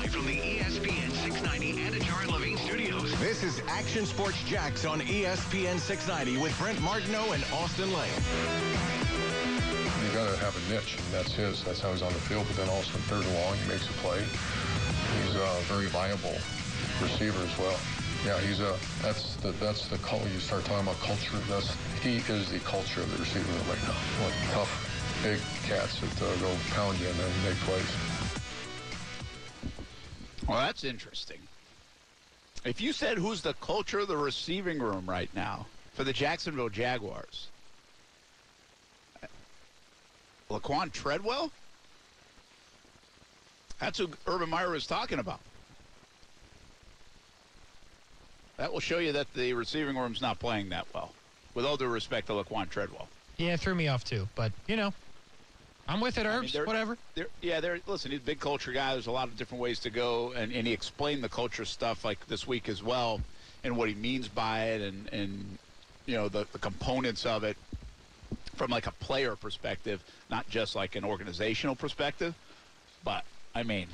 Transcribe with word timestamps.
Live 0.00 0.10
from 0.10 0.26
the 0.26 0.38
ESPN 0.38 1.10
690 1.22 1.74
Anajar 1.78 2.22
and 2.22 2.32
Levine 2.32 2.56
studios. 2.56 3.16
This 3.20 3.44
is 3.44 3.62
Action 3.68 4.06
Sports 4.06 4.42
Jax 4.42 4.84
on 4.84 5.00
ESPN 5.00 5.78
690 5.78 6.42
with 6.42 6.58
Brent 6.58 6.80
Martineau 6.80 7.30
and 7.32 7.44
Austin 7.52 7.92
Lane. 7.94 8.10
You 10.02 10.10
got 10.10 10.26
to 10.34 10.36
have 10.42 10.56
a 10.56 10.72
niche, 10.72 10.98
and 10.98 11.06
that's 11.12 11.32
his. 11.34 11.62
That's 11.62 11.80
how 11.80 11.92
he's 11.92 12.02
on 12.02 12.12
the 12.12 12.18
field. 12.26 12.44
But 12.48 12.56
then 12.56 12.68
also 12.70 12.98
third 13.06 13.24
and 13.24 13.34
long, 13.38 13.54
he 13.54 13.68
makes 13.68 13.86
a 13.88 13.92
play. 14.02 14.18
He's 14.18 15.36
a 15.36 15.46
very 15.70 15.86
viable 15.86 16.34
receiver 17.00 17.38
as 17.44 17.56
well. 17.56 17.78
Yeah, 18.26 18.40
he's 18.40 18.58
a. 18.58 18.74
That's 19.00 19.36
the 19.36 19.52
that's 19.62 19.86
the 19.86 19.98
color. 19.98 20.26
You 20.26 20.40
start 20.40 20.64
talking 20.64 20.88
about 20.88 20.98
culture. 21.06 21.38
That's 21.46 21.70
he 22.02 22.18
is 22.18 22.50
the 22.50 22.58
culture 22.60 23.00
of 23.00 23.12
the 23.12 23.18
receiver 23.22 23.46
right 23.70 23.82
now. 23.86 23.94
Like 24.26 24.34
tough, 24.50 24.74
big 25.22 25.38
cats 25.68 26.00
that 26.00 26.18
uh, 26.18 26.34
go 26.42 26.50
pound 26.74 26.98
you 26.98 27.06
and 27.06 27.16
then 27.16 27.30
make 27.46 27.58
plays. 27.62 28.13
Well, 30.46 30.58
that's 30.58 30.84
interesting. 30.84 31.38
If 32.64 32.80
you 32.80 32.92
said 32.92 33.18
who's 33.18 33.42
the 33.42 33.54
culture 33.54 34.00
of 34.00 34.08
the 34.08 34.16
receiving 34.16 34.78
room 34.78 35.04
right 35.06 35.30
now 35.34 35.66
for 35.94 36.04
the 36.04 36.12
Jacksonville 36.12 36.68
Jaguars, 36.68 37.48
Laquan 40.50 40.92
Treadwell? 40.92 41.50
That's 43.80 43.98
who 43.98 44.08
Urban 44.26 44.48
Meyer 44.50 44.70
was 44.70 44.86
talking 44.86 45.18
about. 45.18 45.40
That 48.56 48.72
will 48.72 48.80
show 48.80 48.98
you 48.98 49.12
that 49.12 49.32
the 49.34 49.52
receiving 49.52 49.96
room's 49.96 50.22
not 50.22 50.38
playing 50.38 50.68
that 50.68 50.86
well. 50.94 51.12
With 51.54 51.64
all 51.64 51.76
due 51.76 51.88
respect 51.88 52.28
to 52.28 52.34
Laquan 52.34 52.68
Treadwell. 52.68 53.08
Yeah, 53.36 53.54
it 53.54 53.60
threw 53.60 53.74
me 53.74 53.88
off 53.88 54.04
too. 54.04 54.28
But 54.34 54.52
you 54.66 54.76
know, 54.76 54.92
I'm 55.86 56.00
with 56.00 56.16
it, 56.16 56.26
I 56.26 56.40
mean, 56.40 56.50
whatever. 56.64 56.96
They're, 57.14 57.28
yeah, 57.42 57.60
they're 57.60 57.78
listen. 57.86 58.10
He's 58.10 58.20
a 58.20 58.24
big 58.24 58.40
culture 58.40 58.72
guy. 58.72 58.92
There's 58.92 59.06
a 59.06 59.12
lot 59.12 59.28
of 59.28 59.36
different 59.36 59.60
ways 59.60 59.80
to 59.80 59.90
go, 59.90 60.32
and, 60.32 60.50
and 60.52 60.66
he 60.66 60.72
explained 60.72 61.22
the 61.22 61.28
culture 61.28 61.64
stuff 61.64 62.04
like 62.04 62.26
this 62.26 62.46
week 62.46 62.68
as 62.68 62.82
well, 62.82 63.20
and 63.64 63.76
what 63.76 63.88
he 63.88 63.94
means 63.94 64.26
by 64.26 64.64
it, 64.64 64.80
and 64.80 65.12
and 65.12 65.58
you 66.06 66.14
know 66.14 66.28
the, 66.28 66.46
the 66.52 66.58
components 66.58 67.26
of 67.26 67.44
it 67.44 67.56
from 68.56 68.70
like 68.70 68.86
a 68.86 68.92
player 68.92 69.36
perspective, 69.36 70.02
not 70.30 70.48
just 70.48 70.74
like 70.74 70.96
an 70.96 71.04
organizational 71.04 71.74
perspective. 71.74 72.34
But 73.04 73.24
I 73.54 73.62
mean, 73.62 73.88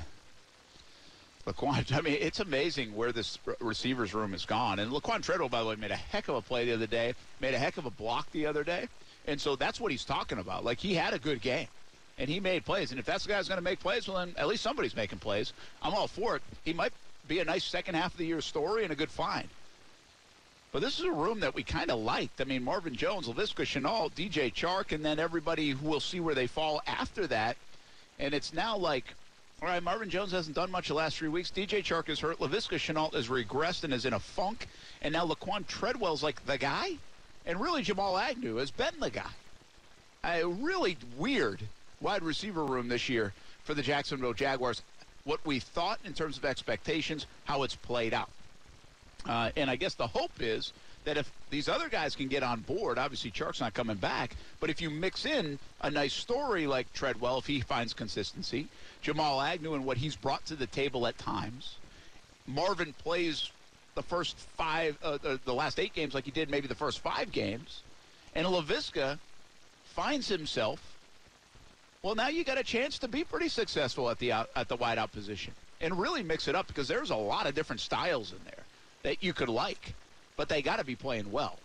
Laquan. 1.45 1.91
I 1.97 2.01
mean, 2.01 2.17
it's 2.19 2.39
amazing 2.39 2.95
where 2.95 3.11
this 3.11 3.37
re- 3.45 3.55
receivers 3.59 4.13
room 4.13 4.31
has 4.31 4.45
gone. 4.45 4.79
And 4.79 4.91
Laquan 4.91 5.21
Treadwell, 5.21 5.49
by 5.49 5.61
the 5.61 5.67
way, 5.69 5.75
made 5.75 5.91
a 5.91 5.95
heck 5.95 6.27
of 6.27 6.35
a 6.35 6.41
play 6.41 6.65
the 6.65 6.73
other 6.73 6.87
day. 6.87 7.13
Made 7.39 7.53
a 7.53 7.59
heck 7.59 7.77
of 7.77 7.85
a 7.85 7.91
block 7.91 8.31
the 8.31 8.45
other 8.45 8.63
day. 8.63 8.87
And 9.27 9.39
so 9.39 9.55
that's 9.55 9.79
what 9.79 9.91
he's 9.91 10.05
talking 10.05 10.39
about. 10.39 10.63
Like 10.63 10.79
he 10.79 10.95
had 10.95 11.13
a 11.13 11.19
good 11.19 11.41
game, 11.41 11.67
and 12.17 12.29
he 12.29 12.39
made 12.39 12.65
plays. 12.65 12.91
And 12.91 12.99
if 12.99 13.05
that's 13.05 13.23
the 13.23 13.29
guy 13.29 13.37
who's 13.37 13.47
going 13.47 13.57
to 13.57 13.63
make 13.63 13.79
plays, 13.79 14.07
well, 14.07 14.17
then 14.17 14.33
at 14.37 14.47
least 14.47 14.63
somebody's 14.63 14.95
making 14.95 15.19
plays. 15.19 15.53
I'm 15.81 15.93
all 15.93 16.07
for 16.07 16.35
it. 16.35 16.41
He 16.63 16.73
might 16.73 16.93
be 17.27 17.39
a 17.39 17.45
nice 17.45 17.63
second 17.63 17.95
half 17.95 18.11
of 18.11 18.17
the 18.17 18.25
year 18.25 18.41
story 18.41 18.83
and 18.83 18.91
a 18.91 18.95
good 18.95 19.11
find. 19.11 19.47
But 20.71 20.81
this 20.81 20.99
is 20.99 21.05
a 21.05 21.11
room 21.11 21.41
that 21.41 21.53
we 21.53 21.63
kind 21.63 21.91
of 21.91 21.99
liked. 21.99 22.39
I 22.39 22.45
mean, 22.45 22.63
Marvin 22.63 22.95
Jones, 22.95 23.27
Laviska 23.27 23.65
Shenault, 23.65 24.13
DJ 24.13 24.53
Chark, 24.53 24.93
and 24.93 25.03
then 25.03 25.19
everybody 25.19 25.71
who 25.71 25.87
will 25.87 25.99
see 25.99 26.19
where 26.21 26.35
they 26.35 26.47
fall 26.47 26.81
after 26.87 27.27
that. 27.27 27.57
And 28.19 28.33
it's 28.33 28.53
now 28.53 28.77
like, 28.77 29.05
all 29.61 29.67
right, 29.67 29.83
Marvin 29.83 30.09
Jones 30.09 30.31
hasn't 30.31 30.55
done 30.55 30.71
much 30.71 30.87
the 30.87 30.93
last 30.93 31.17
three 31.17 31.27
weeks. 31.27 31.51
DJ 31.51 31.83
Chark 31.83 32.07
is 32.07 32.19
hurt. 32.19 32.39
Laviska 32.39 32.77
Shenault 32.77 33.15
is 33.15 33.27
regressed 33.27 33.83
and 33.83 33.93
is 33.93 34.05
in 34.05 34.13
a 34.13 34.19
funk. 34.19 34.67
And 35.01 35.11
now 35.11 35.25
Laquan 35.27 35.67
Treadwell's 35.67 36.23
like 36.23 36.45
the 36.45 36.57
guy. 36.57 36.91
And 37.45 37.59
really, 37.59 37.81
Jamal 37.81 38.17
Agnew 38.17 38.55
has 38.57 38.71
been 38.71 38.93
the 38.99 39.09
guy. 39.09 39.31
A 40.23 40.45
really 40.45 40.97
weird 41.17 41.61
wide 42.01 42.23
receiver 42.23 42.65
room 42.65 42.87
this 42.87 43.07
year 43.09 43.33
for 43.63 43.73
the 43.73 43.81
Jacksonville 43.81 44.33
Jaguars. 44.33 44.81
What 45.23 45.39
we 45.45 45.59
thought 45.59 45.99
in 46.03 46.13
terms 46.13 46.37
of 46.37 46.45
expectations, 46.45 47.27
how 47.45 47.63
it's 47.63 47.75
played 47.75 48.13
out. 48.13 48.29
Uh, 49.27 49.51
and 49.55 49.69
I 49.69 49.75
guess 49.75 49.93
the 49.93 50.07
hope 50.07 50.31
is 50.39 50.73
that 51.03 51.17
if 51.17 51.31
these 51.49 51.69
other 51.69 51.89
guys 51.89 52.15
can 52.15 52.27
get 52.27 52.43
on 52.43 52.61
board, 52.61 52.97
obviously 52.97 53.31
Chark's 53.31 53.59
not 53.59 53.73
coming 53.73 53.97
back, 53.97 54.35
but 54.59 54.69
if 54.69 54.81
you 54.81 54.89
mix 54.89 55.25
in 55.25 55.59
a 55.81 55.89
nice 55.89 56.13
story 56.13 56.67
like 56.67 56.91
Treadwell, 56.93 57.39
if 57.39 57.45
he 57.47 57.61
finds 57.61 57.93
consistency, 57.93 58.67
Jamal 59.01 59.41
Agnew 59.41 59.73
and 59.73 59.85
what 59.85 59.97
he's 59.97 60.15
brought 60.15 60.45
to 60.47 60.55
the 60.55 60.67
table 60.67 61.07
at 61.07 61.17
times, 61.17 61.75
Marvin 62.47 62.93
plays 62.93 63.51
the 63.95 64.03
first 64.03 64.37
five, 64.37 64.97
uh, 65.03 65.17
the, 65.17 65.39
the 65.45 65.53
last 65.53 65.79
eight 65.79 65.93
games 65.93 66.13
like 66.13 66.25
he 66.25 66.31
did 66.31 66.49
maybe 66.49 66.67
the 66.67 66.75
first 66.75 66.99
five 66.99 67.31
games, 67.31 67.81
and 68.35 68.47
Laviska 68.47 69.19
finds 69.85 70.27
himself. 70.27 70.90
Well, 72.03 72.15
now 72.15 72.29
you 72.29 72.43
got 72.43 72.57
a 72.57 72.63
chance 72.63 72.97
to 72.99 73.07
be 73.07 73.23
pretty 73.23 73.47
successful 73.47 74.09
at 74.09 74.17
the 74.17 74.31
out, 74.31 74.49
at 74.55 74.67
the 74.67 74.75
wideout 74.75 75.11
position 75.11 75.53
and 75.81 75.99
really 75.99 76.23
mix 76.23 76.47
it 76.47 76.55
up 76.55 76.65
because 76.65 76.87
there's 76.87 77.11
a 77.11 77.15
lot 77.15 77.45
of 77.45 77.53
different 77.53 77.79
styles 77.79 78.31
in 78.31 78.39
there 78.43 78.63
that 79.03 79.23
you 79.23 79.33
could 79.33 79.49
like, 79.49 79.93
but 80.35 80.49
they 80.49 80.63
got 80.63 80.79
to 80.79 80.83
be 80.83 80.95
playing 80.95 81.31
well. 81.31 81.59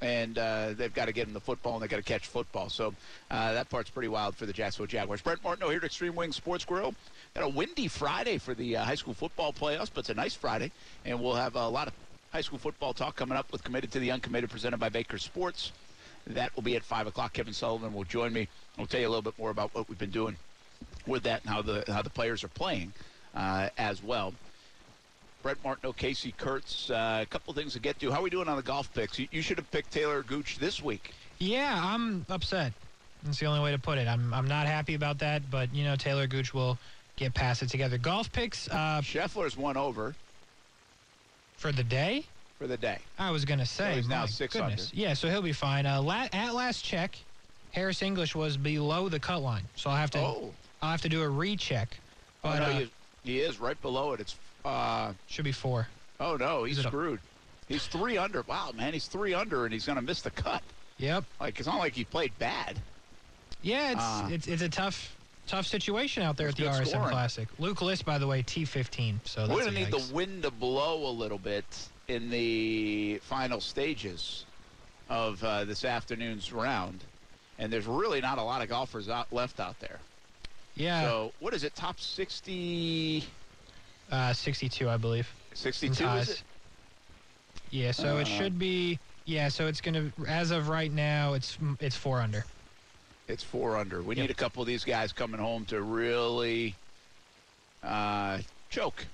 And 0.00 0.38
uh, 0.38 0.72
they've 0.72 0.94
got 0.94 1.06
to 1.06 1.12
get 1.12 1.28
in 1.28 1.34
the 1.34 1.40
football, 1.40 1.74
and 1.74 1.82
they 1.82 1.88
got 1.88 1.98
to 1.98 2.02
catch 2.02 2.26
football. 2.26 2.70
So 2.70 2.94
uh, 3.30 3.52
that 3.52 3.68
part's 3.68 3.90
pretty 3.90 4.08
wild 4.08 4.34
for 4.34 4.46
the 4.46 4.52
Jacksonville 4.54 4.86
Jaguars. 4.86 5.20
Brent 5.20 5.44
Martineau 5.44 5.68
here 5.68 5.78
at 5.78 5.84
Extreme 5.84 6.14
Wing 6.14 6.32
Sports 6.32 6.64
Grill. 6.64 6.94
Got 7.34 7.44
a 7.44 7.48
windy 7.48 7.86
Friday 7.86 8.38
for 8.38 8.54
the 8.54 8.78
uh, 8.78 8.84
high 8.84 8.94
school 8.94 9.12
football 9.12 9.52
playoffs, 9.52 9.90
but 9.92 10.00
it's 10.00 10.10
a 10.10 10.14
nice 10.14 10.34
Friday, 10.34 10.72
and 11.04 11.20
we'll 11.22 11.34
have 11.34 11.54
a 11.54 11.68
lot 11.68 11.86
of 11.86 11.92
high 12.32 12.40
school 12.40 12.58
football 12.58 12.94
talk 12.94 13.14
coming 13.14 13.36
up 13.36 13.52
with 13.52 13.62
Committed 13.62 13.92
to 13.92 13.98
the 13.98 14.10
Uncommitted, 14.10 14.48
presented 14.48 14.78
by 14.78 14.88
Baker 14.88 15.18
Sports. 15.18 15.70
That 16.26 16.54
will 16.54 16.62
be 16.62 16.76
at 16.76 16.82
five 16.82 17.06
o'clock. 17.06 17.32
Kevin 17.32 17.52
Sullivan 17.52 17.92
will 17.92 18.04
join 18.04 18.32
me. 18.32 18.48
I'll 18.78 18.86
tell 18.86 19.00
you 19.00 19.08
a 19.08 19.10
little 19.10 19.22
bit 19.22 19.38
more 19.38 19.50
about 19.50 19.74
what 19.74 19.88
we've 19.88 19.98
been 19.98 20.10
doing 20.10 20.36
with 21.06 21.24
that 21.24 21.42
and 21.42 21.50
how 21.50 21.62
the 21.62 21.84
how 21.88 22.02
the 22.02 22.10
players 22.10 22.44
are 22.44 22.48
playing 22.48 22.92
uh, 23.34 23.68
as 23.78 24.02
well. 24.02 24.32
Brent 25.42 25.62
Martineau, 25.64 25.92
Casey 25.92 26.32
Kurtz, 26.38 26.90
uh, 26.90 27.20
a 27.22 27.26
couple 27.26 27.52
things 27.52 27.72
to 27.72 27.80
get 27.80 27.98
to. 27.98 28.12
How 28.12 28.20
are 28.20 28.22
we 28.22 28.30
doing 28.30 28.46
on 28.48 28.56
the 28.56 28.62
golf 28.62 28.92
picks? 28.94 29.18
You, 29.18 29.26
you 29.32 29.42
should 29.42 29.58
have 29.58 29.68
picked 29.72 29.90
Taylor 29.90 30.22
Gooch 30.22 30.58
this 30.58 30.80
week. 30.80 31.12
Yeah, 31.40 31.80
I'm 31.82 32.24
upset. 32.28 32.72
That's 33.24 33.40
the 33.40 33.46
only 33.46 33.60
way 33.60 33.72
to 33.72 33.78
put 33.78 33.98
it. 33.98 34.06
I'm 34.06 34.32
I'm 34.32 34.46
not 34.46 34.66
happy 34.66 34.94
about 34.94 35.18
that, 35.18 35.50
but 35.50 35.74
you 35.74 35.84
know 35.84 35.96
Taylor 35.96 36.26
Gooch 36.26 36.54
will 36.54 36.78
get 37.16 37.34
past 37.34 37.62
it 37.62 37.68
together. 37.68 37.98
Golf 37.98 38.32
picks 38.32 38.68
uh, 38.68 39.00
Scheffler's 39.02 39.56
one 39.56 39.76
over 39.76 40.14
for 41.56 41.72
the 41.72 41.84
day. 41.84 42.24
For 42.62 42.68
the 42.68 42.76
day. 42.76 42.98
I 43.18 43.32
was 43.32 43.44
gonna 43.44 43.66
say 43.66 43.96
he's 43.96 44.08
now 44.08 44.24
six 44.24 44.54
goodness. 44.54 44.90
under. 44.92 44.96
Yeah, 45.02 45.14
so 45.14 45.28
he'll 45.28 45.42
be 45.42 45.52
fine. 45.52 45.84
Uh, 45.84 46.00
la- 46.00 46.28
at 46.32 46.54
last 46.54 46.84
check, 46.84 47.16
Harris 47.72 48.02
English 48.02 48.36
was 48.36 48.56
below 48.56 49.08
the 49.08 49.18
cut 49.18 49.42
line, 49.42 49.64
so 49.74 49.90
I'll 49.90 49.96
have 49.96 50.12
to 50.12 50.20
Oh. 50.20 50.54
I'll 50.80 50.92
have 50.92 51.02
to 51.02 51.08
do 51.08 51.22
a 51.22 51.28
recheck. 51.28 51.96
But 52.40 52.62
oh, 52.62 52.66
no, 52.66 52.70
uh, 52.72 52.78
he, 52.78 52.90
he 53.24 53.40
is 53.40 53.58
right 53.58 53.80
below 53.82 54.12
it. 54.12 54.20
It's 54.20 54.36
uh, 54.64 55.12
should 55.26 55.44
be 55.44 55.50
four. 55.52 55.88
oh 56.20 56.36
no, 56.36 56.62
he's 56.62 56.78
Is 56.78 56.84
it 56.84 56.88
a- 56.88 56.90
screwed. 56.90 57.18
He's 57.66 57.84
three 57.86 58.16
under. 58.16 58.42
Wow, 58.42 58.70
man, 58.76 58.92
he's 58.92 59.06
three 59.06 59.34
under, 59.34 59.64
and 59.64 59.72
he's 59.72 59.86
going 59.86 59.96
to 59.96 60.02
miss 60.02 60.22
the 60.22 60.30
cut. 60.30 60.62
Yep. 60.98 61.24
Like 61.40 61.58
it's 61.58 61.66
not 61.66 61.78
like 61.78 61.94
he 61.94 62.04
played 62.04 62.32
bad. 62.38 62.78
Yeah, 63.62 63.90
it's 63.90 64.00
Ah. 64.00 64.28
it's 64.30 64.46
it's 64.46 64.62
a 64.62 64.68
tough 64.68 65.16
tough 65.46 65.66
situation 65.66 66.22
out 66.22 66.36
there 66.36 66.48
at 66.48 66.56
the 66.56 66.64
RSM 66.64 66.86
scoring. 66.86 67.08
Classic. 67.10 67.48
Luke 67.58 67.82
List, 67.82 68.04
by 68.04 68.18
the 68.18 68.26
way, 68.26 68.42
T15. 68.42 69.16
So 69.24 69.40
that's 69.46 69.50
We're 69.52 69.60
going 69.62 69.74
to 69.74 69.78
need 69.80 69.88
yikes. 69.88 70.08
the 70.08 70.14
wind 70.14 70.42
to 70.44 70.50
blow 70.50 71.06
a 71.08 71.10
little 71.10 71.38
bit 71.38 71.64
in 72.08 72.30
the 72.30 73.18
final 73.22 73.60
stages 73.60 74.44
of 75.08 75.42
uh, 75.44 75.64
this 75.64 75.84
afternoon's 75.84 76.52
round, 76.52 77.04
and 77.58 77.72
there's 77.72 77.86
really 77.86 78.20
not 78.20 78.38
a 78.38 78.42
lot 78.42 78.62
of 78.62 78.68
golfers 78.68 79.08
out 79.08 79.32
left 79.32 79.60
out 79.60 79.78
there. 79.80 79.98
Yeah, 80.74 81.02
So 81.02 81.32
what 81.40 81.52
is 81.52 81.64
it? 81.64 81.74
Top 81.74 82.00
60, 82.00 83.24
uh, 84.10 84.32
62, 84.32 84.88
I 84.88 84.96
believe. 84.96 85.28
62 85.54 85.94
ties. 86.02 86.28
is 86.28 86.34
it? 86.36 86.42
Yeah, 87.70 87.90
so 87.90 88.18
it 88.18 88.22
Uh, 88.22 88.38
should 88.38 88.58
be. 88.58 88.98
Yeah, 89.26 89.48
so 89.48 89.66
it's 89.66 89.80
gonna. 89.80 90.10
As 90.26 90.50
of 90.50 90.68
right 90.68 90.90
now, 90.90 91.34
it's 91.34 91.56
it's 91.78 91.94
four 91.96 92.20
under. 92.20 92.44
It's 93.28 93.42
four 93.42 93.76
under. 93.76 94.02
We 94.02 94.16
Yep. 94.16 94.22
need 94.24 94.30
a 94.30 94.34
couple 94.34 94.62
of 94.62 94.66
these 94.66 94.84
guys 94.84 95.12
coming 95.12 95.40
home 95.40 95.64
to 95.66 95.80
really 95.82 96.74
uh, 97.82 98.38
choke. 98.70 99.06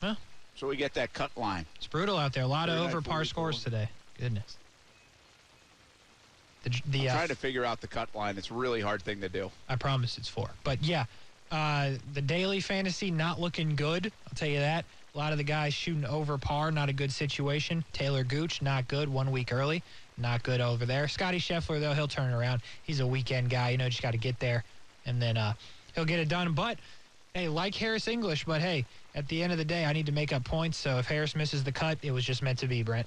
Huh? 0.00 0.14
So 0.56 0.66
we 0.68 0.76
get 0.76 0.94
that 0.94 1.12
cut 1.12 1.30
line. 1.36 1.66
It's 1.76 1.86
brutal 1.86 2.16
out 2.18 2.32
there. 2.32 2.44
A 2.44 2.46
lot 2.46 2.68
of 2.68 2.74
39, 2.76 2.88
over 2.90 3.00
par 3.00 3.24
44. 3.24 3.24
scores 3.24 3.64
today. 3.64 3.88
Goodness. 4.18 4.56
The, 6.64 6.80
the 6.90 7.08
uh, 7.08 7.14
trying 7.14 7.28
to 7.28 7.34
figure 7.34 7.64
out 7.64 7.80
the 7.80 7.88
cut 7.88 8.14
line. 8.14 8.38
It's 8.38 8.50
a 8.50 8.54
really 8.54 8.80
hard 8.80 9.02
thing 9.02 9.20
to 9.22 9.28
do. 9.28 9.50
I 9.68 9.76
promise 9.76 10.18
it's 10.18 10.28
four. 10.28 10.50
But 10.62 10.82
yeah, 10.82 11.06
uh, 11.50 11.92
the 12.14 12.22
daily 12.22 12.60
fantasy 12.60 13.10
not 13.10 13.40
looking 13.40 13.74
good. 13.74 14.12
I'll 14.28 14.34
tell 14.36 14.48
you 14.48 14.60
that. 14.60 14.84
A 15.14 15.18
lot 15.18 15.32
of 15.32 15.38
the 15.38 15.44
guys 15.44 15.74
shooting 15.74 16.04
over 16.06 16.38
par, 16.38 16.70
not 16.70 16.88
a 16.88 16.92
good 16.92 17.12
situation. 17.12 17.84
Taylor 17.92 18.24
Gooch, 18.24 18.62
not 18.62 18.88
good. 18.88 19.08
One 19.08 19.30
week 19.30 19.52
early, 19.52 19.82
not 20.16 20.42
good 20.42 20.60
over 20.60 20.86
there. 20.86 21.08
Scotty 21.08 21.38
Scheffler, 21.38 21.80
though, 21.80 21.94
he'll 21.94 22.08
turn 22.08 22.32
it 22.32 22.36
around. 22.36 22.62
He's 22.82 23.00
a 23.00 23.06
weekend 23.06 23.50
guy. 23.50 23.70
You 23.70 23.78
know, 23.78 23.88
just 23.88 24.02
got 24.02 24.12
to 24.12 24.18
get 24.18 24.38
there, 24.38 24.64
and 25.06 25.20
then 25.20 25.36
uh, 25.36 25.54
he'll 25.94 26.04
get 26.04 26.18
it 26.20 26.28
done. 26.28 26.52
But 26.52 26.78
hey, 27.34 27.48
like 27.48 27.74
Harris 27.74 28.08
English, 28.08 28.44
but 28.44 28.60
hey, 28.60 28.84
at 29.14 29.28
the 29.28 29.42
end 29.42 29.52
of 29.52 29.58
the 29.58 29.64
day, 29.64 29.84
I 29.84 29.92
need 29.92 30.06
to 30.06 30.12
make 30.12 30.32
up 30.32 30.44
points. 30.44 30.78
So 30.78 30.98
if 30.98 31.06
Harris 31.06 31.34
misses 31.34 31.64
the 31.64 31.72
cut, 31.72 31.98
it 32.02 32.10
was 32.10 32.24
just 32.24 32.42
meant 32.42 32.58
to 32.60 32.66
be, 32.66 32.82
Brent. 32.82 33.06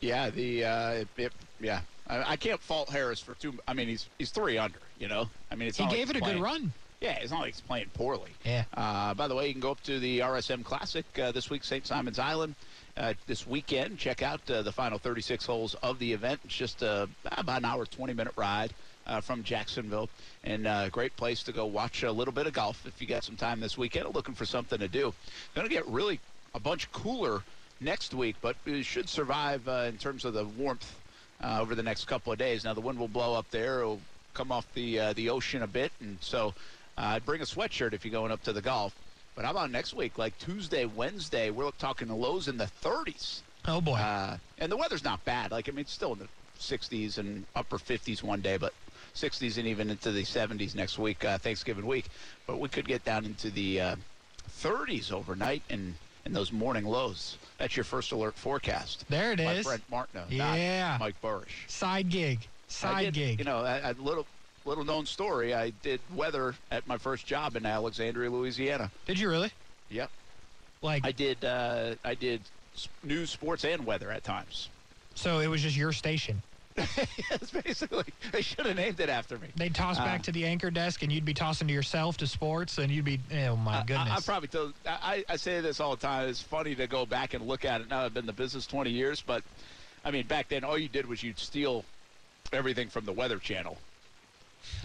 Yeah, 0.00 0.30
the 0.30 0.64
uh, 0.64 0.90
it, 0.90 1.08
it, 1.16 1.32
yeah. 1.60 1.80
I, 2.08 2.32
I 2.32 2.36
can't 2.36 2.60
fault 2.60 2.90
Harris 2.90 3.20
for 3.20 3.34
two. 3.34 3.54
I 3.68 3.74
mean, 3.74 3.88
he's 3.88 4.08
he's 4.18 4.30
three 4.30 4.58
under. 4.58 4.80
You 4.98 5.08
know, 5.08 5.28
I 5.50 5.54
mean, 5.54 5.68
it's 5.68 5.78
He 5.78 5.84
not 5.84 5.90
like 5.90 5.98
gave 5.98 6.10
it 6.10 6.16
a 6.16 6.20
good 6.20 6.40
run. 6.40 6.72
Yeah, 7.02 7.18
it's 7.20 7.32
not 7.32 7.40
like 7.40 7.52
he's 7.52 7.60
playing 7.60 7.90
poorly. 7.94 8.30
Yeah. 8.44 8.62
Uh, 8.74 9.12
by 9.14 9.26
the 9.26 9.34
way, 9.34 9.48
you 9.48 9.52
can 9.52 9.60
go 9.60 9.72
up 9.72 9.82
to 9.82 9.98
the 9.98 10.20
RSM 10.20 10.64
Classic 10.64 11.04
uh, 11.18 11.32
this 11.32 11.50
week, 11.50 11.64
St. 11.64 11.84
Simon's 11.84 12.20
Island. 12.20 12.54
Uh, 12.96 13.14
this 13.26 13.44
weekend, 13.44 13.98
check 13.98 14.22
out 14.22 14.48
uh, 14.48 14.62
the 14.62 14.70
final 14.70 14.98
36 14.98 15.44
holes 15.44 15.74
of 15.82 15.98
the 15.98 16.12
event. 16.12 16.40
It's 16.44 16.54
just 16.54 16.80
uh, 16.82 17.08
about 17.24 17.58
an 17.58 17.64
hour, 17.64 17.86
20 17.86 18.12
minute 18.12 18.34
ride 18.36 18.72
uh, 19.06 19.20
from 19.20 19.42
Jacksonville, 19.42 20.10
and 20.44 20.66
a 20.66 20.90
great 20.92 21.16
place 21.16 21.42
to 21.44 21.52
go 21.52 21.66
watch 21.66 22.04
a 22.04 22.12
little 22.12 22.32
bit 22.32 22.46
of 22.46 22.52
golf 22.52 22.86
if 22.86 23.00
you 23.00 23.08
got 23.08 23.24
some 23.24 23.36
time 23.36 23.58
this 23.58 23.76
weekend. 23.76 24.14
Looking 24.14 24.34
for 24.34 24.46
something 24.46 24.78
to 24.78 24.88
do. 24.88 25.12
Going 25.56 25.66
to 25.66 25.74
get 25.74 25.86
really 25.88 26.20
a 26.54 26.60
bunch 26.60 26.90
cooler 26.92 27.42
next 27.80 28.14
week, 28.14 28.36
but 28.40 28.54
it 28.64 28.84
should 28.84 29.08
survive 29.08 29.66
uh, 29.66 29.86
in 29.88 29.96
terms 29.96 30.24
of 30.24 30.34
the 30.34 30.44
warmth 30.44 30.94
uh, 31.42 31.58
over 31.60 31.74
the 31.74 31.82
next 31.82 32.04
couple 32.04 32.32
of 32.32 32.38
days. 32.38 32.64
Now 32.64 32.74
the 32.74 32.80
wind 32.80 32.98
will 32.98 33.08
blow 33.08 33.34
up 33.34 33.50
there; 33.50 33.80
it'll 33.80 34.00
come 34.34 34.52
off 34.52 34.66
the 34.74 34.98
uh, 35.00 35.12
the 35.14 35.30
ocean 35.30 35.62
a 35.62 35.66
bit, 35.66 35.92
and 36.00 36.18
so 36.20 36.54
uh, 36.98 37.00
I'd 37.02 37.24
bring 37.26 37.40
a 37.40 37.44
sweatshirt 37.44 37.92
if 37.92 38.04
you're 38.04 38.12
going 38.12 38.32
up 38.32 38.42
to 38.44 38.52
the 38.52 38.62
golf. 38.62 38.94
But 39.34 39.44
how 39.44 39.52
about 39.52 39.70
next 39.70 39.94
week, 39.94 40.18
like 40.18 40.38
Tuesday, 40.38 40.84
Wednesday? 40.84 41.50
We're 41.50 41.70
talking 41.72 42.08
the 42.08 42.14
lows 42.14 42.48
in 42.48 42.58
the 42.58 42.68
30s, 42.82 43.40
Oh 43.66 43.80
boy. 43.80 43.94
uh, 43.94 44.36
and 44.58 44.70
the 44.70 44.76
weather's 44.76 45.04
not 45.04 45.24
bad. 45.24 45.50
Like 45.52 45.68
I 45.68 45.72
mean, 45.72 45.80
it's 45.80 45.92
still 45.92 46.12
in 46.12 46.18
the 46.18 46.28
60s 46.60 47.16
and 47.18 47.44
upper 47.56 47.78
50s 47.78 48.22
one 48.22 48.40
day, 48.42 48.56
but 48.58 48.74
60s 49.14 49.56
and 49.58 49.66
even 49.66 49.88
into 49.90 50.12
the 50.12 50.22
70s 50.22 50.74
next 50.74 50.98
week, 50.98 51.24
uh, 51.24 51.38
Thanksgiving 51.38 51.86
week. 51.86 52.06
But 52.46 52.58
we 52.60 52.68
could 52.68 52.86
get 52.86 53.04
down 53.04 53.24
into 53.24 53.50
the 53.50 53.80
uh, 53.80 53.96
30s 54.50 55.12
overnight 55.12 55.62
and 55.70 55.94
and 56.24 56.36
those 56.36 56.52
morning 56.52 56.84
lows. 56.84 57.36
That's 57.58 57.76
your 57.76 57.82
first 57.82 58.12
alert 58.12 58.34
forecast. 58.36 59.04
there 59.08 59.32
it 59.32 59.38
By 59.38 59.54
is. 59.54 59.66
Brent 59.66 59.82
Martineau, 59.90 60.22
Yeah. 60.28 60.90
not 60.92 61.00
Mike 61.00 61.20
Buresh. 61.20 61.48
Side 61.68 62.10
gig. 62.10 62.46
Side 62.68 63.06
did, 63.06 63.14
gig. 63.14 63.38
You 63.40 63.44
know, 63.44 63.58
a, 63.64 63.90
a 63.90 63.94
little 63.94 64.24
little 64.64 64.84
known 64.84 65.06
story. 65.06 65.54
I 65.54 65.70
did 65.82 66.00
weather 66.14 66.54
at 66.70 66.86
my 66.86 66.98
first 66.98 67.26
job 67.26 67.56
in 67.56 67.66
Alexandria, 67.66 68.30
Louisiana. 68.30 68.90
Did 69.06 69.18
you 69.18 69.28
really? 69.28 69.50
Yep. 69.90 70.10
Like, 70.82 71.04
I 71.06 71.12
did. 71.12 71.44
Uh, 71.44 71.94
I 72.04 72.14
did 72.14 72.40
news, 73.02 73.30
sports, 73.30 73.64
and 73.64 73.84
weather 73.86 74.10
at 74.10 74.24
times. 74.24 74.68
so 75.14 75.38
it 75.40 75.46
was 75.48 75.62
just 75.62 75.76
your 75.76 75.92
station. 75.92 76.42
That's 76.74 77.50
basically. 77.50 78.04
They 78.32 78.40
should 78.40 78.64
have 78.64 78.76
named 78.76 78.98
it 78.98 79.10
after 79.10 79.38
me. 79.38 79.48
They'd 79.56 79.74
toss 79.74 79.98
Uh, 79.98 80.04
back 80.04 80.22
to 80.22 80.32
the 80.32 80.46
anchor 80.46 80.70
desk, 80.70 81.02
and 81.02 81.12
you'd 81.12 81.24
be 81.26 81.34
tossing 81.34 81.68
to 81.68 81.74
yourself 81.74 82.16
to 82.16 82.26
sports, 82.26 82.78
and 82.78 82.90
you'd 82.90 83.04
be, 83.04 83.20
oh 83.46 83.56
my 83.56 83.80
I, 83.80 83.84
goodness. 83.84 84.08
I, 84.10 84.20
probably 84.24 84.48
told. 84.48 84.72
I, 84.86 85.22
I 85.28 85.36
say 85.36 85.60
this 85.60 85.80
all 85.80 85.90
the 85.94 86.00
time. 86.00 86.30
It's 86.30 86.40
funny 86.40 86.74
to 86.76 86.86
go 86.86 87.04
back 87.04 87.34
and 87.34 87.46
look 87.46 87.66
at 87.66 87.82
it. 87.82 87.90
Now 87.90 88.04
I've 88.06 88.14
been 88.14 88.22
in 88.22 88.26
the 88.26 88.32
business 88.32 88.66
20 88.66 88.88
years, 88.90 89.20
but 89.20 89.42
I 90.02 90.10
mean, 90.10 90.26
back 90.26 90.48
then 90.48 90.64
all 90.64 90.78
you 90.78 90.88
did 90.88 91.06
was 91.06 91.22
you'd 91.22 91.38
steal 91.38 91.84
everything 92.54 92.88
from 92.88 93.04
the 93.04 93.12
Weather 93.12 93.38
Channel. 93.38 93.76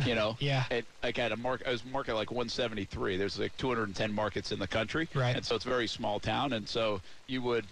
You 0.05 0.15
know. 0.15 0.37
Yeah. 0.47 0.65
It, 0.69 0.85
like 1.03 1.19
at 1.19 1.31
a 1.31 1.37
market, 1.37 1.67
I 1.67 1.71
was 1.71 1.83
market 1.85 2.15
like 2.15 2.31
173. 2.31 3.17
There's 3.17 3.39
like 3.39 3.55
210 3.57 4.13
markets 4.13 4.51
in 4.51 4.59
the 4.59 4.67
country. 4.67 5.09
Right. 5.13 5.35
And 5.35 5.43
so 5.43 5.55
it's 5.55 5.65
a 5.65 5.69
very 5.69 5.87
small 5.87 6.19
town, 6.19 6.53
and 6.53 6.67
so 6.67 7.01
you 7.27 7.41
would. 7.41 7.65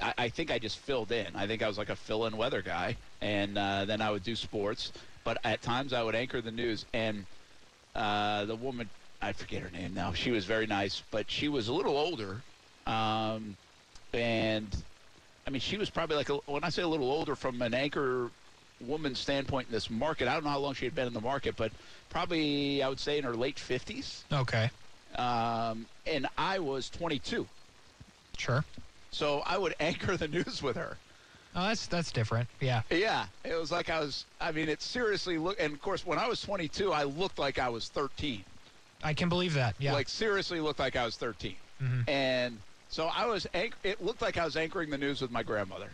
I, 0.00 0.14
I 0.18 0.28
think 0.28 0.50
I 0.50 0.58
just 0.58 0.78
filled 0.78 1.12
in. 1.12 1.26
I 1.36 1.46
think 1.46 1.62
I 1.62 1.68
was 1.68 1.78
like 1.78 1.88
a 1.88 1.96
fill-in 1.96 2.36
weather 2.36 2.62
guy, 2.62 2.96
and 3.20 3.56
uh, 3.56 3.84
then 3.84 4.00
I 4.00 4.10
would 4.10 4.24
do 4.24 4.34
sports. 4.34 4.92
But 5.24 5.38
at 5.44 5.62
times 5.62 5.92
I 5.92 6.02
would 6.02 6.14
anchor 6.14 6.40
the 6.40 6.50
news, 6.50 6.84
and 6.92 7.26
uh, 7.94 8.44
the 8.46 8.56
woman 8.56 8.88
I 9.20 9.32
forget 9.32 9.62
her 9.62 9.70
name 9.70 9.94
now. 9.94 10.12
She 10.12 10.30
was 10.30 10.44
very 10.44 10.66
nice, 10.66 11.02
but 11.10 11.30
she 11.30 11.48
was 11.48 11.68
a 11.68 11.72
little 11.72 11.96
older, 11.96 12.40
um, 12.86 13.56
and 14.12 14.68
I 15.46 15.50
mean 15.50 15.60
she 15.60 15.76
was 15.76 15.90
probably 15.90 16.16
like 16.16 16.30
a, 16.30 16.36
when 16.46 16.64
I 16.64 16.68
say 16.68 16.82
a 16.82 16.88
little 16.88 17.10
older 17.10 17.34
from 17.34 17.60
an 17.62 17.74
anchor 17.74 18.30
woman 18.80 19.14
standpoint 19.14 19.68
in 19.68 19.72
this 19.72 19.90
market. 19.90 20.28
I 20.28 20.34
don't 20.34 20.44
know 20.44 20.50
how 20.50 20.58
long 20.58 20.74
she 20.74 20.84
had 20.84 20.94
been 20.94 21.06
in 21.06 21.12
the 21.12 21.20
market, 21.20 21.56
but 21.56 21.72
probably 22.10 22.82
I 22.82 22.88
would 22.88 23.00
say 23.00 23.18
in 23.18 23.24
her 23.24 23.34
late 23.34 23.58
fifties. 23.58 24.24
okay. 24.32 24.70
Um, 25.16 25.86
and 26.06 26.26
I 26.36 26.58
was 26.58 26.90
22, 26.90 27.46
Sure. 28.36 28.62
so 29.10 29.40
I 29.46 29.56
would 29.56 29.74
anchor 29.80 30.16
the 30.16 30.28
news 30.28 30.62
with 30.62 30.76
her. 30.76 30.96
Oh, 31.56 31.66
that's 31.68 31.86
that's 31.86 32.12
different. 32.12 32.46
Yeah. 32.60 32.82
Yeah, 32.90 33.26
it 33.42 33.54
was 33.54 33.72
like 33.72 33.88
I 33.90 34.00
was. 34.00 34.26
I 34.40 34.52
mean, 34.52 34.68
it 34.68 34.82
seriously 34.82 35.38
looked. 35.38 35.60
And 35.60 35.72
of 35.72 35.80
course, 35.80 36.04
when 36.06 36.18
I 36.18 36.28
was 36.28 36.42
22, 36.42 36.92
I 36.92 37.04
looked 37.04 37.38
like 37.38 37.58
I 37.58 37.68
was 37.70 37.88
13. 37.88 38.44
I 39.02 39.14
can 39.14 39.28
believe 39.30 39.54
that. 39.54 39.74
Yeah. 39.78 39.92
Like 39.94 40.08
seriously, 40.10 40.60
looked 40.60 40.78
like 40.78 40.94
I 40.94 41.04
was 41.06 41.16
13. 41.16 41.56
And 42.06 42.58
so 42.90 43.06
I 43.06 43.24
was. 43.26 43.46
Anch- 43.54 43.74
it 43.82 44.04
looked 44.04 44.20
like 44.20 44.36
I 44.36 44.44
was 44.44 44.56
anchoring 44.56 44.90
the 44.90 44.98
news 44.98 45.20
with 45.22 45.30
my 45.30 45.42
grandmother. 45.42 45.88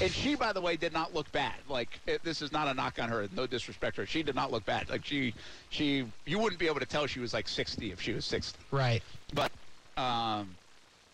And 0.00 0.10
she, 0.10 0.34
by 0.34 0.52
the 0.52 0.60
way, 0.60 0.76
did 0.76 0.92
not 0.92 1.14
look 1.14 1.30
bad. 1.32 1.54
Like 1.68 2.00
it, 2.06 2.22
this 2.24 2.40
is 2.42 2.52
not 2.52 2.68
a 2.68 2.74
knock 2.74 2.98
on 2.98 3.08
her. 3.10 3.28
No 3.36 3.46
disrespect 3.46 3.96
to 3.96 4.02
her. 4.02 4.06
She 4.06 4.22
did 4.22 4.34
not 4.34 4.50
look 4.50 4.64
bad. 4.64 4.88
Like 4.88 5.04
she, 5.04 5.34
she, 5.68 6.06
you 6.24 6.38
wouldn't 6.38 6.58
be 6.58 6.66
able 6.68 6.80
to 6.80 6.86
tell 6.86 7.06
she 7.06 7.20
was 7.20 7.34
like 7.34 7.48
60 7.48 7.92
if 7.92 8.00
she 8.00 8.12
was 8.12 8.24
60. 8.24 8.58
right. 8.70 9.02
But, 9.34 9.52
um, 9.96 10.56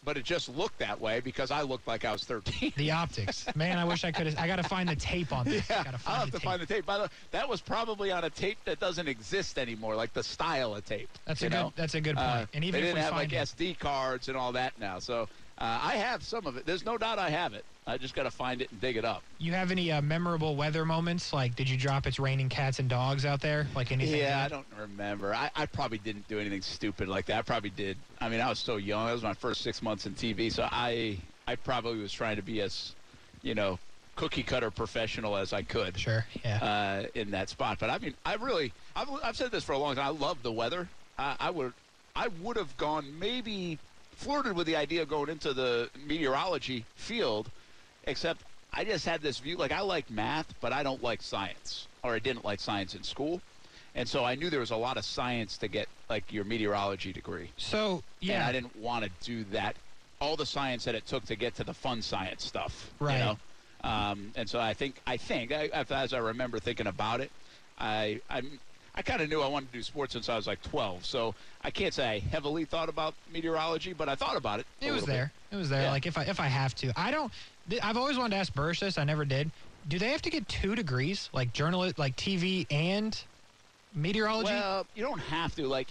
but 0.04 0.16
it 0.16 0.22
just 0.24 0.48
looked 0.56 0.78
that 0.78 1.00
way 1.00 1.18
because 1.18 1.50
I 1.50 1.62
looked 1.62 1.88
like 1.88 2.04
I 2.04 2.12
was 2.12 2.22
13. 2.22 2.74
The 2.76 2.92
optics. 2.92 3.44
Man, 3.56 3.76
I 3.76 3.84
wish 3.84 4.04
I 4.04 4.12
could. 4.12 4.36
I 4.36 4.46
got 4.46 4.54
to 4.56 4.62
find 4.62 4.88
the 4.88 4.94
tape 4.94 5.32
on 5.32 5.44
this. 5.46 5.68
Yeah, 5.68 5.82
gotta 5.82 5.98
I'll 6.06 6.16
have 6.20 6.26
to 6.26 6.32
tape. 6.32 6.42
find 6.42 6.62
the 6.62 6.66
tape. 6.66 6.86
By 6.86 6.98
the 6.98 7.02
way, 7.04 7.08
that 7.32 7.48
was 7.48 7.60
probably 7.60 8.12
on 8.12 8.22
a 8.22 8.30
tape 8.30 8.58
that 8.66 8.78
doesn't 8.78 9.08
exist 9.08 9.58
anymore, 9.58 9.96
like 9.96 10.12
the 10.14 10.22
style 10.22 10.76
of 10.76 10.84
tape. 10.84 11.08
That's 11.24 11.42
a 11.42 11.46
good- 11.46 11.50
know? 11.56 11.72
that's 11.74 11.96
a 11.96 12.00
good 12.00 12.16
Uh, 12.16 12.36
point. 12.36 12.48
And 12.54 12.62
even 12.64 12.80
they 12.80 12.86
didn't 12.86 12.94
we 12.94 13.00
have 13.00 13.10
find 13.14 13.32
like 13.32 13.32
it- 13.32 13.48
SD 13.56 13.78
cards 13.80 14.28
and 14.28 14.36
all 14.36 14.52
that 14.52 14.78
now, 14.78 15.00
so 15.00 15.28
uh, 15.58 15.80
I 15.82 15.96
have 15.96 16.22
some 16.22 16.46
of 16.46 16.56
it. 16.56 16.66
There's 16.66 16.84
no 16.84 16.98
doubt 16.98 17.18
I 17.18 17.30
have 17.30 17.54
it. 17.54 17.64
I 17.86 17.96
just 17.98 18.14
got 18.14 18.24
to 18.24 18.30
find 18.30 18.60
it 18.60 18.70
and 18.72 18.80
dig 18.80 18.96
it 18.96 19.04
up. 19.04 19.22
You 19.38 19.52
have 19.52 19.70
any 19.70 19.92
uh, 19.92 20.02
memorable 20.02 20.56
weather 20.56 20.84
moments? 20.84 21.32
Like, 21.32 21.54
did 21.54 21.68
you 21.68 21.76
drop 21.76 22.06
"It's 22.06 22.18
raining 22.18 22.48
cats 22.48 22.78
and 22.78 22.88
dogs" 22.88 23.24
out 23.24 23.40
there? 23.40 23.66
Like 23.74 23.92
anything? 23.92 24.20
Yeah, 24.20 24.42
I 24.44 24.48
don't 24.48 24.66
remember. 24.78 25.34
I, 25.34 25.50
I 25.54 25.66
probably 25.66 25.98
didn't 25.98 26.26
do 26.28 26.38
anything 26.38 26.62
stupid 26.62 27.08
like 27.08 27.26
that. 27.26 27.38
I 27.38 27.42
probably 27.42 27.70
did. 27.70 27.96
I 28.20 28.28
mean, 28.28 28.40
I 28.40 28.48
was 28.48 28.58
so 28.58 28.76
young. 28.76 29.06
That 29.06 29.12
was 29.12 29.22
my 29.22 29.34
first 29.34 29.62
six 29.62 29.82
months 29.82 30.04
in 30.06 30.14
TV, 30.14 30.52
so 30.52 30.68
I 30.70 31.18
I 31.46 31.56
probably 31.56 32.00
was 32.00 32.12
trying 32.12 32.36
to 32.36 32.42
be 32.42 32.60
as, 32.60 32.94
you 33.42 33.54
know, 33.54 33.78
cookie 34.16 34.42
cutter 34.42 34.70
professional 34.70 35.36
as 35.36 35.52
I 35.52 35.62
could. 35.62 35.98
Sure. 35.98 36.26
Yeah. 36.44 36.58
uh, 36.58 37.06
in 37.14 37.30
that 37.30 37.48
spot. 37.48 37.78
But 37.78 37.90
I 37.90 37.98
mean, 37.98 38.14
I 38.24 38.34
really, 38.34 38.72
I've, 38.96 39.08
I've 39.22 39.36
said 39.36 39.52
this 39.52 39.62
for 39.62 39.72
a 39.72 39.78
long 39.78 39.94
time. 39.94 40.06
I 40.06 40.10
love 40.10 40.42
the 40.42 40.52
weather. 40.52 40.88
I, 41.18 41.36
I 41.38 41.50
would, 41.50 41.72
I 42.16 42.28
would 42.42 42.56
have 42.56 42.76
gone 42.76 43.18
maybe 43.18 43.78
flirted 44.16 44.54
with 44.54 44.66
the 44.66 44.76
idea 44.76 45.02
of 45.02 45.08
going 45.08 45.28
into 45.28 45.52
the 45.52 45.88
meteorology 46.06 46.84
field, 46.96 47.50
except 48.04 48.42
I 48.72 48.84
just 48.84 49.06
had 49.06 49.22
this 49.22 49.38
view. 49.38 49.56
Like 49.56 49.72
I 49.72 49.80
like 49.80 50.10
math, 50.10 50.52
but 50.60 50.72
I 50.72 50.82
don't 50.82 51.02
like 51.02 51.22
science, 51.22 51.86
or 52.02 52.14
I 52.14 52.18
didn't 52.18 52.44
like 52.44 52.60
science 52.60 52.94
in 52.94 53.02
school, 53.02 53.40
and 53.96 54.06
so 54.06 54.24
I 54.24 54.34
knew 54.34 54.50
there 54.50 54.60
was 54.60 54.72
a 54.72 54.76
lot 54.76 54.98
of 54.98 55.04
science 55.04 55.56
to 55.58 55.68
get 55.68 55.88
like 56.10 56.30
your 56.32 56.44
meteorology 56.44 57.12
degree. 57.12 57.50
so 57.56 58.02
And 58.20 58.28
yeah. 58.28 58.46
I 58.46 58.52
didn't 58.52 58.76
want 58.76 59.04
to 59.04 59.10
do 59.24 59.44
that. 59.52 59.74
All 60.20 60.36
the 60.36 60.46
science 60.46 60.84
that 60.84 60.94
it 60.94 61.06
took 61.06 61.24
to 61.26 61.36
get 61.36 61.54
to 61.56 61.64
the 61.64 61.74
fun 61.74 62.02
science 62.02 62.44
stuff. 62.44 62.90
Right. 63.00 63.18
You 63.18 63.24
know? 63.24 63.38
Um, 63.84 64.32
and 64.34 64.48
so 64.48 64.58
I 64.58 64.74
think, 64.74 64.96
I 65.06 65.16
think, 65.16 65.52
I, 65.52 65.68
as 65.90 66.12
I 66.12 66.18
remember 66.18 66.58
thinking 66.58 66.86
about 66.86 67.20
it, 67.20 67.30
I, 67.78 68.20
I'm, 68.28 68.58
I 68.96 69.02
kind 69.02 69.20
of 69.20 69.28
knew 69.28 69.42
I 69.42 69.48
wanted 69.48 69.66
to 69.72 69.72
do 69.78 69.82
sports 69.82 70.14
since 70.14 70.28
I 70.28 70.36
was 70.36 70.46
like 70.46 70.62
12. 70.62 71.04
So 71.04 71.34
I 71.62 71.70
can't 71.70 71.92
say 71.92 72.08
I 72.08 72.18
heavily 72.18 72.64
thought 72.64 72.88
about 72.88 73.14
meteorology, 73.32 73.92
but 73.92 74.08
I 74.08 74.14
thought 74.14 74.36
about 74.36 74.60
it. 74.60 74.66
It 74.80 74.86
was 74.90 75.02
little 75.02 75.06
bit. 75.06 75.12
there. 75.12 75.32
It 75.52 75.56
was 75.56 75.68
there. 75.68 75.82
Yeah. 75.82 75.90
Like 75.90 76.06
if 76.06 76.16
I 76.16 76.22
if 76.22 76.40
I 76.40 76.46
have 76.46 76.74
to, 76.76 76.92
I 76.96 77.10
don't. 77.10 77.30
th- 77.68 77.82
I've 77.84 77.96
always 77.98 78.16
wanted 78.16 78.30
to 78.30 78.36
ask 78.36 78.52
Buresh 78.54 78.80
this. 78.80 78.96
I 78.96 79.04
never 79.04 79.24
did. 79.24 79.50
Do 79.88 79.98
they 79.98 80.08
have 80.10 80.22
to 80.22 80.30
get 80.30 80.48
two 80.48 80.74
degrees, 80.74 81.28
like 81.32 81.52
journalist, 81.52 81.98
like 81.98 82.16
TV 82.16 82.66
and 82.70 83.16
meteorology? 83.94 84.50
Well, 84.50 84.86
you 84.94 85.02
don't 85.02 85.20
have 85.20 85.54
to. 85.56 85.66
Like 85.68 85.88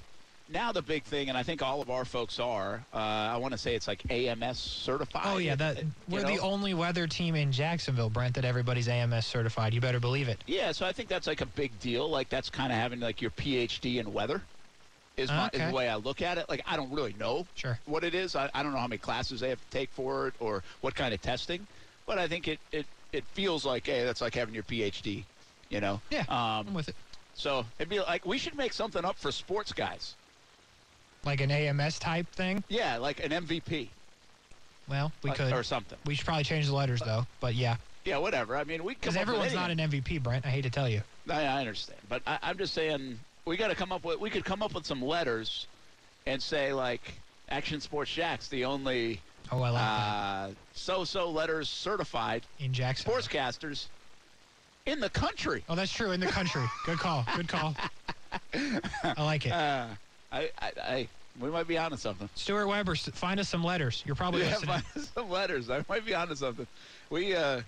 now, 0.48 0.72
the 0.72 0.82
big 0.82 1.04
thing, 1.04 1.30
and 1.30 1.38
I 1.38 1.44
think 1.44 1.62
all 1.64 1.82
of 1.82 1.90
our 1.90 2.06
folks 2.06 2.40
are. 2.40 2.84
Uh, 2.94 2.98
I 2.98 3.38
want 3.38 3.54
to 3.54 3.58
say 3.58 3.74
it's 3.76 3.88
like 3.88 4.04
AMS 4.12 4.60
certified. 4.60 5.24
oh 5.26 5.38
yeah, 5.38 5.56
that 5.56 5.84
we're 6.08 6.22
know? 6.22 6.28
the 6.28 6.40
only 6.40 6.74
weather 6.74 7.08
team 7.08 7.36
in 7.36 7.52
Jacksonville, 7.52 8.10
Brent, 8.10 8.36
that 8.36 8.46
everybody's 8.46 8.88
AMS 8.88 9.26
certified. 9.26 9.74
You 9.74 9.82
better 9.82 10.00
believe 10.00 10.28
it. 10.30 10.40
Yeah, 10.46 10.72
so 10.72 10.86
I 10.86 10.92
think 10.92 11.10
that's 11.10 11.28
like 11.28 11.42
a 11.42 11.46
big 11.48 11.78
deal. 11.80 12.08
Like 12.10 12.30
that's 12.30 12.50
kind 12.50 12.72
of 12.72 12.78
having 12.78 13.00
like 13.00 13.22
your 13.22 13.32
PhD 13.32 13.98
in 14.00 14.14
weather. 14.14 14.42
Is, 15.18 15.30
my, 15.30 15.50
is 15.54 15.62
the 15.70 15.74
way 15.74 15.88
I 15.88 15.96
look 15.96 16.22
at 16.22 16.38
it. 16.38 16.50
Like 16.50 16.62
I 16.68 16.76
don't 16.76 16.92
really 16.92 17.16
know 17.18 17.48
Sure. 17.56 17.80
what 17.86 18.04
it 18.04 18.14
is. 18.14 18.36
I, 18.36 18.50
I 18.54 18.62
don't 18.64 18.74
know 18.74 18.80
how 18.80 18.88
many 18.88 18.98
classes 18.98 19.40
they 19.40 19.48
have 19.50 19.62
to 19.62 19.70
take 19.72 19.90
for 19.92 20.28
it 20.28 20.34
or 20.42 20.62
what 20.82 20.94
kind 20.94 21.14
of 21.14 21.22
testing, 21.22 21.66
but 22.06 22.18
I 22.20 22.28
think 22.28 22.48
it 22.50 22.60
it, 22.74 22.86
it 23.14 23.24
feels 23.28 23.66
like 23.66 23.88
hey, 23.88 24.04
that's 24.04 24.20
like 24.22 24.36
having 24.36 24.54
your 24.54 24.64
PhD. 24.64 25.24
You 25.70 25.80
know. 25.82 26.02
Yeah, 26.12 26.26
Um, 26.30 26.68
I'm 26.68 26.74
with 26.76 26.90
it. 26.90 26.96
so 27.34 27.66
it'd 27.80 27.90
be 27.90 28.00
like 28.02 28.26
we 28.26 28.38
should 28.38 28.56
make 28.56 28.74
something 28.74 29.04
up 29.06 29.16
for 29.18 29.32
sports 29.32 29.72
guys. 29.74 30.16
Like 31.26 31.42
an 31.42 31.52
AMS 31.52 32.00
type 32.00 32.28
thing. 32.32 32.64
Yeah, 32.70 32.98
like 32.98 33.24
an 33.24 33.32
MVP. 33.32 33.90
Well, 34.88 35.12
we 35.24 35.30
like- 35.32 35.38
could. 35.40 35.52
or 35.54 35.64
something. 35.64 35.98
We 36.06 36.14
should 36.16 36.26
probably 36.26 36.44
change 36.44 36.68
the 36.68 36.76
letters 36.76 37.02
though. 37.02 37.26
But 37.40 37.56
yeah, 37.56 37.78
Yeah, 38.06 38.18
whatever. 38.20 38.56
I 38.56 38.64
mean, 38.64 38.84
we 38.84 38.94
because 38.94 39.16
everyone's 39.18 39.54
not 39.56 39.72
an 39.72 39.80
MVP, 39.80 40.22
Brent. 40.22 40.46
I 40.46 40.50
hate 40.50 40.62
to 40.64 40.70
tell 40.70 40.88
you. 40.88 41.02
I, 41.30 41.44
I 41.46 41.60
understand, 41.60 42.00
but 42.08 42.22
I, 42.28 42.38
I'm 42.44 42.58
just 42.58 42.74
saying 42.76 43.20
we 43.46 43.58
got 43.58 43.70
to 43.70 43.76
come 43.76 43.92
up 43.92 44.04
with. 44.04 44.20
We 44.20 44.30
could 44.30 44.46
come 44.46 44.62
up 44.62 44.76
with 44.76 44.86
some 44.86 45.02
letters, 45.02 45.66
and 46.28 46.42
say 46.42 46.72
like 46.74 47.02
Action 47.50 47.82
Sports 47.82 48.12
Jax, 48.12 48.48
the 48.48 48.66
only 48.66 49.20
Oh, 49.52 49.62
I 49.62 49.70
like 49.70 49.82
that. 49.82 49.88
uh, 49.90 50.50
so-so 50.74 51.30
letters 51.30 51.70
certified 51.70 52.42
In 52.60 52.74
Jacksonville. 52.74 53.22
sportscasters 53.22 53.86
in 54.88 55.00
the 55.00 55.10
country. 55.10 55.64
Oh, 55.70 55.76
that's 55.76 55.92
true. 55.94 56.12
In 56.12 56.20
the 56.20 56.26
country. 56.28 56.64
Good 56.86 56.98
call. 57.00 57.26
Good 57.36 57.48
call. 57.48 57.76
I 58.54 59.24
like 59.24 59.46
it. 59.46 59.52
Uh, 59.52 59.86
I, 60.36 60.50
I, 60.62 60.72
I, 60.78 61.08
we 61.40 61.50
might 61.50 61.68
be 61.68 61.78
onto 61.78 61.98
something. 61.98 62.30
Stuart 62.36 62.68
Weber, 62.68 62.96
find 62.96 63.40
us 63.40 63.48
some 63.50 63.64
letters. 63.64 64.04
You're 64.06 64.16
probably 64.16 64.42
Yeah, 64.42 64.50
listening. 64.52 64.82
find 64.82 65.06
some 65.16 65.30
letters. 65.30 65.70
I 65.70 65.84
might 65.88 66.06
be 66.06 66.14
onto 66.14 66.36
something. 66.36 66.68
We, 67.10 67.36
uh, 67.36 67.62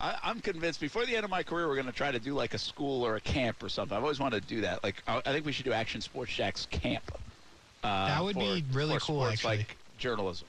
I, 0.00 0.18
I'm 0.22 0.40
convinced 0.40 0.80
before 0.80 1.06
the 1.06 1.14
end 1.16 1.24
of 1.24 1.30
my 1.30 1.42
career, 1.42 1.68
we're 1.68 1.74
going 1.76 1.86
to 1.86 1.92
try 1.92 2.10
to 2.10 2.18
do 2.18 2.34
like 2.34 2.54
a 2.54 2.58
school 2.58 3.04
or 3.06 3.16
a 3.16 3.20
camp 3.20 3.62
or 3.62 3.68
something. 3.68 3.96
I've 3.96 4.02
always 4.02 4.18
wanted 4.20 4.42
to 4.42 4.48
do 4.48 4.60
that. 4.62 4.82
Like, 4.82 5.02
I, 5.06 5.18
I 5.18 5.32
think 5.32 5.46
we 5.46 5.52
should 5.52 5.64
do 5.64 5.72
Action 5.72 6.00
Sports 6.00 6.32
Jack's 6.34 6.66
camp. 6.66 7.04
Uh, 7.84 8.06
That 8.08 8.24
would 8.24 8.34
for- 8.34 8.40
be 8.40 8.64
really 8.72 8.98
cool, 8.98 9.20
sports, 9.22 9.32
actually. 9.34 9.58
Like 9.58 9.76
journalism. 9.98 10.46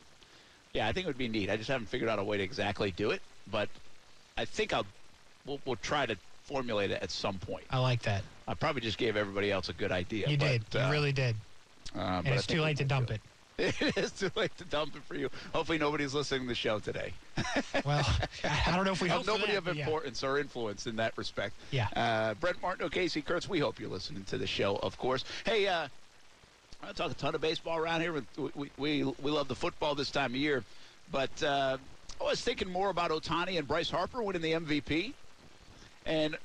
Yeah, 0.73 0.87
I 0.87 0.91
think 0.91 1.05
it 1.05 1.07
would 1.07 1.17
be 1.17 1.27
neat. 1.27 1.49
I 1.49 1.57
just 1.57 1.69
haven't 1.69 1.87
figured 1.87 2.09
out 2.09 2.19
a 2.19 2.23
way 2.23 2.37
to 2.37 2.43
exactly 2.43 2.91
do 2.91 3.11
it, 3.11 3.21
but 3.51 3.69
I 4.37 4.45
think 4.45 4.73
I'll. 4.73 4.85
We'll, 5.45 5.59
we'll 5.65 5.77
try 5.77 6.05
to 6.05 6.15
formulate 6.43 6.91
it 6.91 7.01
at 7.01 7.09
some 7.09 7.39
point. 7.39 7.63
I 7.71 7.79
like 7.79 8.01
that. 8.03 8.23
I 8.47 8.53
probably 8.53 8.81
just 8.81 8.97
gave 8.99 9.15
everybody 9.15 9.51
else 9.51 9.69
a 9.69 9.73
good 9.73 9.91
idea. 9.91 10.27
You 10.27 10.37
but, 10.37 10.45
did. 10.47 10.75
uh, 10.75 10.85
You 10.85 10.91
really 10.91 11.11
did. 11.11 11.35
Uh, 11.95 12.21
And 12.25 12.27
it's 12.27 12.47
too 12.47 12.61
late 12.61 12.77
to 12.77 12.85
dump 12.85 13.11
it. 13.11 13.21
It 13.59 13.97
is 13.97 14.11
too 14.13 14.31
late 14.37 14.57
to 14.57 14.63
dump 14.63 14.95
it 14.95 15.01
for 15.03 15.15
you. 15.15 15.29
Hopefully, 15.53 15.77
nobody's 15.77 16.13
listening 16.13 16.43
to 16.43 16.47
the 16.47 16.55
show 16.55 16.79
today. 16.79 17.11
Well, 17.85 18.05
I 18.45 18.73
don't 18.73 18.85
know 18.85 18.93
if 18.93 19.01
we 19.01 19.09
hope 19.09 19.25
nobody 19.27 19.51
that, 19.51 19.57
of 19.59 19.65
but 19.65 19.75
yeah. 19.75 19.83
importance 19.83 20.23
or 20.23 20.39
influence 20.39 20.87
in 20.87 20.95
that 20.97 21.17
respect. 21.17 21.55
Yeah. 21.71 21.87
Uh, 21.95 22.35
Brent 22.35 22.61
Martin, 22.61 22.87
Casey 22.89 23.21
Kurtz, 23.21 23.49
we 23.49 23.59
hope 23.59 23.77
you're 23.79 23.89
listening 23.89 24.23
to 24.25 24.37
the 24.37 24.47
show, 24.47 24.77
of 24.77 24.97
course. 24.97 25.25
Hey, 25.45 25.67
uh, 25.67 25.87
I 26.81 26.93
talk 26.93 27.11
a 27.11 27.15
ton 27.15 27.35
of 27.35 27.41
baseball 27.41 27.77
around 27.77 27.99
here. 28.01 28.13
We, 28.13 28.21
we, 28.55 28.69
we, 28.77 29.03
we 29.21 29.31
love 29.31 29.49
the 29.49 29.55
football 29.55 29.93
this 29.93 30.09
time 30.11 30.31
of 30.31 30.35
year. 30.37 30.63
But 31.11 31.43
uh, 31.43 31.77
I 32.21 32.23
was 32.23 32.39
thinking 32.39 32.69
more 32.69 32.89
about 32.89 33.11
Ohtani 33.11 33.57
and 33.57 33.67
Bryce 33.67 33.89
Harper 33.89 34.23
winning 34.23 34.41
the 34.41 34.53
MVP. 34.53 35.11
And 36.05 36.37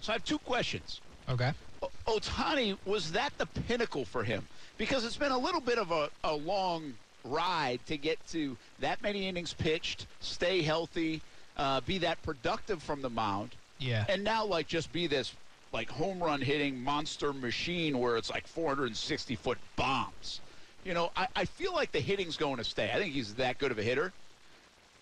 so 0.00 0.12
I 0.12 0.14
have 0.14 0.24
two 0.24 0.38
questions. 0.38 1.00
Okay. 1.28 1.52
O- 1.82 1.90
Ohtani, 2.08 2.76
was 2.84 3.12
that 3.12 3.32
the 3.38 3.46
pinnacle 3.46 4.04
for 4.04 4.24
him? 4.24 4.46
Because 4.78 5.04
it's 5.04 5.16
been 5.16 5.32
a 5.32 5.38
little 5.38 5.60
bit 5.60 5.78
of 5.78 5.90
a, 5.90 6.10
a 6.24 6.34
long 6.34 6.94
ride 7.24 7.80
to 7.86 7.96
get 7.96 8.18
to 8.28 8.56
that 8.80 9.02
many 9.02 9.26
innings 9.26 9.52
pitched, 9.54 10.06
stay 10.20 10.62
healthy, 10.62 11.22
uh, 11.56 11.80
be 11.82 11.98
that 11.98 12.22
productive 12.22 12.82
from 12.82 13.00
the 13.02 13.10
mound, 13.10 13.50
Yeah. 13.78 14.04
and 14.08 14.22
now 14.22 14.44
like 14.44 14.68
just 14.68 14.92
be 14.92 15.06
this 15.06 15.32
like 15.72 15.88
home 15.90 16.22
run 16.22 16.40
hitting 16.40 16.78
monster 16.80 17.32
machine 17.32 17.98
where 17.98 18.16
it's 18.16 18.30
like 18.30 18.46
460 18.46 19.34
foot 19.36 19.58
bombs. 19.76 20.40
You 20.84 20.94
know, 20.94 21.10
I, 21.16 21.26
I 21.34 21.44
feel 21.46 21.72
like 21.74 21.90
the 21.92 22.00
hitting's 22.00 22.36
going 22.36 22.58
to 22.58 22.64
stay. 22.64 22.90
I 22.94 22.98
think 22.98 23.12
he's 23.12 23.34
that 23.34 23.58
good 23.58 23.72
of 23.72 23.78
a 23.78 23.82
hitter. 23.82 24.12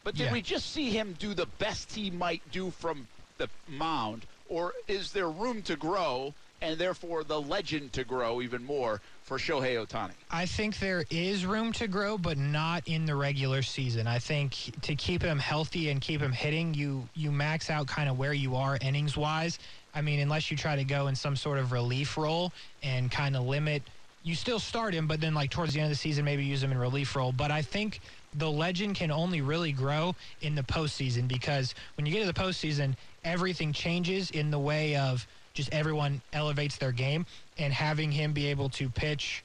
But 0.03 0.15
did 0.17 0.27
Yeah. 0.27 0.33
we 0.33 0.43
just 0.43 0.73
see 0.73 0.91
him 0.91 1.15
do 1.19 1.35
the 1.35 1.47
best 1.59 1.93
he 1.93 2.11
might 2.11 2.43
do 2.53 2.71
from 2.71 3.07
the 3.39 3.49
mound, 3.69 4.25
or 4.49 4.73
is 4.89 5.13
there 5.13 5.29
room 5.29 5.63
to 5.63 5.77
grow 5.77 6.33
and 6.61 6.79
therefore 6.79 7.25
the 7.25 7.41
legend 7.41 7.93
to 7.93 8.05
grow 8.05 8.41
even 8.41 8.65
more 8.65 9.01
for 9.23 9.39
Shohei 9.39 9.85
Ohtani? 9.85 10.13
I 10.31 10.47
think 10.47 10.79
there 10.79 11.05
is 11.11 11.47
room 11.47 11.73
to 11.75 11.89
grow, 11.89 12.19
but 12.19 12.39
not 12.39 12.83
in 12.87 13.07
the 13.07 13.15
regular 13.15 13.63
season. 13.63 14.07
I 14.07 14.19
think 14.19 14.55
to 14.83 14.95
keep 14.95 15.23
him 15.23 15.39
healthy 15.39 15.91
and 15.91 16.01
keep 16.01 16.21
him 16.21 16.33
hitting, 16.33 16.75
you 16.75 17.09
you 17.15 17.31
max 17.31 17.71
out 17.71 17.87
kind 17.87 18.09
of 18.09 18.19
where 18.19 18.35
you 18.35 18.57
are 18.57 18.79
innings 18.81 19.17
wise. 19.17 19.59
I 19.95 20.03
mean, 20.03 20.21
unless 20.21 20.51
you 20.51 20.57
try 20.57 20.77
to 20.77 20.85
go 20.85 21.07
in 21.07 21.15
some 21.15 21.37
sort 21.37 21.59
of 21.59 21.73
relief 21.73 22.17
role 22.17 22.53
and 22.83 23.11
kind 23.11 23.37
of 23.37 23.45
limit, 23.45 23.83
you 24.25 24.35
still 24.35 24.59
start 24.59 24.95
him, 24.95 25.07
but 25.07 25.21
then 25.21 25.35
like 25.35 25.51
towards 25.51 25.75
the 25.75 25.81
end 25.81 25.87
of 25.87 25.91
the 25.91 25.97
season, 25.97 26.25
maybe 26.25 26.45
use 26.45 26.63
him 26.63 26.73
in 26.73 26.79
relief 26.79 27.15
role. 27.15 27.31
But 27.31 27.51
I 27.51 27.63
think 27.63 28.01
the 28.35 28.51
legend 28.51 28.97
can 28.97 29.11
only 29.11 29.41
really 29.43 29.71
grow 29.71 30.17
in 30.41 30.55
the 30.55 30.63
postseason 30.63 31.29
because 31.29 31.75
when 31.97 32.07
you 32.07 32.13
get 32.13 32.21
to 32.21 32.27
the 32.27 32.33
postseason, 32.33 32.97
everything 33.23 33.73
changes 33.73 34.31
in 34.31 34.51
the 34.51 34.59
way 34.59 34.97
of 34.97 35.27
just 35.55 35.73
everyone 35.73 36.21
elevates 36.33 36.77
their 36.77 36.93
game 36.93 37.25
and 37.59 37.73
having 37.73 38.11
him 38.11 38.33
be 38.33 38.47
able 38.47 38.69
to 38.69 38.89
pitch 38.89 39.45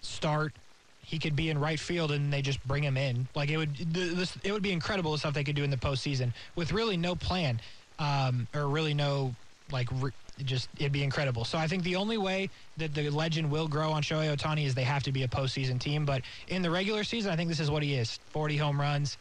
start. 0.00 0.52
He 1.00 1.18
could 1.18 1.36
be 1.36 1.48
in 1.48 1.58
right 1.58 1.78
field 1.78 2.10
and 2.10 2.32
they 2.32 2.42
just 2.42 2.62
bring 2.66 2.82
him 2.82 2.96
in. 2.96 3.28
Like 3.34 3.48
it 3.48 3.56
would, 3.56 3.74
this, 3.76 4.36
it 4.42 4.52
would 4.52 4.62
be 4.62 4.72
incredible 4.72 5.12
the 5.12 5.18
stuff 5.18 5.34
they 5.34 5.44
could 5.44 5.56
do 5.56 5.64
in 5.64 5.70
the 5.70 5.76
postseason 5.76 6.32
with 6.56 6.72
really 6.72 6.96
no 6.96 7.14
plan, 7.14 7.60
um, 7.98 8.46
or 8.52 8.66
really 8.68 8.94
no 8.94 9.34
like 9.70 9.88
re- 10.00 10.10
just 10.44 10.68
it'd 10.76 10.92
be 10.92 11.02
incredible. 11.04 11.44
So 11.44 11.56
I 11.56 11.66
think 11.68 11.84
the 11.84 11.96
only 11.96 12.18
way 12.18 12.50
that 12.76 12.94
the 12.94 13.08
legend 13.10 13.50
will 13.50 13.68
grow 13.68 13.90
on 13.92 14.02
Shohei 14.02 14.36
Ohtani 14.36 14.66
is 14.66 14.74
they 14.74 14.82
have 14.82 15.02
to 15.04 15.12
be 15.12 15.22
a 15.22 15.28
postseason 15.28 15.78
team. 15.78 16.04
But 16.04 16.22
in 16.48 16.62
the 16.62 16.70
regular 16.70 17.04
season, 17.04 17.32
I 17.32 17.36
think 17.36 17.48
this 17.48 17.60
is 17.60 17.70
what 17.70 17.82
he 17.82 17.94
is: 17.94 18.18
40 18.30 18.56
home 18.56 18.80
runs, 18.80 19.18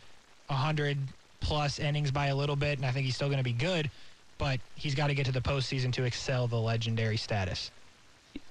100 0.47 0.97
plus 1.39 1.79
innings 1.79 2.11
by 2.11 2.27
a 2.27 2.35
little 2.35 2.55
bit, 2.55 2.77
and 2.77 2.85
I 2.85 2.91
think 2.91 3.05
he's 3.05 3.15
still 3.15 3.29
going 3.29 3.37
to 3.37 3.43
be 3.43 3.53
good. 3.53 3.89
But 4.37 4.59
he's 4.75 4.93
got 4.95 5.07
to 5.07 5.15
get 5.15 5.25
to 5.25 5.31
the 5.31 5.41
postseason 5.41 5.91
to 5.93 6.03
excel 6.03 6.47
the 6.47 6.59
legendary 6.59 7.17
status. 7.17 7.71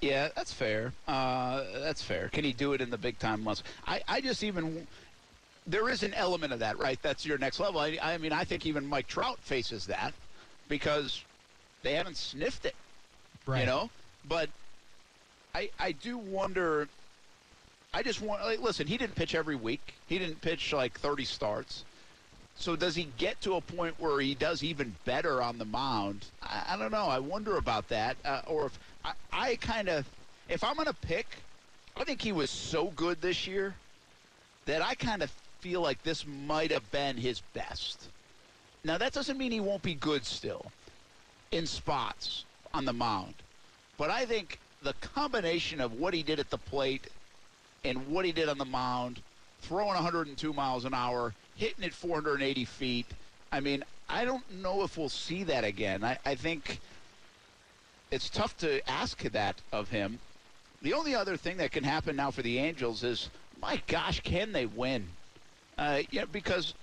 Yeah, 0.01 0.29
that's 0.35 0.51
fair. 0.51 0.91
Uh, 1.07 1.63
that's 1.75 2.01
fair. 2.01 2.29
Can 2.29 2.43
he 2.43 2.51
do 2.53 2.73
it 2.73 2.81
in 2.81 2.89
the 2.89 2.97
big 2.97 3.17
time 3.19 3.43
months? 3.43 3.63
I, 3.85 4.01
I 4.07 4.21
just 4.21 4.43
even 4.43 4.85
there 5.65 5.89
is 5.89 6.03
an 6.03 6.13
element 6.13 6.51
of 6.53 6.59
that, 6.59 6.77
right? 6.77 6.99
That's 7.01 7.25
your 7.25 7.37
next 7.37 7.59
level. 7.59 7.79
I, 7.79 7.97
I 8.01 8.17
mean, 8.17 8.33
I 8.33 8.43
think 8.43 8.65
even 8.65 8.85
Mike 8.85 9.07
Trout 9.07 9.39
faces 9.39 9.85
that 9.87 10.13
because 10.67 11.23
they 11.83 11.93
haven't 11.93 12.17
sniffed 12.17 12.65
it, 12.65 12.75
Right. 13.45 13.61
you 13.61 13.65
know. 13.65 13.89
But 14.27 14.49
I 15.55 15.69
I 15.79 15.93
do 15.93 16.17
wonder. 16.17 16.89
I 17.93 18.03
just 18.03 18.21
want 18.21 18.41
like, 18.43 18.59
listen. 18.59 18.87
He 18.87 18.97
didn't 18.97 19.15
pitch 19.15 19.35
every 19.35 19.55
week. 19.55 19.93
He 20.07 20.19
didn't 20.19 20.41
pitch 20.41 20.73
like 20.73 20.99
30 20.99 21.23
starts. 21.23 21.85
So 22.57 22.75
does 22.75 22.95
he 22.95 23.07
get 23.17 23.39
to 23.41 23.55
a 23.55 23.61
point 23.61 23.95
where 23.99 24.19
he 24.19 24.33
does 24.33 24.63
even 24.63 24.95
better 25.05 25.41
on 25.41 25.57
the 25.57 25.65
mound? 25.65 26.25
I, 26.41 26.63
I 26.69 26.77
don't 26.77 26.91
know. 26.91 27.05
I 27.05 27.19
wonder 27.19 27.57
about 27.57 27.87
that. 27.89 28.17
Uh, 28.25 28.41
or 28.47 28.65
if 28.65 28.79
I, 29.05 29.13
I 29.31 29.55
kind 29.57 29.87
of, 29.89 30.05
if 30.49 30.63
I'm 30.63 30.75
going 30.75 30.87
to 30.87 30.93
pick, 30.93 31.27
I 31.95 32.03
think 32.03 32.21
he 32.21 32.31
was 32.31 32.49
so 32.49 32.87
good 32.95 33.21
this 33.21 33.47
year 33.47 33.75
that 34.65 34.81
I 34.81 34.95
kind 34.95 35.21
of 35.21 35.31
feel 35.59 35.81
like 35.81 36.01
this 36.03 36.25
might 36.25 36.71
have 36.71 36.89
been 36.91 37.17
his 37.17 37.41
best. 37.53 38.09
Now 38.83 38.97
that 38.97 39.13
doesn't 39.13 39.37
mean 39.37 39.51
he 39.51 39.59
won't 39.59 39.81
be 39.81 39.95
good 39.95 40.25
still 40.25 40.71
in 41.51 41.65
spots 41.65 42.45
on 42.73 42.85
the 42.85 42.93
mound. 42.93 43.33
But 43.97 44.09
I 44.09 44.25
think 44.25 44.59
the 44.83 44.93
combination 44.93 45.81
of 45.81 45.93
what 45.93 46.13
he 46.13 46.23
did 46.23 46.39
at 46.39 46.49
the 46.49 46.57
plate 46.57 47.07
and 47.83 48.07
what 48.07 48.25
he 48.25 48.31
did 48.31 48.49
on 48.49 48.57
the 48.57 48.65
mound, 48.65 49.21
throwing 49.61 49.95
102 49.95 50.53
miles 50.53 50.85
an 50.85 50.93
hour, 50.93 51.33
hitting 51.55 51.83
it 51.83 51.93
480 51.93 52.65
feet. 52.65 53.05
I 53.51 53.59
mean, 53.59 53.83
I 54.09 54.25
don't 54.25 54.49
know 54.61 54.83
if 54.83 54.97
we'll 54.97 55.09
see 55.09 55.43
that 55.43 55.63
again. 55.63 56.03
I, 56.03 56.17
I 56.25 56.35
think 56.35 56.79
it's 58.11 58.29
tough 58.29 58.57
to 58.57 58.87
ask 58.89 59.21
that 59.23 59.55
of 59.71 59.89
him. 59.89 60.19
The 60.81 60.93
only 60.93 61.15
other 61.15 61.37
thing 61.37 61.57
that 61.57 61.71
can 61.71 61.83
happen 61.83 62.15
now 62.15 62.31
for 62.31 62.41
the 62.41 62.59
Angels 62.59 63.03
is, 63.03 63.29
my 63.61 63.81
gosh, 63.87 64.19
can 64.21 64.51
they 64.51 64.65
win? 64.65 65.07
Uh, 65.77 66.03
yeah, 66.11 66.25
because 66.31 66.73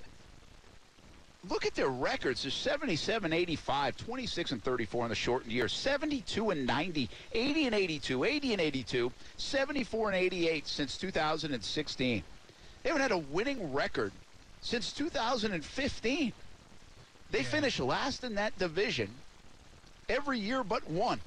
look 1.49 1.65
at 1.65 1.75
their 1.75 1.89
records. 1.89 2.43
They're 2.43 2.51
77, 2.51 3.33
85, 3.33 3.97
26 3.97 4.53
and 4.53 4.63
34 4.65 5.05
in 5.05 5.09
the 5.09 5.15
shortened 5.15 5.53
year, 5.53 5.69
72 5.69 6.51
and 6.51 6.67
90, 6.67 7.09
80 7.33 7.67
and 7.67 7.75
82, 7.75 8.25
80 8.25 8.53
and 8.53 8.61
82, 8.61 9.13
74 9.37 10.09
and 10.09 10.17
88 10.17 10.67
since 10.67 10.99
2016. 10.99 12.23
They 12.85 12.91
haven't 12.91 13.03
had 13.03 13.13
a 13.13 13.19
winning 13.19 13.73
record 13.73 14.13
since 14.61 14.93
2015. 14.93 16.33
They 17.31 17.43
finished 17.43 17.81
last 17.81 18.23
in 18.23 18.37
that 18.37 18.57
division 18.59 19.09
every 20.09 20.39
year 20.39 20.63
but 20.63 20.89
one. 20.89 21.19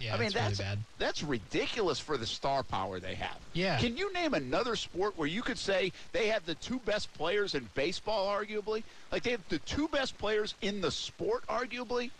Yeah, 0.00 0.14
I 0.14 0.18
mean, 0.18 0.30
that's, 0.32 0.56
that's 0.56 0.60
really 0.60 0.70
bad. 0.70 0.78
that's 0.98 1.22
ridiculous 1.22 1.98
for 1.98 2.16
the 2.16 2.24
star 2.24 2.62
power 2.62 3.00
they 3.00 3.16
have. 3.16 3.36
Yeah. 3.52 3.78
Can 3.78 3.98
you 3.98 4.10
name 4.14 4.32
another 4.32 4.74
sport 4.76 5.18
where 5.18 5.28
you 5.28 5.42
could 5.42 5.58
say 5.58 5.92
they 6.12 6.28
have 6.28 6.46
the 6.46 6.54
two 6.54 6.78
best 6.86 7.12
players 7.14 7.54
in 7.54 7.68
baseball, 7.74 8.28
arguably? 8.28 8.82
Like 9.12 9.24
they 9.24 9.32
have 9.32 9.46
the 9.50 9.58
two 9.58 9.88
best 9.88 10.16
players 10.16 10.54
in 10.62 10.80
the 10.80 10.90
sport, 10.90 11.46
arguably, 11.48 12.12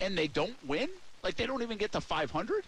and 0.00 0.18
they 0.18 0.26
don't 0.26 0.56
win? 0.66 0.88
Like 1.22 1.36
they 1.36 1.46
don't 1.46 1.62
even 1.62 1.78
get 1.78 1.92
to 1.92 2.00
500? 2.00 2.64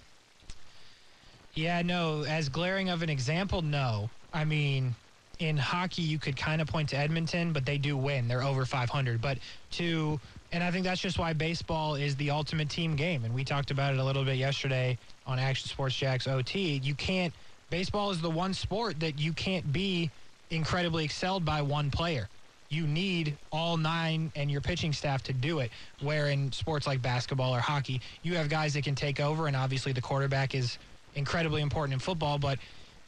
Yeah, 1.55 1.83
no. 1.83 2.23
As 2.23 2.49
glaring 2.49 2.89
of 2.91 3.03
an 3.03 3.11
example, 3.11 3.63
no. 3.63 4.11
I 4.33 4.45
mean, 4.45 4.95
in 5.39 5.57
hockey, 5.57 6.03
you 6.03 6.19
could 6.19 6.37
kind 6.37 6.61
of 6.63 6.69
point 6.69 6.89
to 6.91 6.97
Edmonton, 6.97 7.53
but 7.53 7.67
they 7.67 7.79
do 7.79 7.97
win. 7.97 8.29
They're 8.29 8.43
over 8.43 8.65
500. 8.65 9.21
But 9.21 9.39
to, 9.73 10.19
and 10.53 10.65
I 10.65 10.71
think 10.71 10.85
that's 10.85 11.01
just 11.01 11.19
why 11.19 11.33
baseball 11.33 11.95
is 11.95 12.17
the 12.17 12.31
ultimate 12.31 12.71
team 12.71 12.97
game. 12.97 13.25
And 13.25 13.35
we 13.35 13.45
talked 13.45 13.71
about 13.71 13.93
it 13.93 14.01
a 14.01 14.05
little 14.05 14.25
bit 14.25 14.37
yesterday 14.37 14.99
on 15.27 15.39
Action 15.39 15.69
Sports 15.69 15.95
Jax 15.97 16.27
OT. 16.27 16.81
You 16.83 16.95
can't, 16.95 17.35
baseball 17.71 18.11
is 18.11 18.21
the 18.21 18.31
one 18.31 18.55
sport 18.55 19.01
that 19.01 19.19
you 19.19 19.33
can't 19.33 19.73
be 19.73 20.11
incredibly 20.51 21.05
excelled 21.05 21.45
by 21.45 21.61
one 21.63 21.91
player. 21.91 22.29
You 22.69 22.87
need 22.87 23.37
all 23.53 23.77
nine 23.77 24.33
and 24.35 24.51
your 24.51 24.61
pitching 24.61 24.93
staff 24.93 25.23
to 25.25 25.33
do 25.33 25.61
it. 25.61 25.71
Where 26.01 26.29
in 26.29 26.51
sports 26.51 26.87
like 26.87 27.01
basketball 27.01 27.55
or 27.55 27.61
hockey, 27.61 28.01
you 28.23 28.35
have 28.37 28.49
guys 28.49 28.75
that 28.75 28.83
can 28.85 28.95
take 28.95 29.21
over, 29.21 29.47
and 29.47 29.55
obviously 29.55 29.93
the 29.93 30.01
quarterback 30.01 30.55
is 30.55 30.79
incredibly 31.15 31.63
important 31.63 31.95
in 31.95 32.01
football. 32.01 32.39
But 32.39 32.59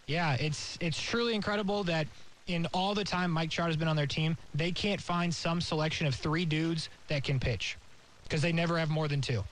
yeah, 0.09 0.37
it's 0.41 0.77
it's 0.81 1.00
truly 1.00 1.35
incredible 1.35 1.85
that 1.85 2.09
in 2.49 2.67
all 2.73 2.95
the 2.95 3.05
time 3.05 3.31
Mike 3.31 3.50
Trout 3.50 3.69
has 3.69 3.77
been 3.77 3.88
on 3.88 3.95
their 3.95 4.07
team, 4.07 4.37
they 4.55 4.73
can't 4.73 5.00
find 5.00 5.33
some 5.33 5.61
selection 5.61 6.07
of 6.07 6.15
three 6.15 6.47
dudes 6.47 6.88
that 7.09 7.23
can 7.23 7.38
pitch 7.38 7.77
because 8.25 8.43
they 8.43 8.50
never 8.53 8.79
have 8.79 8.88
more 8.88 9.07
than 9.07 9.21
two, 9.21 9.45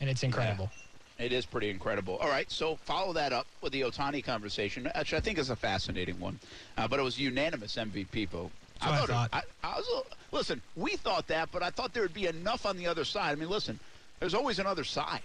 and 0.00 0.08
it's 0.08 0.22
incredible. 0.22 0.70
It 1.18 1.32
is 1.32 1.44
pretty 1.44 1.68
incredible. 1.68 2.16
All 2.18 2.28
right, 2.28 2.48
so 2.48 2.76
follow 2.76 3.12
that 3.14 3.32
up 3.32 3.48
with 3.60 3.72
the 3.72 3.80
Ohtani 3.80 4.22
conversation, 4.22 4.88
which 4.96 5.12
I 5.12 5.18
think 5.18 5.36
is 5.36 5.50
a 5.50 5.56
fascinating 5.56 6.18
one. 6.20 6.38
Uh, 6.76 6.86
but 6.86 7.00
it 7.00 7.02
was 7.02 7.18
unanimous 7.18 7.74
MVP 7.74 8.28
vote. 8.28 8.52
So 8.80 8.88
I 8.88 9.02
it- 9.02 9.06
thought. 9.08 9.28
I, 9.32 9.42
I 9.64 9.76
was 9.78 9.86
little- 9.88 10.06
listen, 10.30 10.62
we 10.76 10.94
thought 10.94 11.26
that, 11.26 11.50
but 11.50 11.60
I 11.64 11.70
thought 11.70 11.92
there 11.92 12.04
would 12.04 12.14
be 12.14 12.28
enough 12.28 12.66
on 12.66 12.76
the 12.76 12.86
other 12.86 13.04
side. 13.04 13.32
I 13.32 13.34
mean, 13.34 13.48
listen, 13.50 13.80
there's 14.20 14.34
always 14.34 14.60
another 14.60 14.84
side, 14.84 15.22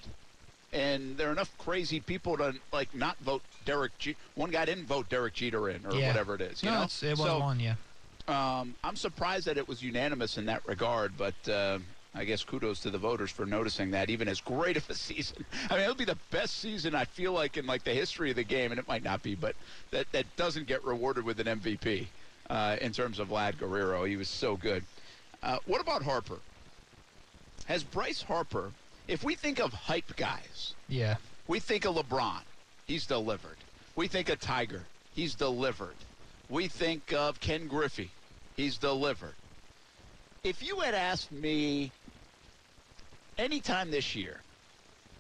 and 0.74 1.16
there 1.18 1.30
are 1.30 1.32
enough 1.32 1.56
crazy 1.58 2.00
people 2.00 2.36
to 2.38 2.54
like 2.72 2.94
not 2.96 3.18
vote 3.20 3.42
Derek. 3.66 3.98
Je- 4.00 4.16
one 4.36 4.50
guy 4.52 4.66
didn't 4.66 4.86
vote 4.86 5.08
Derek 5.10 5.34
Jeter 5.34 5.70
in, 5.70 5.86
or 5.86 5.94
Yeah. 5.96 6.08
whatever 6.08 6.36
it 6.36 6.42
is. 6.42 6.64
You 6.64 6.70
no, 6.70 6.76
know, 6.78 6.82
it 6.84 6.86
was 6.86 7.20
So, 7.20 7.40
one, 7.40 7.60
yeah. 7.60 7.76
um, 8.28 8.76
I'm 8.84 8.96
surprised 8.96 9.46
that 9.48 9.58
it 9.58 9.68
was 9.68 9.82
unanimous 9.82 10.38
in 10.38 10.46
that 10.48 10.68
regard, 10.68 11.14
but 11.18 11.36
uh, 11.50 11.80
I 12.16 12.26
guess 12.26 12.44
kudos 12.44 12.80
to 12.82 12.90
the 12.90 12.98
voters 12.98 13.32
for 13.32 13.46
noticing 13.46 13.92
that. 13.92 14.10
Even 14.10 14.28
as 14.28 14.42
great 14.42 14.78
of 14.78 14.90
a 14.90 14.94
season, 15.10 15.46
I 15.70 15.74
mean, 15.76 15.84
it'll 15.84 15.96
be 15.96 16.06
the 16.06 16.18
best 16.32 16.58
season 16.60 16.96
I 16.96 17.06
feel 17.06 17.34
like 17.34 17.58
in 17.58 17.66
like 17.66 17.84
the 17.84 17.94
history 17.94 18.30
of 18.32 18.36
the 18.36 18.44
game, 18.44 18.72
and 18.72 18.80
it 18.80 18.88
might 18.88 19.04
not 19.04 19.24
be, 19.24 19.36
but 19.36 19.56
that 19.92 20.12
that 20.12 20.26
doesn't 20.36 20.68
get 20.68 20.84
rewarded 20.84 21.24
with 21.24 21.40
an 21.40 21.60
MVP 21.60 22.08
uh, 22.50 22.78
in 22.82 22.92
terms 22.92 23.20
of 23.20 23.30
Vlad 23.30 23.58
Guerrero. 23.60 24.04
He 24.06 24.18
was 24.18 24.30
so 24.30 24.58
good. 24.58 24.84
Uh, 25.42 25.58
what 25.66 25.82
about 25.82 26.04
Harper? 26.04 26.38
Has 27.66 27.84
Bryce 27.84 28.22
Harper? 28.22 28.72
If 29.08 29.24
we 29.24 29.36
think 29.36 29.60
of 29.60 29.74
hype 29.74 30.16
guys, 30.16 30.74
Yeah. 30.88 31.18
we 31.48 31.60
think 31.60 31.86
of 31.86 31.96
LeBron. 31.96 32.42
He's 32.88 33.06
delivered. 33.06 33.58
We 33.96 34.08
think 34.08 34.30
of 34.30 34.40
Tiger. 34.40 34.86
He's 35.14 35.36
delivered. 35.36 35.96
We 36.50 36.68
think 36.68 37.14
of 37.14 37.40
Ken 37.40 37.68
Griffey. 37.68 38.12
He's 38.56 38.78
delivered. 38.78 39.36
If 40.44 40.62
you 40.62 40.80
had 40.80 40.94
asked 40.94 41.32
me 41.32 41.92
anytime 43.38 43.92
this 43.92 44.16
year, 44.16 44.42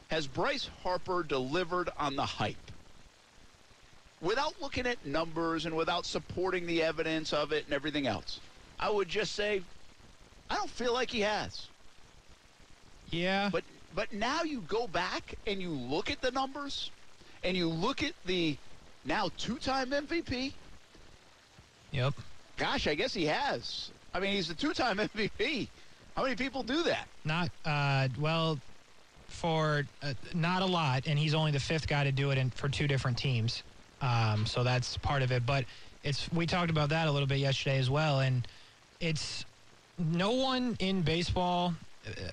has 0.09 0.27
Bryce 0.27 0.69
Harper 0.83 1.23
delivered 1.23 1.89
on 1.97 2.15
the 2.15 2.25
hype? 2.25 2.55
Without 4.21 4.59
looking 4.61 4.85
at 4.87 5.05
numbers 5.05 5.65
and 5.65 5.75
without 5.75 6.05
supporting 6.05 6.65
the 6.65 6.81
evidence 6.81 7.33
of 7.33 7.51
it 7.51 7.65
and 7.65 7.73
everything 7.73 8.07
else, 8.07 8.39
I 8.79 8.89
would 8.89 9.09
just 9.09 9.33
say, 9.33 9.61
I 10.49 10.55
don't 10.55 10.69
feel 10.69 10.93
like 10.93 11.11
he 11.11 11.21
has. 11.21 11.67
Yeah. 13.09 13.49
But 13.51 13.63
but 13.95 14.11
now 14.13 14.43
you 14.43 14.61
go 14.67 14.87
back 14.87 15.35
and 15.47 15.61
you 15.61 15.71
look 15.71 16.09
at 16.09 16.21
the 16.21 16.31
numbers 16.31 16.91
and 17.43 17.55
you 17.55 17.67
look 17.67 18.03
at 18.03 18.13
the 18.25 18.57
now 19.05 19.29
two-time 19.37 19.91
MVP. 19.91 20.53
yep. 21.91 22.13
Gosh, 22.57 22.87
I 22.87 22.95
guess 22.95 23.13
he 23.13 23.25
has. 23.25 23.89
I 24.13 24.19
mean, 24.19 24.33
he's 24.33 24.49
a 24.49 24.55
two-time 24.55 24.97
MVP. 25.15 25.67
How 26.15 26.23
many 26.23 26.35
people 26.35 26.63
do 26.63 26.83
that? 26.83 27.07
Not 27.25 27.49
uh, 27.65 28.07
well 28.19 28.59
for 29.27 29.85
uh, 30.03 30.13
not 30.33 30.61
a 30.61 30.65
lot, 30.65 31.07
and 31.07 31.17
he's 31.17 31.33
only 31.33 31.51
the 31.51 31.59
fifth 31.59 31.87
guy 31.87 32.03
to 32.03 32.11
do 32.11 32.29
it 32.31 32.37
in, 32.37 32.51
for 32.51 32.69
two 32.69 32.87
different 32.87 33.17
teams. 33.17 33.63
Um, 34.01 34.45
so 34.45 34.63
that's 34.63 34.97
part 34.97 35.23
of 35.23 35.31
it. 35.31 35.45
But 35.45 35.65
it's 36.03 36.31
we 36.31 36.45
talked 36.45 36.69
about 36.69 36.89
that 36.89 37.07
a 37.07 37.11
little 37.11 37.27
bit 37.27 37.39
yesterday 37.39 37.79
as 37.79 37.89
well, 37.89 38.19
and 38.19 38.47
it's 38.99 39.43
no 39.97 40.31
one 40.31 40.75
in 40.79 41.01
baseball. 41.01 41.73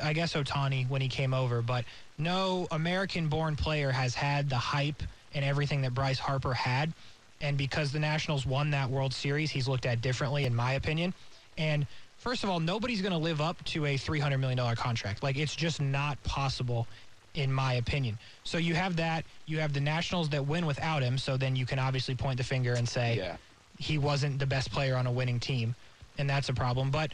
I 0.02 0.12
guess 0.12 0.34
Ohtani 0.34 0.88
when 0.88 1.00
he 1.00 1.08
came 1.08 1.32
over, 1.32 1.62
but 1.62 1.84
no 2.18 2.66
American-born 2.70 3.56
player 3.56 3.90
has 3.90 4.14
had 4.14 4.50
the 4.50 4.56
hype 4.56 5.02
and 5.34 5.44
everything 5.44 5.82
that 5.82 5.94
Bryce 5.94 6.18
Harper 6.18 6.52
had. 6.54 6.92
And 7.40 7.56
because 7.56 7.92
the 7.92 8.00
Nationals 8.00 8.44
won 8.44 8.70
that 8.72 8.90
World 8.90 9.14
Series, 9.14 9.50
he's 9.50 9.68
looked 9.68 9.86
at 9.86 10.02
differently, 10.02 10.44
in 10.44 10.54
my 10.54 10.72
opinion. 10.72 11.14
And 11.56 11.86
first 12.18 12.44
of 12.44 12.50
all, 12.50 12.60
nobody's 12.60 13.00
going 13.00 13.12
to 13.12 13.18
live 13.18 13.40
up 13.40 13.62
to 13.66 13.86
a 13.86 13.96
$300 13.96 14.38
million 14.40 14.76
contract. 14.76 15.22
Like, 15.22 15.36
it's 15.38 15.54
just 15.56 15.80
not 15.80 16.22
possible, 16.24 16.86
in 17.34 17.52
my 17.52 17.74
opinion. 17.74 18.18
So 18.44 18.58
you 18.58 18.74
have 18.74 18.96
that. 18.96 19.24
You 19.46 19.60
have 19.60 19.72
the 19.72 19.80
Nationals 19.80 20.28
that 20.30 20.46
win 20.46 20.66
without 20.66 21.02
him. 21.02 21.16
So 21.16 21.36
then 21.36 21.56
you 21.56 21.64
can 21.64 21.78
obviously 21.78 22.14
point 22.14 22.38
the 22.38 22.44
finger 22.44 22.74
and 22.74 22.88
say 22.88 23.16
Yeah. 23.16 23.36
he 23.78 23.96
wasn't 23.98 24.38
the 24.38 24.46
best 24.46 24.70
player 24.72 24.96
on 24.96 25.06
a 25.06 25.12
winning 25.12 25.40
team. 25.40 25.74
And 26.18 26.28
that's 26.28 26.48
a 26.50 26.54
problem. 26.54 26.90
But 26.90 27.12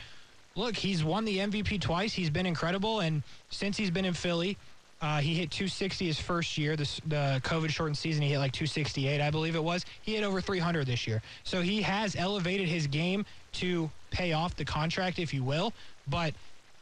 look, 0.57 0.75
he's 0.75 1.05
won 1.05 1.25
the 1.25 1.39
MVP 1.39 1.81
twice. 1.81 2.13
He's 2.13 2.31
been 2.31 2.47
incredible. 2.47 3.01
And 3.01 3.23
since 3.51 3.77
he's 3.77 3.91
been 3.91 4.05
in 4.05 4.15
Philly, 4.15 4.57
uh, 5.03 5.21
he 5.21 5.35
hit 5.35 5.51
260 5.51 6.07
his 6.07 6.19
first 6.19 6.57
year. 6.57 6.75
This, 6.75 7.01
the 7.07 7.41
COVID 7.45 7.69
shortened 7.69 7.99
season, 7.99 8.23
he 8.23 8.31
hit 8.31 8.39
like 8.39 8.53
268, 8.53 9.21
I 9.21 9.31
believe 9.31 9.55
it 9.55 9.63
was. 9.63 9.85
He 10.03 10.15
hit 10.15 10.25
over 10.25 10.41
300 10.41 10.87
this 10.87 11.07
year. 11.07 11.23
So 11.45 11.61
he 11.61 11.83
has 11.83 12.17
elevated 12.17 12.69
his 12.69 12.87
game 12.87 13.27
to 13.53 13.91
pay 14.11 14.33
off 14.33 14.57
the 14.57 14.65
contract, 14.65 15.19
if 15.19 15.35
you 15.35 15.45
will. 15.45 15.73
But 16.09 16.35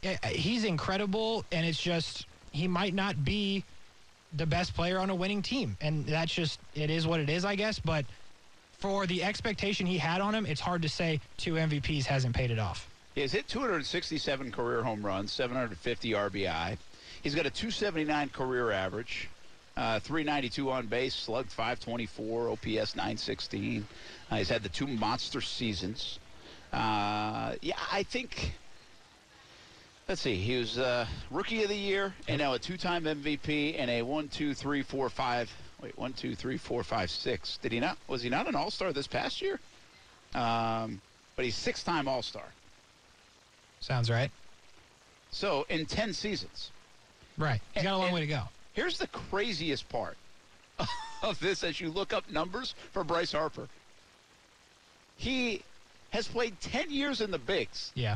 uh, 0.03 0.15
he's 0.27 0.63
incredible, 0.63 1.43
and 1.51 1.65
it's 1.65 1.81
just 1.81 2.25
he 2.51 2.67
might 2.67 2.93
not 2.93 3.25
be 3.25 3.63
the 4.37 4.45
best 4.45 4.73
player 4.73 4.99
on 4.99 5.09
a 5.09 5.15
winning 5.15 5.41
team, 5.41 5.77
and 5.81 6.05
that's 6.05 6.33
just 6.33 6.59
it 6.73 6.89
is 6.89 7.07
what 7.07 7.19
it 7.19 7.29
is, 7.29 7.43
I 7.43 7.55
guess. 7.55 7.79
But 7.79 8.05
for 8.77 9.05
the 9.07 9.23
expectation 9.23 9.85
he 9.85 9.97
had 9.97 10.21
on 10.21 10.33
him, 10.35 10.45
it's 10.45 10.61
hard 10.61 10.81
to 10.83 10.89
say 10.89 11.19
two 11.37 11.53
MVPs 11.53 12.05
hasn't 12.05 12.35
paid 12.35 12.51
it 12.51 12.59
off. 12.59 12.87
He 13.15 13.21
has 13.21 13.31
hit 13.31 13.47
267 13.47 14.51
career 14.51 14.83
home 14.83 15.05
runs, 15.05 15.31
750 15.31 16.11
RBI. 16.11 16.77
He's 17.23 17.33
got 17.33 17.45
a 17.45 17.49
279 17.49 18.27
career 18.29 18.71
average, 18.71 19.29
uh, 19.77 20.01
392 20.01 20.69
on 20.69 20.87
base, 20.87 21.15
slugged 21.15 21.49
524, 21.49 22.49
OPS 22.49 22.95
916. 22.95 23.87
Uh, 24.29 24.35
he's 24.35 24.49
had 24.49 24.63
the 24.63 24.69
two 24.69 24.85
monster 24.85 25.39
seasons. 25.39 26.19
Uh, 26.73 27.55
yeah, 27.61 27.79
I 27.89 28.03
think. 28.03 28.53
Let's 30.09 30.19
see. 30.19 30.35
He 30.35 30.57
was 30.57 30.77
uh, 30.77 31.07
rookie 31.31 31.63
of 31.63 31.69
the 31.69 31.75
year, 31.75 32.13
and 32.27 32.39
now 32.39 32.53
a 32.53 32.59
two-time 32.59 33.05
MVP, 33.05 33.75
and 33.79 33.89
a 33.89 34.01
one, 34.01 34.27
two, 34.27 34.53
three, 34.53 34.81
four, 34.81 35.09
five. 35.09 35.49
Wait, 35.81 35.97
one, 35.97 36.11
two, 36.11 36.35
three, 36.35 36.57
four, 36.57 36.83
five, 36.83 37.09
six. 37.09 37.59
Did 37.59 37.71
he 37.71 37.79
not? 37.79 37.97
Was 38.09 38.21
he 38.23 38.29
not 38.29 38.47
an 38.47 38.55
All-Star 38.55 38.91
this 38.91 39.07
past 39.07 39.41
year? 39.41 39.61
Um, 40.33 40.99
but 41.37 41.45
he's 41.45 41.55
six-time 41.55 42.09
All-Star. 42.09 42.43
Sounds 43.85 44.09
right. 44.09 44.31
So 45.29 45.67
in 45.69 45.85
10 45.85 46.11
seasons. 46.13 46.71
Right. 47.37 47.61
He's 47.75 47.83
got 47.83 47.93
a 47.93 47.97
long 47.97 48.05
And- 48.07 48.15
way 48.15 48.21
to 48.21 48.27
go. 48.27 48.41
Here's 48.73 48.97
the 48.97 49.05
craziest 49.07 49.87
part 49.89 50.17
of 51.21 51.39
this 51.39 51.63
as 51.63 51.79
you 51.79 51.91
look 51.91 52.11
up 52.13 52.29
numbers 52.31 52.73
for 52.91 53.03
Bryce 53.03 53.31
Harper. 53.31 53.67
He 55.17 55.61
has 56.09 56.27
played 56.27 56.59
10 56.61 56.89
years 56.89 57.21
in 57.21 57.29
the 57.29 57.37
bigs, 57.37 57.91
Yeah. 57.95 58.15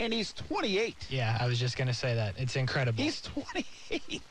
and 0.00 0.12
he's 0.12 0.32
28. 0.32 0.96
Yeah, 1.08 1.38
I 1.40 1.46
was 1.46 1.58
just 1.60 1.76
going 1.76 1.88
to 1.88 1.94
say 1.94 2.14
that. 2.14 2.34
It's 2.36 2.56
incredible. 2.56 3.02
He's 3.02 3.20
28. 3.22 4.22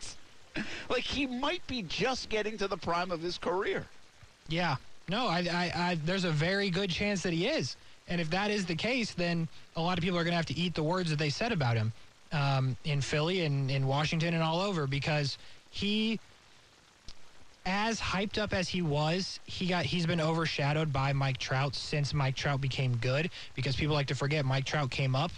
like, 0.90 1.04
he 1.04 1.26
might 1.26 1.66
be 1.68 1.82
just 1.84 2.28
getting 2.30 2.58
to 2.58 2.68
the 2.68 2.78
prime 2.78 3.12
of 3.12 3.22
his 3.22 3.38
career. 3.38 3.86
Yeah. 4.50 4.76
No, 5.08 5.28
I, 5.28 5.40
I, 5.52 5.72
I, 5.92 5.98
there's 6.04 6.26
a 6.26 6.32
very 6.32 6.70
good 6.70 6.90
chance 6.90 7.24
that 7.24 7.34
he 7.34 7.48
is. 7.48 7.76
And 8.08 8.22
if 8.22 8.30
that 8.30 8.52
is 8.52 8.66
the 8.66 8.76
case, 8.76 9.14
then 9.14 9.48
a 9.76 9.82
lot 9.82 9.98
of 9.98 10.04
people 10.04 10.18
are 10.18 10.24
going 10.24 10.32
to 10.32 10.38
have 10.38 10.46
to 10.48 10.58
eat 10.58 10.76
the 10.76 10.84
words 10.84 11.10
that 11.10 11.20
they 11.20 11.30
said 11.30 11.52
about 11.52 11.76
him 11.76 11.92
um, 12.32 12.78
in 12.86 13.02
Philly 13.02 13.46
and 13.46 13.72
in 13.72 13.88
Washington 13.88 14.34
and 14.34 14.44
all 14.44 14.62
over 14.62 14.86
because 14.88 15.38
he, 15.70 16.20
as 17.66 18.00
hyped 18.00 18.38
up 18.38 18.54
as 18.54 18.70
he 18.70 18.82
was, 18.82 19.40
he 19.46 19.68
got 19.68 19.86
he's 19.86 20.06
been 20.06 20.22
overshadowed 20.22 20.94
by 20.94 21.14
Mike 21.14 21.38
Trout 21.38 21.76
since 21.76 22.14
Mike 22.14 22.36
Trout 22.36 22.62
became 22.62 22.98
good 22.98 23.32
because 23.56 23.76
people 23.76 23.96
like 23.96 24.08
to 24.08 24.16
forget 24.16 24.46
Mike 24.46 24.66
Trout 24.66 24.92
came 24.92 25.16
up 25.16 25.32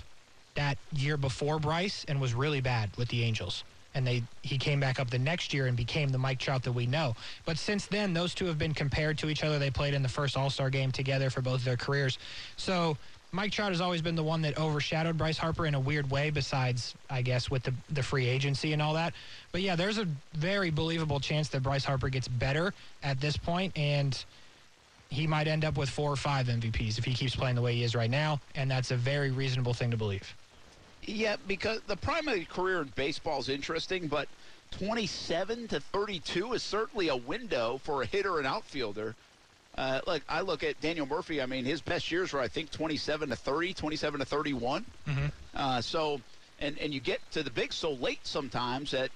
that 0.56 0.78
year 0.92 1.18
before 1.18 1.60
Bryce 1.60 2.04
and 2.08 2.20
was 2.20 2.34
really 2.34 2.62
bad 2.62 2.90
with 2.98 3.08
the 3.10 3.24
Angels. 3.24 3.64
And 3.98 4.06
they 4.06 4.22
he 4.44 4.60
came 4.60 4.80
back 4.80 5.00
up 5.00 5.10
the 5.10 5.18
next 5.18 5.54
year 5.54 5.66
and 5.66 5.76
became 5.76 6.10
the 6.10 6.20
Mike 6.20 6.38
Trout 6.38 6.62
that 6.64 6.72
we 6.72 6.86
know. 6.86 7.16
But 7.46 7.58
since 7.58 7.88
then, 7.88 8.14
those 8.14 8.36
two 8.36 8.46
have 8.46 8.60
been 8.60 8.74
compared 8.74 9.18
to 9.18 9.30
each 9.30 9.44
other. 9.44 9.58
They 9.58 9.72
played 9.72 9.96
in 9.96 10.04
the 10.04 10.10
first 10.10 10.38
All 10.38 10.52
Star 10.52 10.70
game 10.70 10.92
together 10.92 11.32
for 11.32 11.42
both 11.42 11.66
their 11.66 11.78
careers. 11.78 12.20
So 12.58 12.96
Mike 13.32 13.52
Trout 13.52 13.72
has 13.72 13.82
always 13.82 14.04
been 14.04 14.16
the 14.16 14.24
one 14.24 14.44
that 14.44 14.58
overshadowed 14.58 15.18
Bryce 15.18 15.38
Harper 15.38 15.66
in 15.66 15.74
a 15.74 15.80
weird 15.80 16.10
way, 16.12 16.30
besides, 16.30 16.94
I 17.10 17.22
guess, 17.24 17.52
with 17.52 17.64
the, 17.64 17.74
the 17.90 18.04
free 18.04 18.28
agency 18.28 18.72
and 18.72 18.82
all 18.82 18.94
that. 18.94 19.14
But 19.52 19.62
yeah, 19.62 19.76
there's 19.76 19.98
a 19.98 20.08
very 20.34 20.70
believable 20.70 21.20
chance 21.20 21.50
that 21.50 21.64
Bryce 21.64 21.84
Harper 21.84 22.10
gets 22.10 22.28
better 22.28 22.74
at 23.04 23.20
this 23.20 23.36
point, 23.36 23.78
and 23.78 24.24
he 25.10 25.28
might 25.28 25.48
end 25.48 25.66
up 25.66 25.78
with 25.78 25.90
four 25.90 26.12
or 26.12 26.16
five 26.16 26.48
MVPs 26.48 26.98
if 26.98 27.04
he 27.04 27.14
keeps 27.14 27.36
playing 27.36 27.56
the 27.56 27.62
way 27.62 27.74
he 27.74 27.84
is 27.84 27.96
right 27.96 28.10
now, 28.10 28.40
and 28.56 28.70
that's 28.70 28.92
a 28.92 28.96
very 28.96 29.32
reasonable 29.32 29.74
thing 29.74 29.92
to 29.92 29.98
believe. 29.98 30.36
Yeah, 31.08 31.38
because 31.48 31.80
the 31.88 31.96
primary 31.96 32.46
career 32.46 32.82
in 32.82 32.92
baseball 32.96 33.40
is 33.40 33.50
interesting, 33.50 34.08
but 34.08 34.28
27 34.72 35.68
to 35.70 35.80
32 35.80 36.54
is 36.54 36.62
certainly 36.64 37.08
a 37.08 37.16
window 37.16 37.80
for 37.84 38.04
a 38.04 38.06
hitter 38.06 38.38
and 38.38 38.46
outfielder. 38.46 39.16
Uh, 39.78 40.02
look, 40.08 40.22
I 40.28 40.42
look 40.42 40.64
at 40.64 40.80
Daniel 40.82 41.06
Murphy. 41.06 41.42
I 41.42 41.46
mean, 41.46 41.64
his 41.64 41.82
best 41.82 42.12
years 42.12 42.34
were, 42.34 42.40
I 42.42 42.48
think, 42.48 42.72
27 42.72 43.30
to 43.30 43.36
30, 43.36 43.74
27 43.74 44.20
to 44.20 44.26
31. 44.26 44.86
Uh, 45.56 45.82
so, 45.82 46.20
and 46.60 46.78
and 46.80 46.94
you 46.94 47.00
get 47.00 47.20
to 47.32 47.44
the 47.44 47.52
big 47.52 47.72
so 47.72 47.92
late 47.94 48.20
sometimes 48.24 48.92
that 48.92 49.10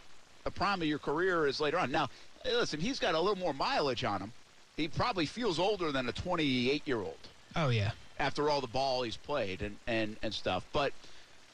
the 0.43 0.51
prime 0.51 0.82
of 0.82 0.88
your 0.88 0.99
career 0.99 1.47
is 1.47 1.60
later 1.60 1.77
on. 1.80 1.91
Now, 1.91 2.10
listen, 2.45 2.80
he's 2.80 2.99
got 2.99 3.15
a 3.15 3.19
little 3.19 3.38
more 3.38 3.54
mileage 3.54 4.04
on 4.04 4.21
him. 4.21 4.32
He 4.77 4.88
probably 4.88 5.25
feels 5.25 5.60
older 5.60 5.91
than 5.91 6.08
a 6.08 6.12
28 6.12 6.84
year 6.88 6.97
old 6.99 7.17
Oh, 7.56 7.69
yeah. 7.69 7.91
after 8.19 8.49
all 8.49 8.62
the 8.62 8.67
ball 8.67 9.01
he's 9.04 9.17
played 9.17 9.62
and, 9.62 9.75
and, 9.88 10.15
and 10.23 10.34
stuff. 10.34 10.63
But, 10.71 10.93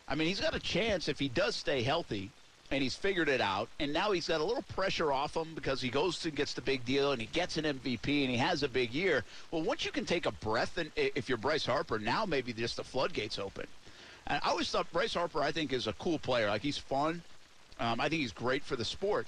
I 0.07 0.15
mean, 0.15 0.27
he's 0.27 0.39
got 0.39 0.55
a 0.55 0.59
chance 0.59 1.07
if 1.07 1.19
he 1.19 1.27
does 1.27 1.55
stay 1.55 1.83
healthy 1.83 2.29
and 2.71 2.81
he's 2.81 2.95
figured 2.95 3.29
it 3.29 3.41
out. 3.41 3.69
And 3.79 3.93
now 3.93 4.11
he's 4.11 4.27
got 4.27 4.41
a 4.41 4.43
little 4.43 4.63
pressure 4.63 5.11
off 5.11 5.35
him 5.35 5.53
because 5.53 5.81
he 5.81 5.89
goes 5.89 6.23
and 6.25 6.35
gets 6.35 6.53
the 6.53 6.61
big 6.61 6.85
deal 6.85 7.11
and 7.11 7.21
he 7.21 7.27
gets 7.27 7.57
an 7.57 7.65
MVP 7.65 8.21
and 8.21 8.29
he 8.29 8.37
has 8.37 8.63
a 8.63 8.67
big 8.67 8.93
year. 8.93 9.23
Well, 9.51 9.63
once 9.63 9.85
you 9.85 9.91
can 9.91 10.05
take 10.05 10.25
a 10.25 10.31
breath, 10.31 10.77
and 10.77 10.91
if 10.95 11.27
you're 11.29 11.37
Bryce 11.37 11.65
Harper, 11.65 11.99
now 11.99 12.25
maybe 12.25 12.53
just 12.53 12.77
the 12.77 12.83
floodgates 12.83 13.39
open. 13.39 13.67
And 14.27 14.41
I 14.43 14.49
always 14.49 14.69
thought 14.69 14.91
Bryce 14.91 15.13
Harper, 15.13 15.41
I 15.41 15.51
think, 15.51 15.71
is 15.73 15.87
a 15.87 15.93
cool 15.93 16.19
player. 16.19 16.47
Like 16.47 16.61
he's 16.61 16.77
fun. 16.77 17.21
Um, 17.79 17.99
I 18.01 18.09
think 18.09 18.21
he's 18.21 18.31
great 18.31 18.63
for 18.63 18.75
the 18.75 18.85
sport. 18.85 19.27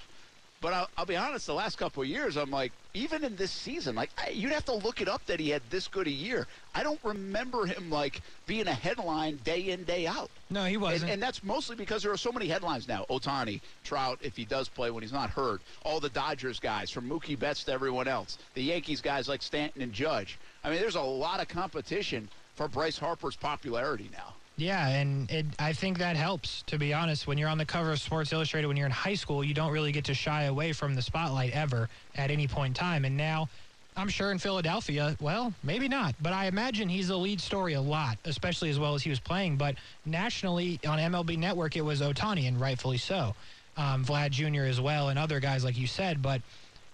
But 0.62 0.74
I'll, 0.74 0.90
I'll, 0.98 1.06
be 1.06 1.16
honest, 1.16 1.46
the 1.46 1.54
last 1.54 1.78
couple 1.78 2.02
of 2.02 2.08
years, 2.10 2.36
I'm 2.36 2.50
like, 2.50 2.72
even 2.92 3.24
in 3.24 3.34
this 3.34 3.50
season, 3.50 3.94
like 3.94 4.10
I, 4.18 4.28
you'd 4.28 4.52
have 4.52 4.66
to 4.66 4.74
look 4.74 5.00
it 5.00 5.08
up 5.08 5.24
that 5.24 5.40
he 5.40 5.48
had 5.48 5.62
this 5.70 5.88
good 5.88 6.06
a 6.06 6.10
year. 6.10 6.46
I 6.74 6.82
don't 6.82 7.00
remember 7.02 7.64
him 7.64 7.88
like 7.88 8.20
being 8.46 8.68
a 8.68 8.74
headline 8.74 9.36
day 9.42 9.70
in 9.70 9.84
day 9.84 10.06
out. 10.06 10.28
No, 10.50 10.66
he 10.66 10.76
wasn't. 10.76 11.04
And, 11.04 11.12
and 11.12 11.22
that's 11.22 11.42
mostly 11.42 11.76
because 11.76 12.02
there 12.02 12.12
are 12.12 12.18
so 12.18 12.30
many 12.30 12.46
headlines 12.46 12.86
now. 12.86 13.06
Ohtani, 13.08 13.62
Trout, 13.84 14.18
if 14.20 14.36
he 14.36 14.44
does 14.44 14.68
play 14.68 14.90
when 14.90 15.02
he's 15.02 15.14
not 15.14 15.30
hurt, 15.30 15.62
all 15.82 15.98
the 15.98 16.10
Dodgers 16.10 16.60
guys, 16.60 16.90
from 16.90 17.08
Mookie 17.08 17.38
Betts 17.38 17.64
to 17.64 17.72
everyone 17.72 18.06
else, 18.06 18.36
the 18.52 18.62
Yankees 18.62 19.00
guys 19.00 19.30
like 19.30 19.40
Stanton 19.40 19.80
and 19.80 19.94
Judge. 19.94 20.38
I 20.62 20.68
mean, 20.68 20.78
there's 20.78 20.94
a 20.94 21.00
lot 21.00 21.40
of 21.40 21.48
competition 21.48 22.28
for 22.56 22.68
Bryce 22.68 22.98
Harper's 22.98 23.36
popularity 23.36 24.10
now. 24.12 24.34
Yeah, 24.56 24.88
and 24.88 25.30
it, 25.30 25.46
I 25.58 25.72
think 25.72 25.98
that 25.98 26.16
helps, 26.16 26.62
to 26.64 26.76
be 26.76 26.92
honest. 26.92 27.26
When 27.26 27.38
you're 27.38 27.48
on 27.48 27.56
the 27.56 27.64
cover 27.64 27.92
of 27.92 28.00
Sports 28.00 28.32
Illustrated, 28.32 28.68
when 28.68 28.76
you're 28.76 28.86
in 28.86 28.92
high 28.92 29.14
school, 29.14 29.42
you 29.42 29.54
don't 29.54 29.72
really 29.72 29.90
get 29.90 30.04
to 30.04 30.14
shy 30.14 30.44
away 30.44 30.72
from 30.72 30.94
the 30.94 31.00
spotlight 31.02 31.52
ever 31.52 31.88
at 32.14 32.30
any 32.30 32.46
point 32.46 32.70
in 32.70 32.74
time. 32.74 33.06
And 33.06 33.16
now, 33.16 33.48
I'm 33.96 34.08
sure 34.08 34.32
in 34.32 34.38
Philadelphia, 34.38 35.16
well, 35.20 35.52
maybe 35.62 35.88
not, 35.88 36.14
but 36.20 36.32
I 36.32 36.46
imagine 36.46 36.88
he's 36.88 37.08
the 37.08 37.16
lead 37.16 37.40
story 37.40 37.72
a 37.74 37.80
lot, 37.80 38.18
especially 38.24 38.70
as 38.70 38.78
well 38.78 38.94
as 38.94 39.02
he 39.02 39.10
was 39.10 39.20
playing. 39.20 39.56
But 39.56 39.76
nationally, 40.04 40.78
on 40.86 40.98
MLB 40.98 41.38
Network, 41.38 41.76
it 41.76 41.82
was 41.82 42.00
Ohtani, 42.00 42.46
and 42.46 42.60
rightfully 42.60 42.98
so. 42.98 43.34
Um, 43.76 44.04
Vlad 44.04 44.30
Jr. 44.30 44.64
as 44.64 44.80
well, 44.80 45.08
and 45.08 45.18
other 45.18 45.40
guys, 45.40 45.64
like 45.64 45.78
you 45.78 45.86
said. 45.86 46.20
But 46.20 46.42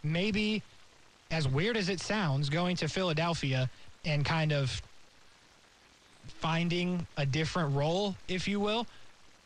maybe, 0.05 0.63
as 1.31 1.49
weird 1.49 1.77
as 1.77 1.89
it 1.89 2.01
sounds, 2.01 2.49
going 2.49 2.77
to 2.77 2.89
Philadelphia 2.89 3.69
and 4.05 4.25
kind 4.25 4.53
of 4.53 4.81
finding 6.41 7.07
a 7.17 7.27
different 7.27 7.75
role, 7.75 8.15
if 8.29 8.47
you 8.47 8.61
will, 8.61 8.87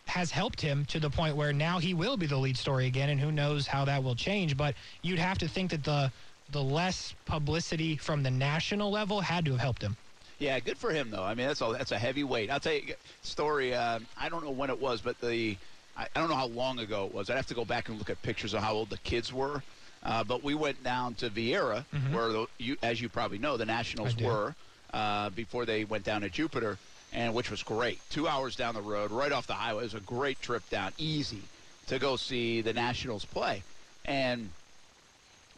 has 0.07 0.31
helped 0.31 0.61
him 0.61 0.85
to 0.87 0.98
the 0.98 1.09
point 1.09 1.37
where 1.37 1.53
now 1.53 1.79
he 1.79 1.94
will 1.94 2.16
be 2.16 2.26
the 2.26 2.37
lead 2.37 2.57
story 2.57 2.87
again, 2.87 3.11
and 3.11 3.20
who 3.20 3.31
knows 3.31 3.66
how 3.66 3.85
that 3.85 4.03
will 4.03 4.14
change. 4.14 4.57
But 4.57 4.74
you'd 5.03 5.18
have 5.18 5.38
to 5.38 5.48
think 5.48 5.70
that 5.70 5.85
the 5.85 6.12
the 6.53 6.62
less 6.62 7.14
publicity 7.26 7.96
from 7.96 8.24
the 8.24 8.31
national 8.31 8.90
level 8.90 9.20
had 9.20 9.44
to 9.44 9.53
have 9.53 9.61
helped 9.61 9.83
him. 9.83 9.96
Yeah, 10.40 10.59
good 10.59 10.79
for 10.79 10.90
him 10.90 11.11
though. 11.11 11.22
I 11.22 11.35
mean, 11.35 11.46
that's 11.46 11.61
a 11.61 11.72
that's 11.72 11.92
a 11.92 11.98
heavy 11.98 12.24
weight. 12.24 12.50
I'll 12.50 12.61
tell 12.61 12.72
you, 12.72 12.94
story. 13.22 13.74
Uh, 13.74 14.00
I 14.18 14.29
don't 14.29 14.44
know 14.44 14.50
when 14.50 14.70
it 14.70 14.81
was, 14.81 15.00
but 15.00 15.20
the 15.20 15.57
I, 15.96 16.07
I, 16.14 16.20
don't 16.20 16.29
know 16.29 16.37
how 16.37 16.46
long 16.46 16.79
ago 16.81 17.07
it 17.07 17.14
was. 17.14 17.31
I'd 17.31 17.37
have 17.37 17.46
to 17.46 17.55
go 17.55 17.64
back 17.64 17.88
and 17.88 17.98
look 17.98 18.11
at 18.11 18.20
pictures 18.22 18.55
of 18.55 18.62
how 18.62 18.74
old 18.74 18.90
the 18.90 18.98
kids 18.98 19.33
were. 19.33 19.62
Uh, 20.03 20.24
but 20.24 20.42
we 20.42 20.55
went 20.55 20.83
down 20.83 21.14
to 21.16 21.29
Viera, 21.29 21.85
mm-hmm. 21.94 22.14
where 22.14 22.29
the, 22.31 22.46
you, 22.57 22.76
as 22.83 23.03
you 23.03 23.11
probably 23.11 23.37
know, 23.37 23.59
the 23.59 23.66
Nationals 23.66 24.16
were 24.16 24.55
uh, 24.92 25.31
before 25.31 25.64
they 25.64 25.85
went 25.85 26.05
down 26.05 26.22
to 26.22 26.29
Jupiter, 26.29 26.79
and 27.12 27.35
which 27.35 27.50
was 27.50 27.62
great. 27.62 28.00
Two 28.11 28.29
hours 28.29 28.57
down 28.57 28.74
the 28.74 28.81
road, 28.81 29.11
right 29.11 29.33
off 29.33 29.46
the 29.46 29.55
highway. 29.55 29.83
It 29.83 29.85
was 29.85 29.94
a 29.94 30.00
great 30.00 30.40
trip 30.40 30.68
down, 30.70 30.92
easy 30.98 31.42
to 31.88 31.98
go 31.98 32.16
see 32.16 32.61
the 32.61 32.72
Nationals 32.72 33.24
play. 33.24 33.62
And 34.05 34.50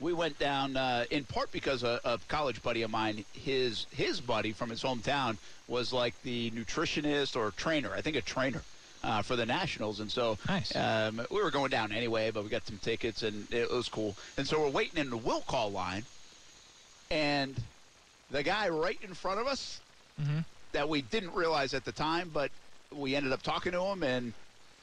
we 0.00 0.12
went 0.12 0.38
down 0.38 0.76
uh, 0.76 1.04
in 1.10 1.24
part 1.24 1.52
because 1.52 1.82
a, 1.82 2.00
a, 2.04 2.18
college 2.28 2.62
buddy 2.62 2.82
of 2.82 2.90
mine, 2.90 3.24
his 3.32 3.86
his 3.92 4.20
buddy 4.20 4.52
from 4.52 4.70
his 4.70 4.82
hometown, 4.82 5.36
was 5.68 5.92
like 5.92 6.20
the 6.22 6.50
nutritionist 6.50 7.36
or 7.36 7.52
trainer, 7.52 7.92
I 7.94 8.00
think 8.00 8.16
a 8.16 8.22
trainer. 8.22 8.62
Uh, 9.04 9.20
for 9.20 9.34
the 9.34 9.44
Nationals, 9.44 9.98
and 9.98 10.08
so 10.08 10.38
nice. 10.46 10.76
um, 10.76 11.20
we 11.28 11.42
were 11.42 11.50
going 11.50 11.70
down 11.70 11.90
anyway, 11.90 12.30
but 12.30 12.44
we 12.44 12.48
got 12.48 12.64
some 12.64 12.78
tickets, 12.78 13.24
and 13.24 13.52
it 13.52 13.68
was 13.68 13.88
cool. 13.88 14.14
And 14.36 14.46
so 14.46 14.60
we're 14.60 14.68
waiting 14.68 15.00
in 15.00 15.10
the 15.10 15.16
will 15.16 15.40
call 15.40 15.72
line, 15.72 16.04
and 17.10 17.60
the 18.32 18.42
guy 18.42 18.68
right 18.68 18.98
in 19.02 19.14
front 19.14 19.38
of 19.38 19.46
us 19.46 19.80
mm-hmm. 20.20 20.38
that 20.72 20.88
we 20.88 21.02
didn't 21.02 21.34
realize 21.34 21.74
at 21.74 21.84
the 21.84 21.92
time, 21.92 22.30
but 22.32 22.50
we 22.90 23.14
ended 23.14 23.32
up 23.32 23.42
talking 23.42 23.72
to 23.72 23.82
him, 23.82 24.02
and 24.02 24.32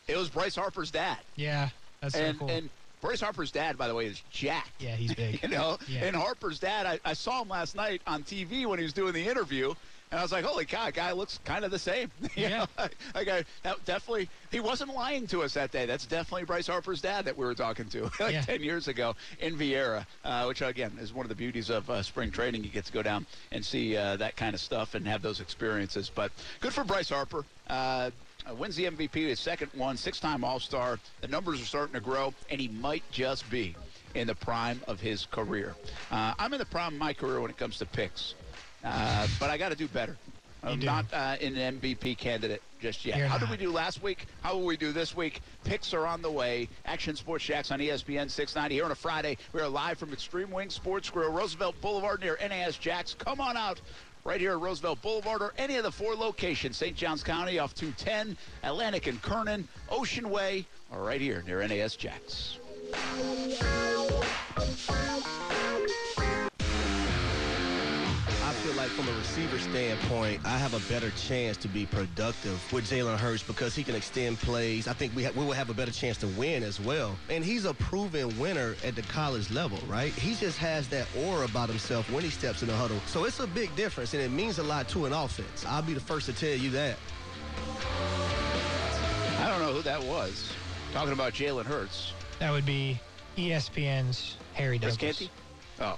it 0.07 0.15
was 0.15 0.29
Bryce 0.29 0.55
Harper's 0.55 0.91
dad. 0.91 1.17
Yeah, 1.35 1.69
that's 1.99 2.15
and, 2.15 2.37
so 2.37 2.39
cool. 2.39 2.49
And 2.49 2.69
Bryce 3.01 3.21
Harper's 3.21 3.51
dad, 3.51 3.77
by 3.77 3.87
the 3.87 3.95
way, 3.95 4.05
is 4.05 4.21
Jack. 4.31 4.69
Yeah, 4.79 4.95
he's 4.95 5.13
big. 5.13 5.39
you 5.43 5.49
know, 5.49 5.77
yeah. 5.87 6.05
and 6.05 6.15
Harper's 6.15 6.59
dad, 6.59 6.85
I, 6.85 6.99
I 7.03 7.13
saw 7.13 7.41
him 7.41 7.49
last 7.49 7.75
night 7.75 8.01
on 8.07 8.23
TV 8.23 8.65
when 8.65 8.79
he 8.79 8.83
was 8.83 8.93
doing 8.93 9.13
the 9.13 9.27
interview, 9.27 9.73
and 10.11 10.19
I 10.19 10.23
was 10.23 10.31
like, 10.31 10.43
holy 10.43 10.65
cow, 10.65 10.89
guy 10.89 11.11
looks 11.11 11.39
kind 11.45 11.63
of 11.63 11.71
the 11.71 11.79
same. 11.79 12.11
yeah. 12.35 12.65
like 13.13 13.27
I, 13.27 13.43
that 13.63 13.83
definitely, 13.85 14.27
he 14.51 14.59
wasn't 14.59 14.93
lying 14.95 15.27
to 15.27 15.43
us 15.43 15.53
that 15.53 15.71
day. 15.71 15.85
That's 15.85 16.05
definitely 16.07 16.45
Bryce 16.45 16.67
Harper's 16.67 17.01
dad 17.01 17.25
that 17.25 17.37
we 17.37 17.45
were 17.45 17.53
talking 17.53 17.85
to 17.89 18.03
like 18.19 18.33
yeah. 18.33 18.41
10 18.41 18.63
years 18.63 18.87
ago 18.87 19.15
in 19.39 19.55
Viera, 19.55 20.05
uh, 20.25 20.45
which 20.45 20.61
again 20.61 20.97
is 20.99 21.13
one 21.13 21.25
of 21.25 21.29
the 21.29 21.35
beauties 21.35 21.69
of 21.69 21.87
uh, 21.89 22.01
spring 22.01 22.31
training. 22.31 22.63
You 22.63 22.71
get 22.71 22.85
to 22.85 22.91
go 22.91 23.03
down 23.03 23.27
and 23.51 23.63
see 23.63 23.95
uh, 23.95 24.15
that 24.17 24.35
kind 24.35 24.55
of 24.55 24.59
stuff 24.59 24.95
and 24.95 25.07
have 25.07 25.21
those 25.21 25.41
experiences. 25.41 26.11
But 26.13 26.31
good 26.59 26.73
for 26.73 26.83
Bryce 26.83 27.09
Harper. 27.09 27.45
Uh, 27.67 28.09
wins 28.57 28.75
the 28.75 28.85
MVP, 28.85 29.13
his 29.13 29.39
second 29.39 29.69
one, 29.75 29.95
six-time 29.95 30.43
All-Star. 30.43 30.97
The 31.21 31.27
numbers 31.27 31.61
are 31.61 31.65
starting 31.65 31.93
to 31.93 31.99
grow, 31.99 32.33
and 32.49 32.59
he 32.59 32.67
might 32.67 33.03
just 33.11 33.47
be 33.51 33.75
in 34.15 34.25
the 34.25 34.33
prime 34.33 34.81
of 34.87 34.99
his 34.99 35.27
career. 35.27 35.75
Uh, 36.09 36.33
I'm 36.39 36.51
in 36.53 36.59
the 36.59 36.65
prime 36.65 36.93
of 36.93 36.99
my 36.99 37.13
career 37.13 37.41
when 37.41 37.51
it 37.51 37.57
comes 37.57 37.77
to 37.77 37.85
picks. 37.85 38.33
Uh, 38.83 39.27
but 39.39 39.49
I 39.49 39.57
got 39.57 39.69
to 39.69 39.75
do 39.75 39.87
better. 39.87 40.17
I'm 40.61 40.79
not 40.79 41.05
uh, 41.13 41.37
an 41.41 41.55
MVP 41.55 42.17
candidate 42.17 42.61
just 42.81 43.05
yet. 43.05 43.17
You're 43.17 43.27
How 43.27 43.37
not. 43.37 43.41
did 43.41 43.49
we 43.49 43.57
do 43.65 43.71
last 43.71 44.03
week? 44.03 44.25
How 44.41 44.55
will 44.55 44.65
we 44.65 44.75
do 44.75 44.91
this 44.91 45.15
week? 45.15 45.41
Picks 45.63 45.93
are 45.93 46.05
on 46.05 46.21
the 46.21 46.31
way. 46.31 46.67
Action 46.85 47.15
Sports 47.15 47.45
Jax 47.45 47.71
on 47.71 47.79
ESPN 47.79 48.29
690 48.29 48.75
here 48.75 48.83
on 48.85 48.91
a 48.91 48.95
Friday. 48.95 49.37
We 49.53 49.61
are 49.61 49.69
live 49.69 49.97
from 49.97 50.11
Extreme 50.11 50.51
Wing 50.51 50.69
Sports 50.69 51.09
Grill, 51.09 51.31
Roosevelt 51.31 51.79
Boulevard 51.79 52.19
near 52.21 52.37
NAS 52.41 52.77
Jax. 52.77 53.13
Come 53.13 53.39
on 53.39 53.55
out 53.55 53.79
right 54.25 54.39
here 54.41 54.51
at 54.51 54.59
Roosevelt 54.59 55.01
Boulevard 55.01 55.41
or 55.41 55.53
any 55.57 55.77
of 55.77 55.83
the 55.83 55.91
four 55.91 56.13
locations, 56.13 56.75
St. 56.75 56.95
Johns 56.95 57.23
County 57.23 57.57
off 57.57 57.73
210, 57.73 58.37
Atlantic 58.63 59.07
and 59.07 59.21
Kernan, 59.21 59.67
Ocean 59.89 60.29
Way, 60.29 60.65
or 60.91 61.01
right 61.03 61.21
here 61.21 61.41
near 61.47 61.65
NAS 61.65 61.95
Jax. 61.95 62.57
I 68.59 68.61
feel 68.61 68.73
like 68.73 68.89
from 68.89 69.07
a 69.07 69.17
receiver 69.17 69.57
standpoint, 69.57 70.41
I 70.43 70.57
have 70.57 70.73
a 70.73 70.91
better 70.91 71.11
chance 71.11 71.55
to 71.55 71.69
be 71.69 71.85
productive 71.85 72.61
with 72.73 72.89
Jalen 72.89 73.15
Hurts 73.15 73.41
because 73.41 73.73
he 73.73 73.85
can 73.85 73.95
extend 73.95 74.37
plays. 74.37 74.85
I 74.85 74.91
think 74.91 75.15
we, 75.15 75.23
ha- 75.23 75.31
we 75.33 75.45
will 75.45 75.53
have 75.53 75.69
a 75.69 75.73
better 75.73 75.93
chance 75.93 76.17
to 76.17 76.27
win 76.27 76.61
as 76.63 76.77
well. 76.77 77.17
And 77.29 77.41
he's 77.41 77.63
a 77.63 77.73
proven 77.73 78.37
winner 78.37 78.75
at 78.83 78.97
the 78.97 79.01
college 79.03 79.49
level, 79.49 79.77
right? 79.87 80.11
He 80.11 80.35
just 80.35 80.57
has 80.57 80.89
that 80.89 81.07
aura 81.17 81.45
about 81.45 81.69
himself 81.69 82.11
when 82.11 82.21
he 82.21 82.29
steps 82.29 82.61
in 82.61 82.67
the 82.67 82.75
huddle. 82.75 82.99
So 83.05 83.23
it's 83.23 83.39
a 83.39 83.47
big 83.47 83.73
difference, 83.77 84.13
and 84.13 84.21
it 84.21 84.29
means 84.29 84.59
a 84.59 84.63
lot 84.63 84.89
to 84.89 85.05
an 85.05 85.13
offense. 85.13 85.65
I'll 85.65 85.81
be 85.81 85.93
the 85.93 86.01
first 86.01 86.25
to 86.25 86.33
tell 86.33 86.49
you 86.49 86.69
that. 86.71 86.97
I 89.39 89.47
don't 89.47 89.61
know 89.61 89.71
who 89.71 89.83
that 89.83 90.03
was. 90.03 90.51
Talking 90.91 91.13
about 91.13 91.31
Jalen 91.31 91.63
Hurts. 91.63 92.11
That 92.39 92.51
would 92.51 92.65
be 92.65 92.99
ESPN's 93.37 94.35
Harry 94.51 94.77
Chris 94.77 94.97
Douglas. 94.97 95.19
Canty? 95.19 95.31
Oh. 95.79 95.97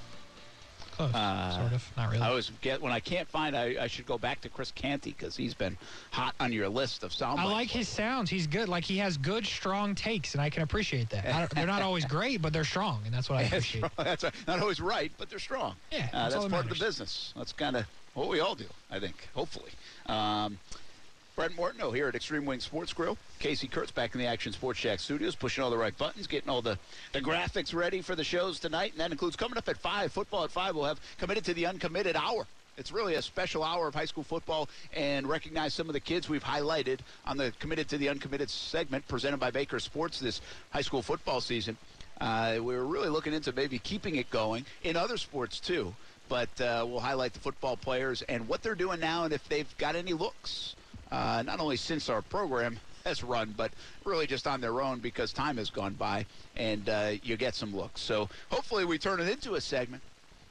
Close, 1.09 1.15
Uh, 1.15 1.59
sort 1.59 1.73
of. 1.73 1.91
Not 1.97 2.11
really. 2.11 2.23
I 2.23 2.29
always 2.29 2.51
get 2.61 2.81
when 2.81 2.91
I 2.91 2.99
can't 2.99 3.27
find. 3.27 3.55
I, 3.55 3.75
I 3.81 3.87
should 3.87 4.05
go 4.05 4.17
back 4.17 4.41
to 4.41 4.49
Chris 4.49 4.71
Canty 4.71 5.11
because 5.11 5.35
he's 5.35 5.53
been 5.53 5.77
hot 6.11 6.35
on 6.39 6.51
your 6.51 6.69
list 6.69 7.03
of 7.03 7.13
sound. 7.13 7.39
I 7.39 7.45
like 7.45 7.69
his 7.69 7.87
sounds. 7.87 8.29
He's 8.29 8.47
good. 8.47 8.69
Like 8.69 8.83
he 8.83 8.97
has 8.97 9.17
good, 9.17 9.45
strong 9.45 9.95
takes, 9.95 10.33
and 10.33 10.41
I 10.41 10.49
can 10.49 10.63
appreciate 10.63 11.09
that. 11.09 11.51
They're 11.51 11.67
not 11.67 11.81
always 11.81 12.05
great, 12.17 12.41
but 12.41 12.53
they're 12.53 12.63
strong, 12.63 13.01
and 13.05 13.13
that's 13.13 13.29
what 13.29 13.39
I 13.39 13.43
appreciate. 13.43 13.83
That's 13.97 14.23
right. 14.23 14.33
not 14.47 14.59
always 14.59 14.79
right, 14.81 15.11
but 15.17 15.29
they're 15.29 15.39
strong. 15.39 15.75
Yeah, 15.91 16.07
uh, 16.13 16.23
that's 16.23 16.35
all 16.35 16.41
that's 16.41 16.43
that 16.43 16.49
part 16.51 16.65
of 16.71 16.77
the 16.77 16.83
business. 16.85 17.33
That's 17.35 17.53
kind 17.53 17.75
of 17.75 17.85
what 18.13 18.27
we 18.27 18.39
all 18.39 18.55
do, 18.55 18.65
I 18.89 18.99
think. 18.99 19.27
Hopefully. 19.33 19.71
Um, 20.07 20.57
Brent 21.35 21.55
Martineau 21.55 21.91
here 21.91 22.07
at 22.07 22.15
Extreme 22.15 22.45
Wing 22.45 22.59
Sports 22.59 22.91
Grill. 22.91 23.17
Casey 23.39 23.67
Kurtz 23.67 23.91
back 23.91 24.13
in 24.13 24.19
the 24.19 24.27
Action 24.27 24.51
Sports 24.51 24.79
Shack 24.79 24.99
studios, 24.99 25.35
pushing 25.35 25.63
all 25.63 25.69
the 25.69 25.77
right 25.77 25.97
buttons, 25.97 26.27
getting 26.27 26.49
all 26.49 26.61
the, 26.61 26.77
the 27.13 27.21
graphics 27.21 27.73
ready 27.73 28.01
for 28.01 28.15
the 28.15 28.23
shows 28.23 28.59
tonight. 28.59 28.91
And 28.91 28.99
that 28.99 29.11
includes 29.11 29.37
coming 29.37 29.57
up 29.57 29.69
at 29.69 29.77
5, 29.77 30.11
football 30.11 30.43
at 30.43 30.51
5. 30.51 30.75
We'll 30.75 30.85
have 30.85 30.99
committed 31.19 31.45
to 31.45 31.53
the 31.53 31.67
uncommitted 31.67 32.17
hour. 32.17 32.45
It's 32.77 32.91
really 32.91 33.15
a 33.15 33.21
special 33.21 33.63
hour 33.63 33.87
of 33.87 33.95
high 33.95 34.05
school 34.05 34.23
football 34.23 34.67
and 34.93 35.27
recognize 35.27 35.73
some 35.73 35.87
of 35.87 35.93
the 35.93 35.99
kids 35.99 36.27
we've 36.27 36.43
highlighted 36.43 36.99
on 37.25 37.37
the 37.37 37.53
Committed 37.59 37.87
to 37.89 37.97
the 37.97 38.09
Uncommitted 38.09 38.49
segment 38.49 39.07
presented 39.07 39.39
by 39.39 39.51
Baker 39.51 39.79
Sports 39.79 40.19
this 40.19 40.41
high 40.71 40.81
school 40.81 41.01
football 41.01 41.41
season. 41.41 41.77
Uh, 42.19 42.55
we 42.57 42.75
were 42.75 42.85
really 42.85 43.09
looking 43.09 43.33
into 43.33 43.51
maybe 43.51 43.79
keeping 43.79 44.15
it 44.15 44.29
going 44.29 44.65
in 44.83 44.95
other 44.95 45.17
sports 45.17 45.59
too. 45.59 45.93
But 46.29 46.61
uh, 46.61 46.85
we'll 46.87 47.01
highlight 47.01 47.33
the 47.33 47.39
football 47.39 47.75
players 47.75 48.21
and 48.21 48.47
what 48.47 48.63
they're 48.63 48.75
doing 48.75 48.99
now 48.99 49.25
and 49.25 49.33
if 49.33 49.47
they've 49.49 49.77
got 49.77 49.95
any 49.95 50.13
looks. 50.13 50.75
Uh, 51.11 51.43
not 51.45 51.59
only 51.59 51.75
since 51.75 52.09
our 52.09 52.21
program 52.21 52.79
has 53.05 53.23
run, 53.23 53.53
but 53.57 53.71
really 54.05 54.27
just 54.27 54.47
on 54.47 54.61
their 54.61 54.81
own 54.81 54.99
because 54.99 55.33
time 55.33 55.57
has 55.57 55.69
gone 55.69 55.93
by 55.93 56.25
and 56.55 56.87
uh, 56.87 57.11
you 57.23 57.35
get 57.35 57.55
some 57.55 57.75
looks. 57.75 58.01
So 58.01 58.29
hopefully 58.49 58.85
we 58.85 58.97
turn 58.97 59.19
it 59.19 59.27
into 59.27 59.55
a 59.55 59.61
segment 59.61 60.03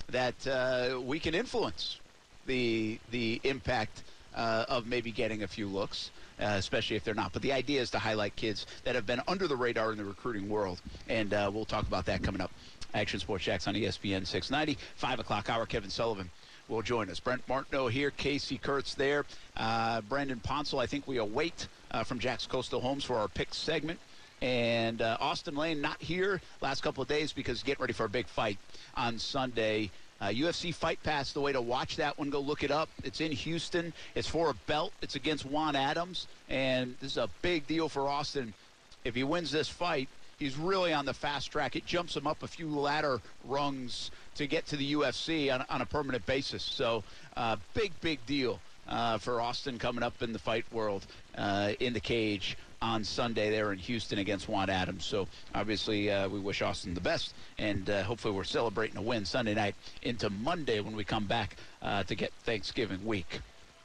that 0.08 0.46
uh, 0.46 1.00
we 1.00 1.18
can 1.20 1.34
influence 1.34 1.98
the 2.46 2.98
the 3.10 3.40
impact 3.44 4.02
uh, 4.34 4.64
of 4.68 4.86
maybe 4.86 5.10
getting 5.10 5.42
a 5.42 5.48
few 5.48 5.66
looks, 5.66 6.10
uh, 6.40 6.44
especially 6.58 6.96
if 6.96 7.04
they're 7.04 7.14
not. 7.14 7.32
But 7.32 7.42
the 7.42 7.52
idea 7.52 7.80
is 7.80 7.90
to 7.90 7.98
highlight 7.98 8.36
kids 8.36 8.66
that 8.84 8.94
have 8.94 9.06
been 9.06 9.20
under 9.28 9.46
the 9.46 9.56
radar 9.56 9.92
in 9.92 9.98
the 9.98 10.04
recruiting 10.04 10.48
world, 10.48 10.80
and 11.08 11.32
uh, 11.32 11.50
we'll 11.52 11.64
talk 11.64 11.86
about 11.86 12.06
that 12.06 12.22
coming 12.22 12.40
up. 12.40 12.50
Action 12.92 13.20
Sports 13.20 13.44
Jax 13.44 13.68
on 13.68 13.74
ESPN 13.74 14.26
690, 14.26 14.76
5 14.96 15.20
o'clock 15.20 15.48
hour. 15.48 15.64
Kevin 15.64 15.90
Sullivan 15.90 16.28
will 16.70 16.82
join 16.82 17.10
us. 17.10 17.20
Brent 17.20 17.46
Martineau 17.48 17.88
here, 17.88 18.10
Casey 18.10 18.56
Kurtz 18.56 18.94
there, 18.94 19.26
uh, 19.56 20.00
Brandon 20.02 20.40
Ponsel. 20.40 20.80
I 20.80 20.86
think 20.86 21.06
we 21.06 21.18
await 21.18 21.66
uh, 21.90 22.04
from 22.04 22.18
Jack's 22.18 22.46
Coastal 22.46 22.80
Homes 22.80 23.04
for 23.04 23.16
our 23.16 23.28
pick 23.28 23.52
segment. 23.52 23.98
And 24.40 25.02
uh, 25.02 25.18
Austin 25.20 25.54
Lane 25.54 25.82
not 25.82 26.00
here 26.00 26.40
last 26.62 26.82
couple 26.82 27.02
of 27.02 27.08
days 27.08 27.32
because 27.32 27.62
getting 27.62 27.82
ready 27.82 27.92
for 27.92 28.04
a 28.04 28.08
big 28.08 28.26
fight 28.26 28.56
on 28.96 29.18
Sunday. 29.18 29.90
Uh, 30.20 30.28
UFC 30.28 30.74
Fight 30.74 31.02
Pass, 31.02 31.32
the 31.32 31.40
way 31.40 31.52
to 31.52 31.62
watch 31.62 31.96
that 31.96 32.18
one, 32.18 32.28
go 32.30 32.40
look 32.40 32.62
it 32.62 32.70
up. 32.70 32.90
It's 33.04 33.20
in 33.20 33.32
Houston. 33.32 33.92
It's 34.14 34.28
for 34.28 34.50
a 34.50 34.54
belt. 34.66 34.92
It's 35.00 35.14
against 35.14 35.46
Juan 35.46 35.74
Adams. 35.74 36.26
And 36.48 36.94
this 37.00 37.12
is 37.12 37.16
a 37.18 37.28
big 37.42 37.66
deal 37.66 37.88
for 37.88 38.08
Austin. 38.08 38.52
If 39.02 39.14
he 39.14 39.24
wins 39.24 39.50
this 39.50 39.68
fight, 39.68 40.08
he's 40.40 40.56
really 40.56 40.92
on 40.92 41.04
the 41.04 41.14
fast 41.14 41.52
track. 41.52 41.76
It 41.76 41.86
jumps 41.86 42.16
him 42.16 42.26
up 42.26 42.42
a 42.42 42.48
few 42.48 42.68
ladder 42.68 43.20
rungs 43.44 44.10
to 44.34 44.48
get 44.48 44.66
to 44.66 44.76
the 44.76 44.94
UFC 44.94 45.54
on, 45.54 45.64
on 45.70 45.82
a 45.82 45.86
permanent 45.86 46.26
basis. 46.26 46.64
So, 46.64 47.04
uh, 47.36 47.56
big, 47.74 47.92
big 48.00 48.24
deal 48.26 48.58
uh, 48.88 49.18
for 49.18 49.40
Austin 49.40 49.78
coming 49.78 50.02
up 50.02 50.20
in 50.22 50.32
the 50.32 50.38
fight 50.38 50.64
world 50.72 51.06
uh, 51.36 51.74
in 51.78 51.92
the 51.92 52.00
cage 52.00 52.56
on 52.82 53.04
Sunday 53.04 53.50
there 53.50 53.72
in 53.72 53.78
Houston 53.78 54.18
against 54.18 54.48
Juan 54.48 54.70
Adams. 54.70 55.04
So, 55.04 55.28
obviously, 55.54 56.10
uh, 56.10 56.28
we 56.28 56.40
wish 56.40 56.62
Austin 56.62 56.94
the 56.94 57.00
best, 57.00 57.34
and 57.58 57.88
uh, 57.88 58.02
hopefully, 58.02 58.34
we're 58.34 58.44
celebrating 58.44 58.96
a 58.96 59.02
win 59.02 59.24
Sunday 59.26 59.54
night 59.54 59.74
into 60.02 60.30
Monday 60.30 60.80
when 60.80 60.96
we 60.96 61.04
come 61.04 61.26
back 61.26 61.56
uh, 61.82 62.02
to 62.04 62.14
get 62.14 62.32
Thanksgiving 62.44 63.04
week 63.04 63.40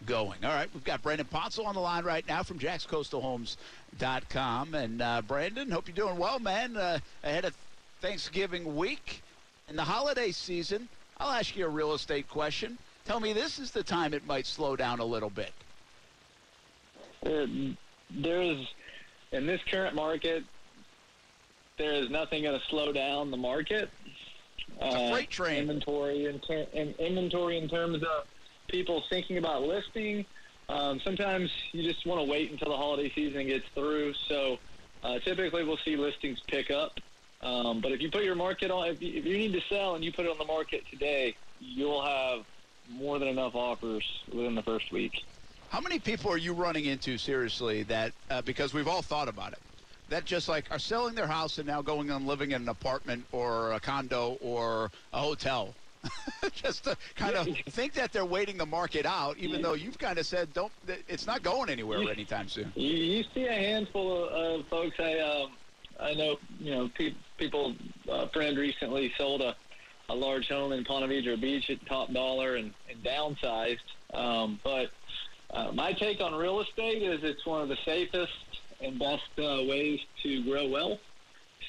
going. 0.05 0.43
All 0.43 0.53
right, 0.53 0.69
we've 0.73 0.83
got 0.83 1.01
Brandon 1.01 1.27
Ponsel 1.31 1.65
on 1.65 1.75
the 1.75 1.81
line 1.81 2.03
right 2.03 2.27
now 2.27 2.43
from 2.43 2.59
jackscoastalhomes.com. 2.59 4.75
And 4.75 5.01
uh, 5.01 5.21
Brandon, 5.21 5.71
hope 5.71 5.87
you're 5.87 5.95
doing 5.95 6.17
well, 6.17 6.39
man. 6.39 6.77
Uh, 6.77 6.99
ahead 7.23 7.45
of 7.45 7.55
Thanksgiving 8.01 8.75
week 8.75 9.21
and 9.67 9.77
the 9.77 9.83
holiday 9.83 10.31
season, 10.31 10.87
I'll 11.17 11.31
ask 11.31 11.55
you 11.55 11.65
a 11.65 11.69
real 11.69 11.93
estate 11.93 12.29
question. 12.29 12.77
Tell 13.05 13.19
me 13.19 13.33
this 13.33 13.59
is 13.59 13.71
the 13.71 13.83
time 13.83 14.13
it 14.13 14.25
might 14.25 14.45
slow 14.45 14.75
down 14.75 14.99
a 14.99 15.05
little 15.05 15.29
bit. 15.29 15.53
Uh, 17.25 17.45
there 18.09 18.41
is, 18.41 18.67
in 19.31 19.45
this 19.45 19.61
current 19.69 19.95
market, 19.95 20.43
there 21.77 21.93
is 21.93 22.09
nothing 22.09 22.43
going 22.43 22.59
to 22.59 22.65
slow 22.67 22.91
down 22.91 23.31
the 23.31 23.37
market. 23.37 23.89
It's 24.81 24.95
a 24.95 25.11
freight 25.11 25.29
train. 25.29 25.61
Inventory 25.61 26.25
in, 26.25 26.39
ter- 26.39 26.67
in 26.73 26.93
inventory 26.99 27.57
in 27.57 27.69
terms 27.69 28.03
of 28.03 28.25
people 28.67 29.03
thinking 29.09 29.37
about 29.37 29.63
listing. 29.63 30.25
Um, 30.67 30.99
sometimes 30.99 31.51
you 31.71 31.83
just 31.83 32.05
want 32.05 32.25
to 32.25 32.29
wait 32.29 32.51
until 32.51 32.69
the 32.69 32.77
holiday 32.77 33.11
season 33.13 33.47
gets 33.47 33.67
through. 33.73 34.13
So 34.13 34.57
uh, 35.03 35.19
typically 35.19 35.63
we'll 35.63 35.77
see 35.77 35.95
listings 35.95 36.39
pick 36.47 36.71
up. 36.71 36.99
Um, 37.41 37.79
but 37.81 37.91
if 37.91 38.01
you 38.01 38.09
put 38.09 38.23
your 38.23 38.35
market 38.35 38.71
on, 38.71 38.87
if 38.87 39.01
you, 39.01 39.13
if 39.13 39.25
you 39.25 39.37
need 39.37 39.53
to 39.53 39.61
sell 39.69 39.95
and 39.95 40.03
you 40.03 40.11
put 40.11 40.25
it 40.25 40.31
on 40.31 40.37
the 40.37 40.45
market 40.45 40.83
today, 40.89 41.35
you'll 41.59 42.03
have 42.03 42.45
more 42.89 43.19
than 43.19 43.27
enough 43.27 43.55
offers 43.55 44.03
within 44.31 44.55
the 44.55 44.63
first 44.63 44.91
week. 44.91 45.23
How 45.69 45.81
many 45.81 45.99
people 45.99 46.31
are 46.31 46.37
you 46.37 46.53
running 46.53 46.85
into 46.85 47.17
seriously 47.17 47.83
that 47.83 48.13
uh, 48.29 48.41
because 48.41 48.73
we've 48.73 48.87
all 48.87 49.01
thought 49.01 49.27
about 49.27 49.53
it 49.53 49.59
that 50.09 50.25
just 50.25 50.47
like 50.47 50.65
are 50.71 50.79
selling 50.79 51.15
their 51.15 51.27
house 51.27 51.57
and 51.57 51.67
now 51.67 51.81
going 51.81 52.11
and 52.11 52.27
living 52.27 52.51
in 52.51 52.63
an 52.63 52.69
apartment 52.69 53.25
or 53.31 53.73
a 53.73 53.79
condo 53.79 54.37
or 54.41 54.91
a 55.13 55.19
hotel 55.19 55.73
just 56.51 56.83
to 56.83 56.97
kind 57.15 57.35
of 57.35 57.47
think 57.69 57.93
that 57.93 58.11
they're 58.11 58.25
waiting 58.25 58.57
the 58.57 58.65
market 58.65 59.05
out 59.05 59.37
even 59.37 59.61
though 59.61 59.73
you've 59.73 59.97
kind 59.97 60.17
of 60.17 60.25
said 60.25 60.51
don't 60.53 60.71
it's 61.07 61.25
not 61.25 61.43
going 61.43 61.69
anywhere 61.69 61.99
anytime 62.09 62.47
soon 62.47 62.71
You, 62.75 62.89
you 62.89 63.23
see 63.33 63.45
a 63.45 63.53
handful 63.53 64.25
of, 64.25 64.31
of 64.61 64.67
folks. 64.67 64.95
I 64.99 65.19
um, 65.19 65.51
I 65.99 66.13
know 66.13 66.37
you 66.59 66.71
know 66.71 66.89
pe- 66.97 67.15
people. 67.37 67.75
A 68.09 68.29
friend 68.29 68.57
recently 68.57 69.13
sold 69.17 69.41
a, 69.41 69.55
a 70.09 70.15
large 70.15 70.47
home 70.47 70.71
in 70.71 70.83
Ponte 70.83 71.09
Vedra 71.09 71.39
Beach 71.39 71.69
at 71.69 71.85
top 71.85 72.11
dollar 72.11 72.55
and, 72.55 72.73
and 72.89 73.03
downsized. 73.03 73.77
Um, 74.13 74.59
but 74.63 74.91
uh, 75.51 75.71
my 75.71 75.93
take 75.93 76.21
on 76.21 76.33
real 76.35 76.59
estate 76.61 77.01
is 77.01 77.23
it's 77.23 77.45
one 77.45 77.61
of 77.61 77.69
the 77.69 77.77
safest 77.85 78.33
and 78.81 78.99
best 78.99 79.23
uh, 79.37 79.63
ways 79.67 79.99
to 80.23 80.43
grow 80.43 80.67
wealth. 80.67 80.99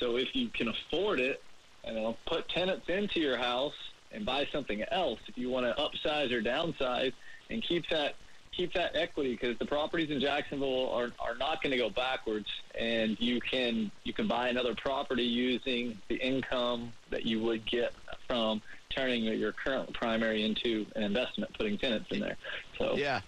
So 0.00 0.16
if 0.16 0.34
you 0.34 0.48
can 0.48 0.68
afford 0.68 1.20
it, 1.20 1.42
you 1.86 1.94
know, 1.94 2.16
put 2.26 2.48
tenants 2.48 2.88
into 2.88 3.20
your 3.20 3.36
house 3.36 3.72
and 4.16 4.26
buy 4.26 4.48
something 4.50 4.82
else. 4.90 5.20
If 5.28 5.38
you 5.38 5.50
want 5.50 5.66
to 5.66 5.80
upsize 5.80 6.32
or 6.32 6.42
downsize 6.42 7.12
and 7.50 7.62
keep 7.62 7.88
that 7.90 8.14
keep 8.50 8.72
that 8.72 8.96
equity 8.96 9.32
because 9.32 9.56
the 9.58 9.66
properties 9.66 10.10
in 10.10 10.18
Jacksonville 10.18 10.90
are, 10.90 11.12
are 11.20 11.36
not 11.38 11.62
going 11.62 11.72
to 11.72 11.76
go 11.76 11.90
backwards 11.90 12.46
and 12.74 13.20
you 13.20 13.38
can 13.38 13.90
you 14.02 14.14
can 14.14 14.26
buy 14.26 14.48
another 14.48 14.74
property 14.74 15.24
using 15.24 16.00
the 16.08 16.16
income 16.16 16.90
that 17.10 17.26
you 17.26 17.38
would 17.40 17.66
get 17.66 17.92
from 18.26 18.62
turning 18.88 19.24
your 19.24 19.52
current 19.52 19.92
primary 19.92 20.42
into 20.42 20.86
an 20.96 21.02
investment 21.02 21.52
putting 21.58 21.76
tenants 21.76 22.06
in 22.10 22.20
there 22.20 22.36
so 22.78 22.96
yeah 22.96 23.20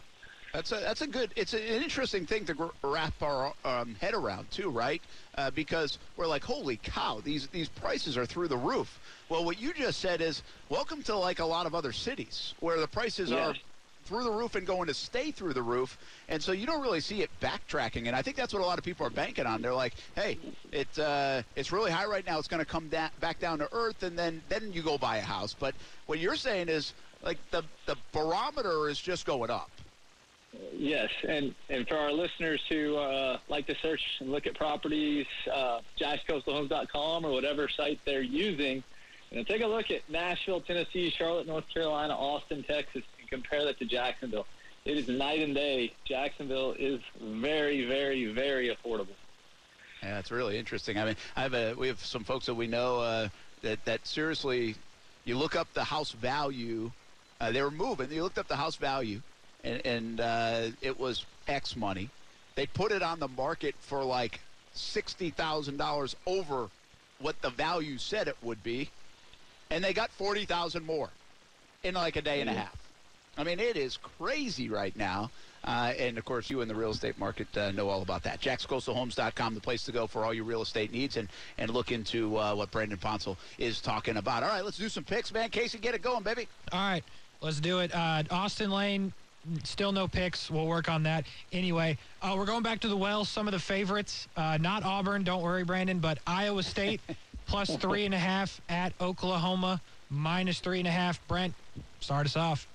that's 0.53 0.73
a 0.73 0.77
that's 0.77 1.03
a 1.03 1.07
good 1.07 1.31
it's 1.37 1.53
an 1.53 1.61
interesting 1.61 2.25
thing 2.25 2.45
to 2.47 2.71
wrap 2.83 3.23
our 3.23 3.53
um, 3.65 3.95
head 4.01 4.15
around 4.15 4.51
too 4.51 4.71
right? 4.71 5.03
Uh, 5.37 5.51
because 5.51 5.99
we're 6.17 6.27
like 6.27 6.43
holy 6.43 6.79
cow 6.83 7.21
these 7.23 7.49
these 7.49 7.69
prices 7.69 8.17
are 8.17 8.27
through 8.27 8.49
the 8.49 8.57
roof. 8.57 8.99
Well 9.29 9.45
what 9.45 9.61
you 9.61 9.75
just 9.75 10.01
said 10.01 10.21
is 10.21 10.43
welcome 10.69 11.03
to 11.05 11.17
like 11.17 11.39
a 11.39 11.45
lot 11.45 11.67
of 11.67 11.75
other 11.75 11.93
cities 11.93 12.55
where 12.61 12.81
the 12.81 12.89
prices 12.89 13.31
are 13.31 13.55
through 14.05 14.25
the 14.25 14.33
roof 14.33 14.55
and 14.55 14.67
going 14.67 14.87
to 14.87 14.95
stay 14.95 15.31
through 15.31 15.53
the 15.53 15.63
roof. 15.63 15.99
And 16.31 16.43
so 16.43 16.53
you 16.53 16.67
don't 16.67 16.81
really 16.81 17.01
see 17.01 17.21
it 17.21 17.29
backtracking. 17.43 18.07
And 18.07 18.17
i 18.17 18.23
think 18.23 18.37
that's 18.37 18.55
what 18.55 18.63
a 18.63 18.67
lot 18.67 18.79
of 18.79 18.85
people 18.85 19.07
are 19.07 19.11
banking 19.11 19.45
on. 19.45 19.61
They're 19.61 19.75
like 19.75 19.95
hey 20.15 20.39
it 20.73 20.99
uh, 20.99 21.43
it's 21.57 21.73
really 21.73 21.91
high 21.91 22.07
right 22.07 22.27
now. 22.27 22.39
It's 22.39 22.49
going 22.49 22.65
to 22.65 22.71
come 22.71 22.89
da- 22.89 23.11
back 23.21 23.39
down 23.39 23.59
to 23.59 23.69
earth 23.73 24.03
and 24.03 24.19
then 24.19 24.41
then 24.49 24.73
you 24.73 24.81
go 24.81 24.97
buy 24.97 25.19
a 25.19 25.23
house. 25.23 25.55
But 25.59 25.75
what 26.07 26.19
you're 26.19 26.37
saying 26.37 26.71
is 26.71 26.95
like 27.23 27.39
the 27.51 27.63
the 27.85 27.97
barometer 28.13 28.89
is 28.89 28.99
just 28.99 29.27
going 29.27 29.51
up 29.51 29.71
Yes, 30.73 31.11
and, 31.29 31.55
and 31.69 31.87
for 31.87 31.97
our 31.97 32.13
listeners 32.13 32.61
who 32.69 32.97
uh, 32.97 33.39
like 33.49 33.67
to 33.67 33.75
search 33.83 34.03
and 34.21 34.31
look 34.31 34.47
at 34.47 34.55
properties, 34.55 35.27
uh, 35.53 35.81
or 37.25 37.31
whatever 37.33 37.69
site 37.69 38.01
they're 38.05 38.23
using, 38.23 38.83
know, 39.37 39.45
take 39.45 39.63
a 39.63 39.67
look 39.67 39.91
at 39.91 40.09
Nashville, 40.09 40.61
Tennessee, 40.61 41.11
Charlotte, 41.11 41.47
North 41.47 41.69
Carolina, 41.73 42.15
Austin, 42.15 42.63
Texas, 42.63 43.03
and 43.21 43.29
compare 43.29 43.65
that 43.65 43.79
to 43.79 43.85
Jacksonville. 43.85 44.47
It 44.85 44.97
is 44.97 45.09
night 45.09 45.41
and 45.41 45.55
day. 45.55 45.93
Jacksonville 46.05 46.75
is 46.79 47.01
very, 47.21 47.85
very, 47.85 48.27
very 48.33 48.69
affordable. 48.75 49.17
Yeah, 50.03 50.19
it's 50.19 50.31
really 50.31 50.59
interesting. 50.59 50.97
I 50.97 51.05
mean, 51.05 51.17
I 51.37 51.43
have 51.43 51.55
a 51.55 51.75
we 51.75 51.89
have 51.89 51.99
some 51.99 52.25
folks 52.25 52.47
that 52.47 52.55
we 52.55 52.69
know 52.69 53.01
uh, 53.01 53.29
that 53.63 53.85
that 53.85 54.07
seriously, 54.07 54.77
you 55.25 55.37
look 55.37 55.57
up 55.57 55.73
the 55.75 55.85
house 55.85 56.13
value. 56.13 56.93
Uh, 57.41 57.51
they 57.51 57.63
were 57.63 57.71
moving. 57.71 58.11
You 58.11 58.23
looked 58.23 58.39
up 58.39 58.49
the 58.49 58.57
house 58.57 58.77
value, 58.77 59.21
and, 59.65 59.87
and 59.87 60.21
uh, 60.21 60.67
it 60.81 60.99
was 60.99 61.25
X 61.47 61.77
money. 61.77 62.11
They 62.55 62.67
put 62.67 62.93
it 62.93 63.03
on 63.03 63.21
the 63.21 63.29
market 63.29 63.75
for 63.81 64.03
like 64.05 64.41
sixty 64.73 65.31
thousand 65.31 65.77
dollars 65.77 66.17
over 66.27 66.69
what 67.21 67.41
the 67.43 67.51
value 67.51 67.99
said 67.99 68.29
it 68.29 68.37
would 68.43 68.63
be, 68.63 68.91
and 69.71 69.83
they 69.83 69.93
got 69.93 70.11
forty 70.11 70.45
thousand 70.45 70.85
more 70.85 71.11
in 71.83 71.95
like 71.95 72.17
a 72.17 72.23
day 72.23 72.41
and 72.41 72.51
a 72.51 72.53
half. 72.53 72.77
I 73.37 73.45
mean, 73.45 73.61
it 73.61 73.77
is 73.77 73.97
crazy 74.19 74.69
right 74.69 74.95
now. 74.97 75.31
Uh, 75.65 75.93
and 75.99 76.19
of 76.19 76.25
course, 76.25 76.51
you 76.51 76.61
in 76.61 76.69
the 76.69 76.75
real 76.75 76.91
estate 76.91 77.19
market 77.19 77.47
uh, 77.57 77.71
know 77.73 77.89
all 77.89 78.03
about 78.03 78.23
that. 78.25 78.41
JacksCoastalHomes.com, 78.41 79.55
the 79.55 79.61
place 79.61 79.85
to 79.85 79.93
go 79.93 80.07
for 80.07 80.25
all 80.25 80.33
your 80.33 80.45
real 80.45 80.63
estate 80.63 80.93
needs, 80.93 81.17
and 81.17 81.29
and 81.59 81.71
look 81.71 81.93
into 81.93 82.37
uh, 82.39 82.55
what 82.55 82.71
Brandon 82.71 82.99
Ponsel 82.99 83.37
is 83.59 83.81
talking 83.81 84.17
about. 84.17 84.43
All 84.43 84.49
right, 84.49 84.65
let's 84.65 84.79
do 84.79 84.89
some 84.89 85.05
picks, 85.05 85.33
man. 85.33 85.51
Casey, 85.51 85.79
get 85.79 85.95
it 85.95 86.03
going, 86.03 86.23
baby. 86.23 86.49
All 86.73 86.81
right, 86.81 87.05
let's 87.41 87.61
do 87.61 87.81
it. 87.81 87.95
Uh, 87.95 88.23
Austin 88.31 88.71
Lane, 88.71 89.13
still 89.65 89.93
no 89.93 90.09
picks. 90.09 90.51
We'll 90.51 90.67
work 90.67 90.89
on 90.89 91.03
that. 91.05 91.25
Anyway, 91.53 91.99
uh, 92.23 92.35
we're 92.37 92.47
going 92.47 92.63
back 92.63 92.81
to 92.81 92.89
the 92.89 92.97
well. 92.97 93.25
Some 93.25 93.49
of 93.49 93.53
the 93.53 93.59
favorites, 93.59 94.29
uh, 94.37 94.59
not 94.61 94.85
Auburn, 94.85 95.25
don't 95.25 95.43
worry, 95.43 95.65
Brandon, 95.65 95.99
but 95.99 96.19
Iowa 96.27 96.63
State 96.63 97.01
plus 97.47 97.75
three 97.77 98.05
and 98.05 98.15
a 98.15 98.19
half 98.19 98.61
at 98.69 98.93
Oklahoma, 99.01 99.81
minus 100.11 100.61
three 100.61 100.79
and 100.79 100.89
a 100.89 100.93
half. 100.93 101.27
Brent, 101.29 101.55
start 102.01 102.27
us 102.27 102.37
off. 102.37 102.67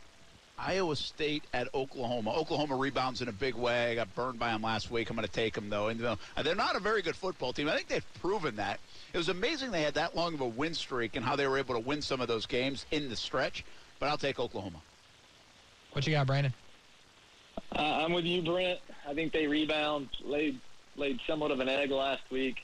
Iowa 0.57 0.95
State 0.95 1.43
at 1.53 1.67
Oklahoma. 1.73 2.31
Oklahoma 2.31 2.75
rebounds 2.75 3.21
in 3.21 3.27
a 3.27 3.31
big 3.33 3.55
way. 3.55 3.91
I 3.91 3.95
got 3.95 4.13
burned 4.15 4.39
by 4.39 4.51
them 4.51 4.62
last 4.62 4.91
week. 4.91 5.09
I'm 5.09 5.15
going 5.15 5.27
to 5.27 5.33
take 5.33 5.53
them 5.55 5.69
though. 5.69 5.88
And 5.88 5.99
they're 5.99 6.55
not 6.55 6.75
a 6.75 6.79
very 6.79 7.01
good 7.01 7.15
football 7.15 7.53
team. 7.53 7.67
I 7.67 7.75
think 7.75 7.88
they've 7.88 8.13
proven 8.21 8.55
that. 8.57 8.79
It 9.13 9.17
was 9.17 9.29
amazing 9.29 9.71
they 9.71 9.81
had 9.81 9.95
that 9.95 10.15
long 10.15 10.33
of 10.33 10.41
a 10.41 10.47
win 10.47 10.73
streak 10.73 11.15
and 11.15 11.25
how 11.25 11.36
they 11.36 11.47
were 11.47 11.57
able 11.57 11.75
to 11.75 11.81
win 11.81 12.01
some 12.01 12.21
of 12.21 12.27
those 12.27 12.45
games 12.45 12.86
in 12.91 13.09
the 13.09 13.15
stretch. 13.15 13.65
But 13.99 14.09
I'll 14.09 14.17
take 14.17 14.39
Oklahoma. 14.39 14.79
What 15.93 16.05
you 16.07 16.13
got, 16.13 16.27
Brandon? 16.27 16.53
Uh, 17.75 17.81
I'm 17.81 18.13
with 18.13 18.25
you, 18.25 18.41
Brent. 18.41 18.79
I 19.07 19.13
think 19.13 19.33
they 19.33 19.47
rebound, 19.47 20.09
laid 20.23 20.59
laid 20.95 21.19
somewhat 21.25 21.49
of 21.49 21.59
an 21.59 21.67
egg 21.67 21.89
last 21.89 22.21
week, 22.29 22.57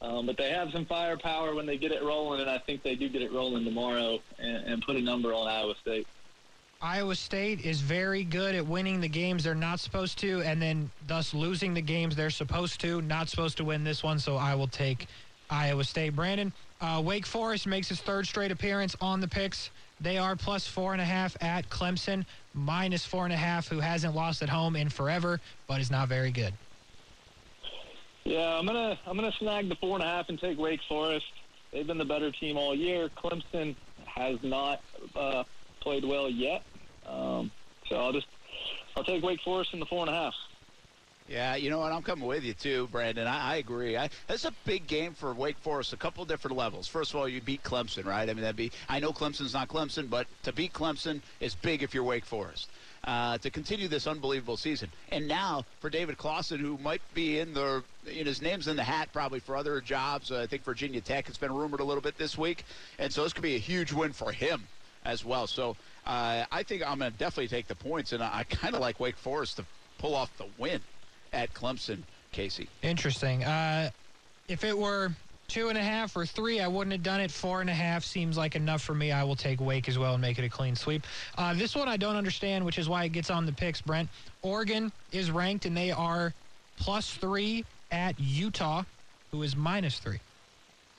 um, 0.00 0.24
but 0.24 0.38
they 0.38 0.50
have 0.50 0.70
some 0.72 0.86
firepower 0.86 1.54
when 1.54 1.66
they 1.66 1.76
get 1.76 1.92
it 1.92 2.02
rolling, 2.02 2.40
and 2.40 2.48
I 2.48 2.58
think 2.58 2.82
they 2.82 2.94
do 2.94 3.10
get 3.10 3.20
it 3.20 3.30
rolling 3.30 3.62
tomorrow 3.64 4.20
and, 4.38 4.56
and 4.64 4.82
put 4.82 4.96
a 4.96 5.02
number 5.02 5.34
on 5.34 5.46
Iowa 5.46 5.74
State. 5.82 6.06
Iowa 6.80 7.14
State 7.14 7.64
is 7.64 7.82
very 7.82 8.24
good 8.24 8.54
at 8.54 8.66
winning 8.66 9.00
the 9.00 9.08
games 9.08 9.44
they're 9.44 9.54
not 9.54 9.80
supposed 9.80 10.18
to, 10.20 10.40
and 10.42 10.60
then 10.60 10.90
thus 11.06 11.34
losing 11.34 11.74
the 11.74 11.82
games 11.82 12.16
they're 12.16 12.30
supposed 12.30 12.80
to. 12.80 13.02
Not 13.02 13.28
supposed 13.28 13.58
to 13.58 13.64
win 13.64 13.84
this 13.84 14.02
one, 14.02 14.18
so 14.18 14.36
I 14.36 14.54
will 14.54 14.68
take 14.68 15.06
Iowa 15.50 15.84
State. 15.84 16.16
Brandon, 16.16 16.52
uh, 16.80 17.02
Wake 17.04 17.26
Forest 17.26 17.66
makes 17.66 17.90
its 17.90 18.00
third 18.00 18.26
straight 18.26 18.50
appearance 18.50 18.96
on 19.00 19.20
the 19.20 19.28
picks. 19.28 19.70
They 20.00 20.18
are 20.18 20.36
plus 20.36 20.66
four 20.66 20.92
and 20.92 21.00
a 21.00 21.04
half 21.04 21.36
at 21.42 21.68
Clemson, 21.70 22.24
minus 22.54 23.04
four 23.04 23.24
and 23.24 23.32
a 23.32 23.36
half, 23.36 23.68
who 23.68 23.80
hasn't 23.80 24.14
lost 24.14 24.42
at 24.42 24.48
home 24.48 24.76
in 24.76 24.88
forever, 24.88 25.40
but 25.66 25.80
is 25.80 25.90
not 25.90 26.08
very 26.08 26.30
good. 26.30 26.54
Yeah, 28.24 28.58
I'm 28.58 28.64
gonna 28.64 28.98
I'm 29.06 29.16
gonna 29.16 29.32
snag 29.32 29.68
the 29.68 29.76
four 29.76 29.96
and 29.96 30.04
a 30.04 30.06
half 30.06 30.28
and 30.30 30.38
take 30.38 30.58
Wake 30.58 30.80
Forest. 30.88 31.26
They've 31.72 31.86
been 31.86 31.98
the 31.98 32.04
better 32.04 32.30
team 32.30 32.56
all 32.56 32.74
year. 32.74 33.10
Clemson 33.10 33.74
has 34.06 34.38
not 34.42 34.80
uh, 35.14 35.44
played 35.80 36.04
well 36.04 36.30
yet, 36.30 36.62
um, 37.06 37.50
so 37.88 37.96
I'll 37.96 38.12
just 38.12 38.26
I'll 38.96 39.04
take 39.04 39.22
Wake 39.22 39.40
Forest 39.42 39.74
in 39.74 39.80
the 39.80 39.86
four 39.86 40.00
and 40.00 40.10
a 40.10 40.14
half. 40.14 40.34
Yeah, 41.26 41.56
you 41.56 41.70
know 41.70 41.78
what? 41.78 41.90
I'm 41.90 42.02
coming 42.02 42.26
with 42.26 42.44
you 42.44 42.52
too, 42.52 42.86
Brandon. 42.92 43.26
I, 43.26 43.52
I 43.52 43.56
agree. 43.56 43.96
I, 43.96 44.10
that's 44.26 44.44
a 44.44 44.52
big 44.66 44.86
game 44.86 45.14
for 45.14 45.32
Wake 45.32 45.56
Forest. 45.56 45.94
A 45.94 45.96
couple 45.96 46.22
different 46.26 46.54
levels. 46.54 46.86
First 46.86 47.14
of 47.14 47.16
all, 47.16 47.26
you 47.26 47.40
beat 47.40 47.62
Clemson, 47.62 48.04
right? 48.04 48.28
I 48.28 48.34
mean, 48.34 48.42
that'd 48.42 48.56
be. 48.56 48.72
I 48.90 49.00
know 49.00 49.10
Clemson's 49.10 49.54
not 49.54 49.68
Clemson, 49.68 50.10
but 50.10 50.26
to 50.42 50.52
beat 50.52 50.74
Clemson 50.74 51.22
is 51.40 51.54
big 51.54 51.82
if 51.82 51.94
you're 51.94 52.04
Wake 52.04 52.26
Forest. 52.26 52.68
Uh, 53.04 53.38
to 53.38 53.48
continue 53.50 53.88
this 53.88 54.06
unbelievable 54.06 54.56
season, 54.56 54.90
and 55.10 55.28
now 55.28 55.64
for 55.80 55.90
David 55.90 56.16
Clawson, 56.16 56.58
who 56.58 56.78
might 56.78 57.02
be 57.12 57.38
in 57.38 57.52
the, 57.52 57.82
in 58.06 58.24
his 58.24 58.40
name's 58.40 58.66
in 58.66 58.76
the 58.76 58.82
hat 58.82 59.10
probably 59.12 59.40
for 59.40 59.56
other 59.56 59.80
jobs. 59.82 60.30
Uh, 60.30 60.40
I 60.40 60.46
think 60.46 60.64
Virginia 60.64 61.02
Tech 61.02 61.26
has 61.26 61.36
been 61.36 61.52
rumored 61.52 61.80
a 61.80 61.84
little 61.84 62.02
bit 62.02 62.16
this 62.16 62.38
week, 62.38 62.64
and 62.98 63.12
so 63.12 63.22
this 63.22 63.34
could 63.34 63.42
be 63.42 63.56
a 63.56 63.58
huge 63.58 63.92
win 63.92 64.12
for 64.12 64.32
him 64.32 64.62
as 65.04 65.22
well. 65.22 65.46
So 65.46 65.76
uh, 66.06 66.44
I 66.50 66.62
think 66.62 66.82
I'm 66.82 66.98
going 66.98 67.12
to 67.12 67.18
definitely 67.18 67.48
take 67.48 67.66
the 67.66 67.74
points, 67.74 68.12
and 68.12 68.22
I, 68.22 68.38
I 68.38 68.44
kind 68.44 68.74
of 68.74 68.80
like 68.80 68.98
Wake 69.00 69.16
Forest 69.16 69.56
to 69.56 69.66
pull 69.98 70.14
off 70.14 70.34
the 70.38 70.46
win 70.58 70.80
at 71.34 71.52
Clemson, 71.52 71.98
Casey. 72.32 72.68
Interesting. 72.82 73.44
Uh, 73.44 73.90
if 74.48 74.64
it 74.64 74.76
were 74.76 75.10
two 75.48 75.68
and 75.68 75.76
a 75.76 75.82
half 75.82 76.16
or 76.16 76.24
three, 76.24 76.60
I 76.60 76.68
wouldn't 76.68 76.92
have 76.92 77.02
done 77.02 77.20
it. 77.20 77.30
Four 77.30 77.60
and 77.60 77.68
a 77.68 77.74
half 77.74 78.04
seems 78.04 78.38
like 78.38 78.56
enough 78.56 78.82
for 78.82 78.94
me. 78.94 79.12
I 79.12 79.24
will 79.24 79.36
take 79.36 79.60
Wake 79.60 79.88
as 79.88 79.98
well 79.98 80.14
and 80.14 80.22
make 80.22 80.38
it 80.38 80.44
a 80.44 80.48
clean 80.48 80.76
sweep. 80.76 81.06
Uh, 81.36 81.54
this 81.54 81.74
one 81.74 81.88
I 81.88 81.96
don't 81.96 82.16
understand, 82.16 82.64
which 82.64 82.78
is 82.78 82.88
why 82.88 83.04
it 83.04 83.10
gets 83.10 83.30
on 83.30 83.44
the 83.44 83.52
picks, 83.52 83.80
Brent. 83.80 84.08
Oregon 84.42 84.90
is 85.12 85.30
ranked, 85.30 85.66
and 85.66 85.76
they 85.76 85.90
are 85.90 86.32
plus 86.78 87.10
three 87.12 87.64
at 87.90 88.18
Utah, 88.18 88.84
who 89.30 89.42
is 89.42 89.54
minus 89.56 89.98
three. 89.98 90.20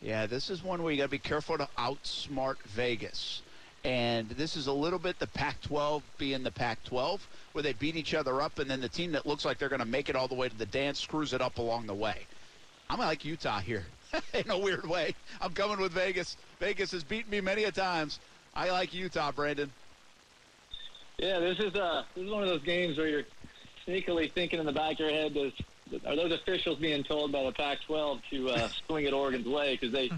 Yeah, 0.01 0.25
this 0.27 0.49
is 0.49 0.63
one 0.63 0.83
where 0.83 0.91
you 0.91 0.97
got 0.99 1.05
to 1.05 1.09
be 1.09 1.17
careful 1.17 1.57
to 1.57 1.67
outsmart 1.77 2.57
Vegas. 2.67 3.41
And 3.85 4.27
this 4.29 4.55
is 4.55 4.65
a 4.65 4.73
little 4.73 4.97
bit 4.97 5.19
the 5.19 5.27
Pac 5.27 5.61
12 5.61 6.01
being 6.17 6.41
the 6.41 6.51
Pac 6.51 6.83
12, 6.85 7.27
where 7.51 7.61
they 7.61 7.73
beat 7.73 7.95
each 7.95 8.15
other 8.15 8.41
up, 8.41 8.57
and 8.57 8.67
then 8.67 8.81
the 8.81 8.89
team 8.89 9.11
that 9.11 9.27
looks 9.27 9.45
like 9.45 9.59
they're 9.59 9.69
going 9.69 9.79
to 9.79 9.85
make 9.85 10.09
it 10.09 10.15
all 10.15 10.27
the 10.27 10.33
way 10.33 10.49
to 10.49 10.57
the 10.57 10.65
dance 10.65 10.99
screws 10.99 11.33
it 11.33 11.41
up 11.41 11.59
along 11.59 11.85
the 11.85 11.93
way. 11.93 12.25
I'm 12.89 12.97
like 12.97 13.23
Utah 13.23 13.59
here 13.59 13.85
in 14.33 14.49
a 14.49 14.57
weird 14.57 14.87
way. 14.89 15.13
I'm 15.39 15.53
coming 15.53 15.79
with 15.79 15.91
Vegas. 15.91 16.35
Vegas 16.59 16.91
has 16.93 17.03
beaten 17.03 17.29
me 17.29 17.41
many 17.41 17.65
a 17.65 17.71
times. 17.71 18.19
I 18.55 18.71
like 18.71 18.91
Utah, 18.91 19.31
Brandon. 19.31 19.71
Yeah, 21.19 21.39
this 21.39 21.59
is 21.59 21.75
uh 21.75 22.03
this 22.15 22.25
is 22.25 22.31
one 22.31 22.41
of 22.41 22.49
those 22.49 22.63
games 22.63 22.97
where 22.97 23.07
you're 23.07 23.23
sneakily 23.87 24.31
thinking 24.31 24.59
in 24.59 24.65
the 24.65 24.71
back 24.71 24.93
of 24.93 24.99
your 24.99 25.09
head, 25.09 25.33
does 25.33 25.53
are 26.05 26.15
those 26.15 26.31
officials 26.31 26.79
being 26.79 27.03
told 27.03 27.31
by 27.31 27.43
the 27.43 27.51
Pac-12 27.51 28.21
to 28.31 28.49
uh, 28.49 28.69
swing 28.87 29.05
it 29.05 29.13
Oregon's 29.13 29.47
way 29.47 29.77
because 29.79 29.91
they 29.93 30.09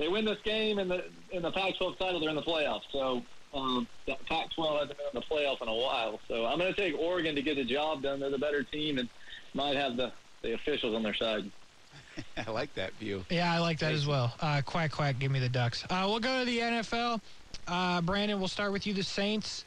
they 0.00 0.08
win 0.08 0.24
this 0.24 0.38
game 0.42 0.78
and 0.78 0.90
the 0.90 1.04
in 1.30 1.42
the 1.42 1.52
Pac-12 1.52 1.98
title 1.98 2.18
they're 2.18 2.30
in 2.30 2.34
the 2.34 2.42
playoffs. 2.42 2.90
So 2.90 3.22
um, 3.54 3.86
the 4.06 4.16
Pac-12 4.28 4.80
hasn't 4.80 4.96
been 4.96 5.06
in 5.12 5.14
the 5.14 5.20
playoff 5.20 5.60
in 5.60 5.68
a 5.68 5.74
while. 5.74 6.18
So 6.26 6.46
I'm 6.46 6.58
going 6.58 6.74
to 6.74 6.80
take 6.80 6.98
Oregon 6.98 7.34
to 7.36 7.42
get 7.42 7.56
the 7.56 7.64
job 7.64 8.02
done. 8.02 8.18
They're 8.18 8.30
the 8.30 8.38
better 8.38 8.62
team 8.62 8.98
and 8.98 9.08
might 9.54 9.76
have 9.76 9.96
the 9.96 10.10
the 10.42 10.54
officials 10.54 10.96
on 10.96 11.02
their 11.02 11.14
side. 11.14 11.50
I 12.46 12.50
like 12.50 12.74
that 12.74 12.94
view. 12.94 13.24
Yeah, 13.28 13.52
I 13.52 13.58
like 13.58 13.78
that 13.80 13.92
as 13.92 14.06
well. 14.06 14.32
Uh, 14.40 14.62
quack, 14.64 14.90
quack, 14.90 15.18
give 15.18 15.30
me 15.30 15.38
the 15.38 15.50
Ducks. 15.50 15.84
Uh, 15.90 16.06
we'll 16.08 16.18
go 16.18 16.40
to 16.40 16.44
the 16.46 16.58
NFL. 16.58 17.20
Uh, 17.68 18.00
Brandon, 18.00 18.38
we'll 18.38 18.48
start 18.48 18.72
with 18.72 18.86
you. 18.86 18.94
The 18.94 19.02
Saints 19.02 19.66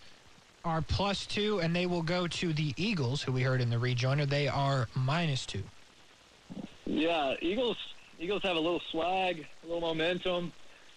are 0.65 0.81
plus 0.81 1.27
two, 1.27 1.59
and 1.59 1.75
they 1.75 1.85
will 1.85 2.01
go 2.01 2.27
to 2.27 2.53
the 2.53 2.73
Eagles, 2.75 3.21
who 3.21 3.31
we 3.31 3.43
heard 3.43 3.61
in 3.61 3.69
the 3.69 3.75
rejoiner. 3.75 4.27
They 4.27 4.47
are 4.47 4.87
minus 4.95 5.45
two. 5.45 5.61
Yeah, 6.85 7.35
Eagles 7.39 7.77
Eagles 8.19 8.43
have 8.43 8.55
a 8.55 8.59
little 8.59 8.81
swag, 8.91 9.45
a 9.63 9.65
little 9.65 9.81
momentum. 9.81 10.53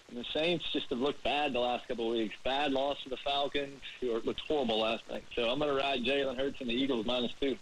And 0.09 0.19
the 0.19 0.25
Saints 0.33 0.65
just 0.73 0.89
have 0.91 1.01
looked 1.01 1.25
bad 1.25 1.53
the 1.53 1.59
last 1.59 1.89
couple 1.89 2.13
of 2.13 2.17
weeks. 2.17 2.37
Bad 2.45 2.71
loss 2.73 2.97
to 3.03 3.09
the 3.09 3.17
Falcons, 3.17 3.83
who 4.01 4.21
looked 4.21 4.41
horrible 4.47 4.81
last 4.81 5.03
night. 5.11 5.25
So 5.35 5.51
I'm 5.51 5.59
going 5.59 5.75
to 5.75 5.83
ride 5.83 6.05
Jalen 6.05 6.37
Hurts 6.37 6.61
and 6.61 6.71
the 6.71 6.75
Eagles 6.75 7.07
minus 7.07 7.33
two. 7.41 7.57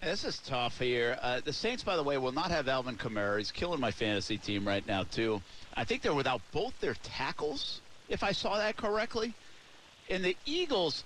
This 0.00 0.24
is 0.24 0.38
tough 0.38 0.78
here. 0.78 1.18
Uh, 1.20 1.40
the 1.44 1.52
Saints, 1.52 1.82
by 1.82 1.96
the 1.96 2.02
way, 2.02 2.18
will 2.18 2.32
not 2.32 2.50
have 2.50 2.68
Alvin 2.68 2.96
Kamara. 2.96 3.38
He's 3.38 3.50
killing 3.50 3.80
my 3.80 3.90
fantasy 3.90 4.36
team 4.36 4.66
right 4.66 4.86
now, 4.86 5.04
too. 5.04 5.42
I 5.74 5.84
think 5.84 6.02
they're 6.02 6.14
without 6.14 6.40
both 6.52 6.78
their 6.80 6.94
tackles, 7.02 7.80
if 8.08 8.22
I 8.22 8.32
saw 8.32 8.58
that 8.58 8.76
correctly. 8.76 9.34
And 10.10 10.24
the 10.24 10.36
Eagles, 10.44 11.04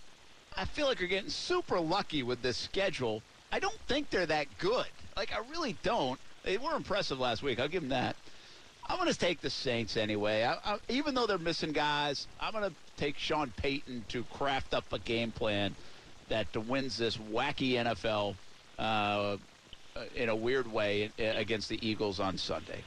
I 0.57 0.65
feel 0.65 0.87
like 0.87 1.03
are 1.03 1.07
getting 1.07 1.31
super 1.31 1.79
lucky 1.79 2.23
with 2.23 2.43
this 2.43 2.57
schedule. 2.57 3.23
I 3.53 3.61
don't 3.61 3.79
think 3.87 4.11
they're 4.11 4.27
that 4.27 4.47
good. 4.59 4.87
Like, 5.17 5.33
I 5.33 5.41
really 5.51 5.77
don't. 5.83 6.19
They 6.47 6.59
were 6.59 6.77
impressive 6.77 7.19
last 7.19 7.43
week. 7.43 7.59
I'll 7.59 7.69
give 7.69 7.83
them 7.83 7.91
that. 7.91 8.15
I'm 8.89 8.99
going 8.99 9.13
to 9.13 9.19
take 9.19 9.41
the 9.41 9.51
Saints 9.51 9.97
anyway. 9.97 10.45
I, 10.45 10.75
I, 10.75 10.79
even 10.89 11.13
though 11.13 11.27
they're 11.27 11.39
missing 11.39 11.73
guys, 11.73 12.29
I'm 12.41 12.53
going 12.53 12.71
to 12.71 12.77
take 12.97 13.19
Sean 13.19 13.53
Payton 13.57 14.05
to 14.09 14.23
craft 14.33 14.73
up 14.73 14.85
a 14.93 15.01
game 15.01 15.33
plan 15.33 15.75
that 16.29 16.47
wins 16.69 16.97
this 16.97 17.17
wacky 17.17 17.73
NFL 17.73 18.37
uh, 18.79 19.37
in 20.15 20.29
a 20.29 20.37
weird 20.37 20.71
way 20.71 21.11
against 21.19 21.69
the 21.69 21.85
Eagles 21.87 22.21
on 22.21 22.39
Sunday. 22.39 22.81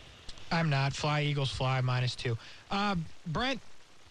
I'm 0.54 0.70
not. 0.70 0.94
Fly, 0.94 1.24
Eagles, 1.24 1.52
fly, 1.52 1.82
minus 1.82 2.16
two. 2.16 2.38
Uh, 2.72 2.96
Brent, 3.28 3.60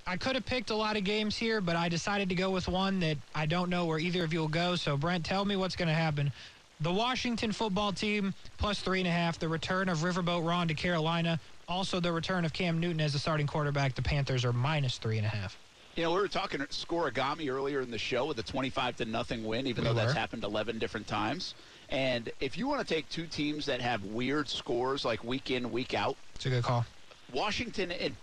I 0.07 0.19
could 0.19 0.35
have 0.35 0.45
picked 0.45 0.69
a 0.69 0.77
lot 0.77 0.99
of 0.99 1.05
games 1.05 1.37
here, 1.37 1.63
but 1.63 1.75
I 1.75 1.89
decided 1.89 2.29
to 2.29 2.35
go 2.35 2.51
with 2.51 2.69
one 2.69 3.01
that 3.01 3.17
I 3.35 3.47
don't 3.47 3.71
know 3.71 3.87
where 3.87 3.99
either 3.99 4.25
of 4.25 4.33
you 4.35 4.41
will 4.41 4.49
go. 4.49 4.77
So, 4.77 4.99
Brent, 4.99 5.25
tell 5.25 5.47
me 5.47 5.57
what's 5.57 5.75
going 5.75 5.89
to 5.89 5.95
happen. 5.95 6.33
The 6.81 6.93
Washington 6.93 7.51
football 7.51 7.93
team 7.93 8.35
plus 8.57 8.81
three 8.81 9.01
and 9.01 9.09
a 9.09 9.11
half. 9.11 9.39
The 9.39 9.49
return 9.49 9.89
of 9.89 9.99
Riverboat 9.99 10.47
Ron 10.47 10.69
to 10.69 10.75
Carolina. 10.75 11.41
Also, 11.67 11.99
the 12.01 12.13
return 12.13 12.45
of 12.45 12.53
Cam 12.53 12.79
Newton 12.79 13.01
as 13.01 13.13
the 13.13 13.19
starting 13.19 13.47
quarterback. 13.47 13.95
The 13.95 14.03
Panthers 14.03 14.45
are 14.45 14.53
minus 14.53 14.97
three 14.99 15.19
and 15.19 15.27
a 15.27 15.29
half. 15.29 15.59
You 15.97 16.05
know, 16.05 16.13
we 16.13 16.21
were 16.21 16.29
talking 16.29 16.61
Scorigami 16.61 17.51
earlier 17.53 17.81
in 17.81 17.91
the 17.91 17.99
show 17.99 18.27
with 18.27 18.39
a 18.39 18.43
25 18.45 18.97
to 18.99 19.05
nothing 19.05 19.45
win, 19.45 19.67
even 19.67 19.83
We 19.83 19.91
though 19.91 19.95
that's 19.95 20.13
happened 20.13 20.45
11 20.45 20.79
different 20.79 21.09
times. 21.09 21.55
And 21.89 22.31
if 22.39 22.57
you 22.57 22.69
want 22.69 22.87
to 22.87 22.95
take 22.95 23.09
two 23.09 23.27
teams 23.27 23.67
that 23.67 23.81
have 23.81 24.05
weird 24.05 24.49
scores 24.49 25.05
like 25.05 25.25
week 25.25 25.51
in, 25.51 25.73
week 25.73 25.95
out, 25.95 26.17
It's 26.37 26.47
a 26.47 26.51
good 26.51 26.63
call. 26.63 26.87
Washington 27.33 27.91
and 27.91 28.15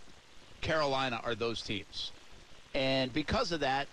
Carolina 0.62 1.20
are 1.26 1.36
those 1.36 1.62
teams. 1.62 2.14
And 2.74 3.12
because 3.12 3.52
of 3.52 3.60
that, 3.60 3.88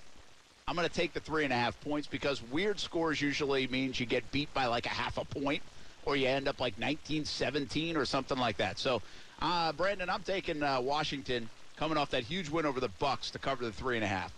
I'm 0.69 0.77
going 0.77 0.89
to 0.89 0.95
take 0.95 1.13
the 1.13 1.21
three 1.21 1.45
and 1.45 1.53
a 1.53 1.57
half 1.57 1.79
points 1.81 2.07
because 2.07 2.43
weird 2.51 2.79
scores 2.79 3.21
usually 3.21 3.67
means 3.67 3.99
you 3.99 4.07
get 4.07 4.31
beat 4.31 4.53
by 4.55 4.67
like 4.67 4.87
a 4.87 4.91
half 4.91 5.19
a 5.19 5.25
point 5.25 5.63
or 6.05 6.17
you 6.17 6.29
end 6.29 6.49
up 6.49 6.61
like 6.61 6.79
19-17 6.79 7.97
or 7.97 8.05
something 8.05 8.39
like 8.39 8.57
that. 8.59 8.79
So, 8.79 9.03
uh, 9.41 9.73
Brandon, 9.73 10.09
I'm 10.09 10.23
taking 10.23 10.63
uh, 10.63 10.81
Washington 10.81 11.49
coming 11.77 11.99
off 11.99 12.11
that 12.11 12.23
huge 12.23 12.49
win 12.49 12.65
over 12.65 12.81
the 12.81 12.91
Bucks 13.01 13.31
to 13.33 13.39
cover 13.39 13.65
the 13.65 13.73
three 13.73 13.97
and 13.97 14.05
a 14.05 14.09
half. 14.09 14.33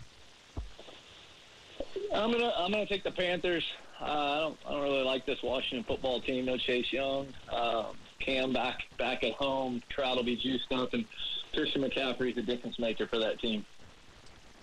I'm 2.12 2.30
gonna 2.30 2.52
I'm 2.56 2.70
gonna 2.70 2.86
take 2.86 3.02
the 3.02 3.10
Panthers. 3.10 3.64
Uh, 4.00 4.04
I 4.04 4.40
don't 4.40 4.58
I 4.66 4.70
don't 4.72 4.82
really 4.82 5.02
like 5.02 5.26
this 5.26 5.42
Washington 5.42 5.84
football 5.84 6.20
team. 6.20 6.44
No 6.44 6.56
Chase 6.56 6.92
Young, 6.92 7.26
um, 7.52 7.86
Cam 8.20 8.52
back 8.52 8.82
back 8.98 9.24
at 9.24 9.32
home. 9.32 9.82
Crowd 9.92 10.16
will 10.16 10.24
be 10.24 10.36
juiced 10.36 10.70
up, 10.72 10.94
and 10.94 11.04
Christian 11.52 11.82
McCaffrey's 11.82 12.38
a 12.38 12.42
difference 12.42 12.78
maker 12.78 13.08
for 13.08 13.18
that 13.18 13.40
team. 13.40 13.64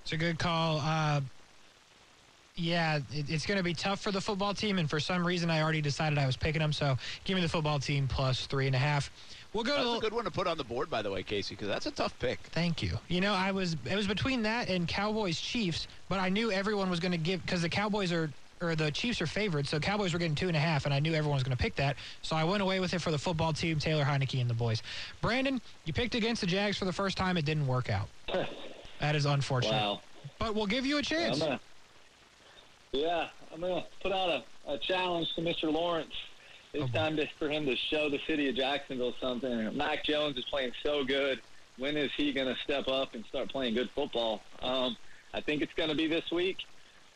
It's 0.04 0.14
a 0.14 0.18
good 0.18 0.40
call. 0.40 0.80
Uh, 0.82 1.22
yeah, 2.56 2.98
it, 3.14 3.30
it's 3.30 3.46
going 3.46 3.58
to 3.58 3.64
be 3.64 3.74
tough 3.74 4.02
for 4.02 4.12
the 4.12 4.22
football 4.22 4.54
team, 4.54 4.78
and 4.80 4.90
for 4.90 5.00
some 5.00 5.26
reason, 5.26 5.50
I 5.50 5.62
already 5.62 5.82
decided 5.82 6.18
I 6.18 6.26
was 6.26 6.38
picking 6.38 6.62
them. 6.62 6.74
So 6.74 6.98
give 7.24 7.36
me 7.36 7.42
the 7.42 7.50
football 7.50 7.80
team 7.80 8.08
plus 8.08 8.46
three 8.48 8.68
and 8.68 8.76
a 8.76 8.80
half. 8.80 9.12
We'll 9.54 9.64
go 9.64 9.72
That's 9.74 9.84
to 9.84 9.90
a 9.92 9.96
the. 9.96 10.00
good 10.02 10.14
one 10.14 10.24
to 10.26 10.32
put 10.32 10.48
on 10.48 10.58
the 10.58 10.64
board, 10.64 10.90
by 10.90 11.02
the 11.02 11.12
way, 11.12 11.24
Casey, 11.24 11.56
because 11.56 11.68
that's 11.68 11.86
a 11.86 11.92
tough 11.92 12.18
pick. 12.20 12.40
Thank 12.52 12.82
you. 12.82 12.98
You 13.10 13.20
know, 13.22 13.34
I 13.34 13.52
was 13.52 13.76
it 13.90 13.96
was 13.96 14.08
between 14.08 14.42
that 14.44 14.70
and 14.70 14.88
Cowboys 14.88 15.40
Chiefs, 15.40 15.88
but 16.10 16.20
I 16.20 16.30
knew 16.30 16.52
everyone 16.52 16.90
was 16.90 17.00
going 17.00 17.12
to 17.12 17.18
give 17.18 17.42
because 17.42 17.62
the 17.62 17.70
Cowboys 17.70 18.12
are 18.12 18.30
or 18.62 18.76
the 18.76 18.92
Chiefs 18.92 19.20
are 19.22 19.28
favored, 19.28 19.68
so 19.68 19.80
Cowboys 19.80 20.14
were 20.14 20.20
getting 20.20 20.36
two 20.36 20.48
and 20.48 20.56
a 20.56 20.60
half, 20.60 20.86
and 20.86 20.94
I 20.94 21.00
knew 21.00 21.16
everyone 21.16 21.34
was 21.34 21.42
going 21.44 21.58
to 21.58 21.62
pick 21.62 21.76
that, 21.78 21.96
so 22.22 22.36
I 22.36 22.44
went 22.44 22.62
away 22.62 22.80
with 22.80 22.94
it 22.94 23.00
for 23.02 23.10
the 23.10 23.18
football 23.18 23.52
team, 23.54 23.80
Taylor 23.80 24.04
Heinicke 24.04 24.40
and 24.40 24.48
the 24.48 24.54
boys. 24.54 24.84
Brandon, 25.20 25.60
you 25.86 25.94
picked 25.94 26.14
against 26.14 26.42
the 26.42 26.48
Jags 26.48 26.78
for 26.78 26.86
the 26.86 26.94
first 26.94 27.18
time. 27.18 27.38
It 27.38 27.46
didn't 27.46 27.66
work 27.68 27.90
out. 27.90 28.08
That 29.00 29.16
is 29.16 29.26
unfortunate. 29.26 29.72
Wow. 29.74 30.02
But 30.38 30.54
we'll 30.54 30.68
give 30.68 30.86
you 30.86 30.98
a 30.98 31.00
I'm 31.00 31.04
chance. 31.04 31.40
gonna, 31.40 31.60
yeah, 32.94 33.28
I'm 33.54 33.62
gonna 33.62 33.86
put 34.02 34.12
out 34.12 34.30
a, 34.30 34.72
a 34.74 34.78
challenge 34.78 35.34
to 35.36 35.42
Mr. 35.42 35.72
Lawrence. 35.72 36.14
It's 36.74 36.92
time 36.94 37.16
to, 37.18 37.26
for 37.40 37.50
him 37.50 37.66
to 37.66 37.76
show 37.90 38.10
the 38.10 38.20
city 38.28 38.50
of 38.50 38.56
Jacksonville 38.56 39.14
something. 39.22 39.76
Mac 39.76 40.04
Jones 40.06 40.38
is 40.38 40.46
playing 40.50 40.72
so 40.86 41.04
good. 41.04 41.42
When 41.78 41.96
is 41.98 42.12
he 42.18 42.34
gonna 42.34 42.56
step 42.64 42.88
up 42.88 43.14
and 43.14 43.24
start 43.26 43.50
playing 43.50 43.76
good 43.76 43.90
football? 43.96 44.42
Um, 44.62 44.98
I 45.34 45.40
think 45.42 45.62
it's 45.62 45.74
going 45.78 45.90
to 45.90 45.96
be 45.96 46.08
this 46.08 46.30
week. 46.32 46.58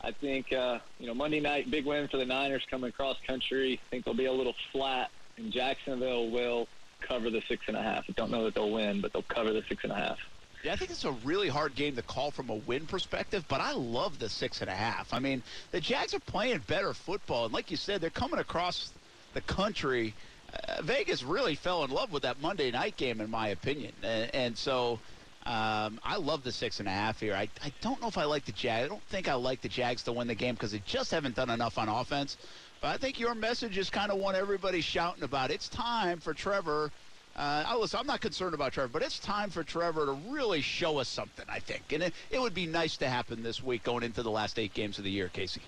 I 0.02 0.12
think 0.12 0.54
uh, 0.54 0.80
you 0.98 1.08
know 1.08 1.14
Monday 1.14 1.42
night 1.42 1.70
big 1.70 1.86
win 1.86 2.08
for 2.08 2.18
the 2.18 2.26
Niners 2.26 2.64
coming 2.72 2.90
across 2.90 3.18
country. 3.28 3.80
I 3.86 3.90
think 3.90 4.06
they'll 4.06 4.14
be 4.14 4.26
a 4.26 4.34
little 4.34 4.56
flat, 4.72 5.10
and 5.38 5.52
Jacksonville 5.52 6.32
will 6.32 6.68
cover 7.06 7.30
the 7.30 7.42
six 7.50 7.64
and 7.68 7.76
a 7.76 7.84
half. 7.84 8.06
I 8.08 8.14
don't 8.14 8.32
know 8.32 8.46
that 8.46 8.56
they'll 8.56 8.72
win, 8.72 9.02
but 9.02 9.12
they'll 9.12 9.24
cover 9.24 9.52
the 9.52 9.64
six 9.68 9.84
and 9.84 9.92
a 9.92 9.96
half. 9.96 10.18
Yeah, 10.66 10.74
I 10.74 10.78
think 10.78 10.90
it's 10.90 11.06
a 11.06 11.12
really 11.12 11.48
hard 11.48 11.76
game 11.76 11.96
to 11.96 12.02
call 12.02 12.32
from 12.32 12.50
a 12.50 12.56
win 12.56 12.88
perspective, 12.88 13.46
but 13.48 13.62
I 13.62 13.74
love 13.74 14.18
the 14.18 14.28
six 14.28 14.62
and 14.62 14.70
a 14.70 14.74
half. 14.74 15.14
I 15.14 15.20
mean, 15.20 15.44
the 15.70 15.80
Jags 15.80 16.16
are 16.16 16.20
playing 16.20 16.58
better 16.66 16.92
football, 16.96 17.46
and 17.46 17.54
like 17.54 17.70
you 17.70 17.78
said, 17.78 18.02
they're 18.02 18.10
coming 18.10 18.40
across 18.40 18.92
the 19.36 19.42
country. 19.42 20.16
Uh, 20.52 20.82
Vegas 20.82 21.22
really 21.22 21.54
fell 21.54 21.84
in 21.84 21.92
love 21.92 22.12
with 22.12 22.24
that 22.24 22.42
Monday 22.42 22.72
night 22.72 22.98
game, 22.98 23.22
in 23.22 23.30
my 23.30 23.50
opinion, 23.50 23.94
and, 24.02 24.34
and 24.34 24.58
so 24.58 25.00
um, 25.46 26.00
I 26.04 26.18
love 26.18 26.44
the 26.44 26.52
six 26.52 26.80
and 26.80 26.90
a 26.90 26.92
half 26.92 27.20
here. 27.20 27.36
I, 27.36 27.48
I 27.64 27.72
don't 27.82 28.02
know 28.02 28.08
if 28.08 28.18
I 28.18 28.24
like 28.24 28.46
the 28.46 28.52
Jags. 28.52 28.86
I 28.86 28.88
don't 28.88 29.04
think 29.04 29.28
I 29.28 29.36
like 29.36 29.62
the 29.62 29.70
Jags 29.70 30.02
to 30.04 30.14
win 30.14 30.28
the 30.28 30.34
game 30.34 30.56
because 30.56 30.72
they 30.72 30.82
just 30.84 31.12
haven't 31.12 31.36
done 31.36 31.52
enough 31.52 31.78
on 31.78 31.90
offense. 31.90 32.38
But 32.82 32.88
I 32.88 32.98
think 32.98 33.20
your 33.20 33.36
message 33.36 33.78
is 33.78 33.92
kind 33.92 34.12
of 34.12 34.18
one 34.18 34.34
everybody's 34.34 34.84
shouting 34.84 35.24
about. 35.24 35.52
It's 35.52 35.70
time 35.70 36.20
for 36.20 36.34
Trevor. 36.34 36.92
Uh, 37.36 37.76
listen, 37.78 38.00
I'm 38.00 38.08
not 38.08 38.22
concerned 38.22 38.54
about 38.54 38.72
Trevor, 38.72 38.88
but 38.88 39.02
it's 39.02 39.20
time 39.20 39.50
for 39.50 39.64
Trevor 39.64 40.06
to 40.06 40.14
really 40.30 40.62
show 40.62 41.00
us 41.00 41.10
something, 41.10 41.46
I 41.50 41.60
think. 41.60 41.92
And 41.92 42.04
it, 42.04 42.14
it 42.32 42.40
would 42.40 42.54
be 42.54 42.66
nice 42.66 42.96
to 42.98 43.10
happen 43.10 43.44
this 43.44 43.62
week 43.62 43.84
going 43.84 44.04
into 44.04 44.24
the 44.24 44.32
last 44.32 44.58
eight 44.58 44.74
games 44.74 44.98
of 44.98 45.04
the 45.04 45.12
year, 45.12 45.30
Casey. 45.30 45.62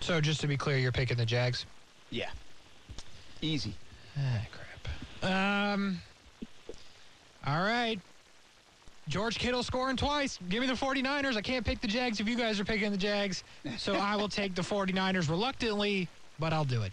So 0.00 0.20
just 0.20 0.40
to 0.42 0.46
be 0.46 0.56
clear, 0.56 0.76
you're 0.76 0.92
picking 0.92 1.16
the 1.16 1.24
Jags? 1.24 1.64
Yeah. 2.10 2.28
Easy. 3.40 3.74
Ah, 4.18 4.40
crap. 4.52 5.32
Um. 5.32 6.00
All 7.46 7.62
right. 7.62 7.98
George 9.08 9.38
Kittle 9.38 9.62
scoring 9.62 9.96
twice. 9.96 10.38
Give 10.48 10.60
me 10.60 10.66
the 10.66 10.74
49ers. 10.74 11.36
I 11.36 11.40
can't 11.40 11.64
pick 11.64 11.80
the 11.80 11.86
Jags 11.86 12.20
if 12.20 12.28
you 12.28 12.36
guys 12.36 12.58
are 12.58 12.64
picking 12.64 12.90
the 12.90 12.98
Jags. 12.98 13.44
So 13.78 13.94
I 14.00 14.16
will 14.16 14.28
take 14.28 14.54
the 14.54 14.62
49ers 14.62 15.30
reluctantly, 15.30 16.08
but 16.38 16.52
I'll 16.52 16.64
do 16.64 16.82
it. 16.82 16.92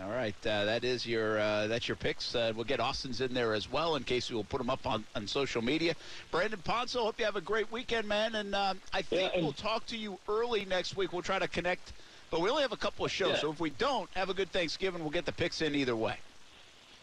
All 0.00 0.10
right, 0.10 0.34
uh, 0.46 0.64
that 0.64 0.84
is 0.84 1.04
your 1.04 1.40
uh, 1.40 1.66
that's 1.66 1.88
your 1.88 1.96
picks. 1.96 2.34
Uh, 2.34 2.52
we'll 2.54 2.64
get 2.64 2.78
Austin's 2.78 3.20
in 3.20 3.34
there 3.34 3.52
as 3.52 3.70
well 3.70 3.96
in 3.96 4.04
case 4.04 4.30
we 4.30 4.36
will 4.36 4.44
put 4.44 4.58
them 4.58 4.70
up 4.70 4.86
on, 4.86 5.04
on 5.16 5.26
social 5.26 5.60
media. 5.60 5.94
Brandon 6.30 6.60
Ponzo, 6.64 7.00
hope 7.00 7.18
you 7.18 7.24
have 7.24 7.34
a 7.34 7.40
great 7.40 7.70
weekend, 7.72 8.06
man. 8.06 8.36
And 8.36 8.54
um, 8.54 8.80
I 8.92 9.02
think 9.02 9.32
Yeah, 9.34 9.40
we'll 9.40 9.52
talk 9.52 9.86
to 9.86 9.96
you 9.96 10.16
early 10.28 10.64
next 10.64 10.96
week. 10.96 11.12
We'll 11.12 11.22
try 11.22 11.40
to 11.40 11.48
connect, 11.48 11.94
but 12.30 12.40
we 12.40 12.48
only 12.48 12.62
have 12.62 12.72
a 12.72 12.76
couple 12.76 13.04
of 13.04 13.10
shows. 13.10 13.30
Yeah. 13.30 13.40
So 13.40 13.50
if 13.50 13.58
we 13.58 13.70
don't 13.70 14.08
have 14.14 14.28
a 14.28 14.34
good 14.34 14.52
Thanksgiving, 14.52 15.00
we'll 15.00 15.10
get 15.10 15.26
the 15.26 15.32
picks 15.32 15.62
in 15.62 15.74
either 15.74 15.96
way. 15.96 16.16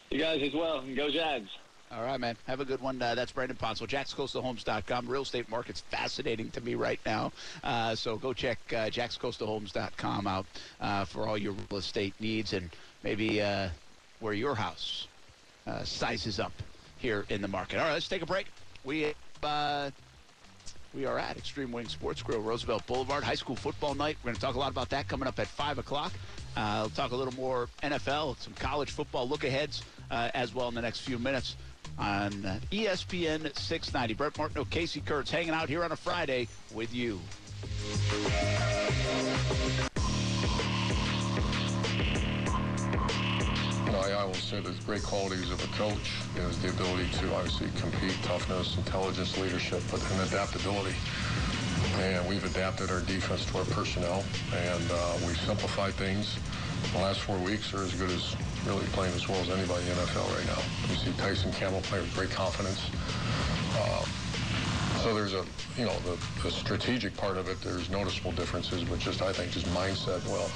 You 0.10 0.20
guys 0.20 0.42
as 0.42 0.54
well, 0.54 0.80
and 0.80 0.96
go 0.96 1.12
Jags. 1.12 1.50
All 1.96 2.04
right, 2.04 2.20
man. 2.20 2.36
Have 2.48 2.60
a 2.60 2.66
good 2.66 2.82
one. 2.82 3.02
Uh, 3.02 3.16
that's 3.16 3.32
Brandon 3.32 3.56
Ponzo, 3.56 3.88
jaxcoastalhomes.com. 3.88 5.08
Real 5.08 5.22
estate 5.22 5.48
market's 5.48 5.80
fascinating 5.80 6.52
to 6.52 6.60
me 6.60 6.76
right 6.76 7.00
now. 7.06 7.32
Uh, 7.64 7.96
so 7.96 8.18
go 8.18 8.34
check 8.34 8.60
uh, 8.72 8.90
jaxcoastalhomes.com 8.90 10.28
out 10.28 10.46
uh, 10.82 11.06
for 11.06 11.26
all 11.26 11.38
your 11.38 11.54
real 11.54 11.80
estate 11.80 12.14
needs 12.20 12.52
and 12.52 12.70
maybe 13.04 13.42
uh, 13.42 13.70
where 14.20 14.34
your 14.34 14.56
house 14.56 15.08
uh, 15.68 15.84
sizes 15.84 16.38
up 16.38 16.52
here 16.98 17.26
in 17.30 17.42
the 17.42 17.48
market. 17.48 17.78
All 17.78 17.86
right, 17.86 17.94
let's 17.94 18.10
take 18.10 18.22
a 18.22 18.26
break. 18.26 18.48
We 18.84 19.14
uh, 19.42 19.90
we 20.94 21.06
are 21.06 21.18
at 21.18 21.38
Extreme 21.38 21.72
Wing 21.72 21.88
Sports 21.88 22.22
Grill, 22.22 22.42
Roosevelt 22.42 22.86
Boulevard, 22.88 23.24
high 23.24 23.36
school 23.36 23.56
football 23.56 23.96
night. 23.96 24.18
We're 24.22 24.30
going 24.30 24.36
to 24.36 24.42
talk 24.42 24.56
a 24.56 24.60
lot 24.60 24.72
about 24.72 24.90
that 24.90 25.08
coming 25.08 25.28
up 25.28 25.40
at 25.40 25.48
5 25.48 25.78
o'clock. 25.78 26.14
Uh, 26.56 26.80
we'll 26.84 26.90
talk 26.90 27.12
a 27.12 27.16
little 27.16 27.34
more 27.34 27.68
NFL, 27.84 28.38
some 28.40 28.54
college 28.54 28.92
football 28.92 29.28
look 29.28 29.44
aheads 29.44 29.82
uh, 30.10 30.30
as 30.34 30.56
well 30.56 30.70
in 30.70 30.76
the 30.76 30.82
next 30.82 31.02
few 31.02 31.20
minutes 31.20 31.58
on 31.98 32.32
ESPN 32.72 33.58
690. 33.58 34.14
Brent 34.14 34.38
Martineau, 34.38 34.66
Casey 34.66 35.02
Kurtz 35.02 35.32
hanging 35.32 35.54
out 35.54 35.70
here 35.70 35.84
on 35.84 35.92
a 35.92 35.96
Friday 35.96 36.48
with 36.74 36.94
you. 36.94 37.20
I, 44.14 44.24
will 44.24 44.34
say 44.36 44.60
the 44.60 44.74
great 44.86 45.04
qualities 45.04 45.50
of 45.52 45.64
a 45.64 45.68
coach 45.78 46.22
is 46.38 46.62
the 46.62 46.70
ability 46.70 47.10
to 47.20 47.34
obviously 47.34 47.70
compete, 47.80 48.16
toughness, 48.24 48.78
intelligence, 48.78 49.38
leadership, 49.38 49.82
but 49.90 50.04
and 50.12 50.22
adaptability. 50.22 50.96
And 51.98 52.28
we've 52.28 52.44
adapted 52.44 52.92
our 52.92 53.02
defense 53.02 53.46
to 53.46 53.58
our 53.60 53.66
personnel, 53.66 54.24
and 54.54 54.92
uh, 54.92 55.18
we 55.28 55.34
simplified 55.34 55.94
things. 55.94 56.38
The 56.94 57.00
last 57.00 57.22
four 57.22 57.38
weeks 57.40 57.74
are 57.74 57.84
as 57.84 57.94
good 57.94 58.12
as 58.12 58.36
really 58.66 58.86
playing 58.88 59.14
as 59.14 59.28
well 59.28 59.40
as 59.42 59.50
anybody 59.50 59.84
in 59.84 59.90
the 59.90 60.02
NFL 60.02 60.36
right 60.36 60.48
now. 60.48 60.62
You 60.90 60.96
see 60.96 61.12
Tyson 61.18 61.52
Campbell 61.54 61.82
play 61.82 62.00
with 62.00 62.14
great 62.16 62.32
confidence. 62.32 62.90
Um, 63.82 64.06
so 65.02 65.14
there's 65.14 65.34
a, 65.34 65.46
you 65.78 65.86
know, 65.86 65.96
the, 66.00 66.18
the 66.42 66.52
strategic 66.52 67.16
part 67.16 67.38
of 67.38 67.48
it, 67.48 67.62
there's 67.62 67.90
noticeable 67.90 68.32
differences, 68.32 68.84
but 68.84 69.00
just, 69.00 69.22
I 69.22 69.32
think, 69.32 69.52
just 69.52 69.68
mindset, 69.68 70.26
well, 70.28 70.50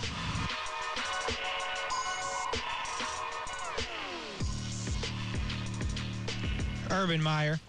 Urban 6.92 7.22
Meyer 7.22 7.60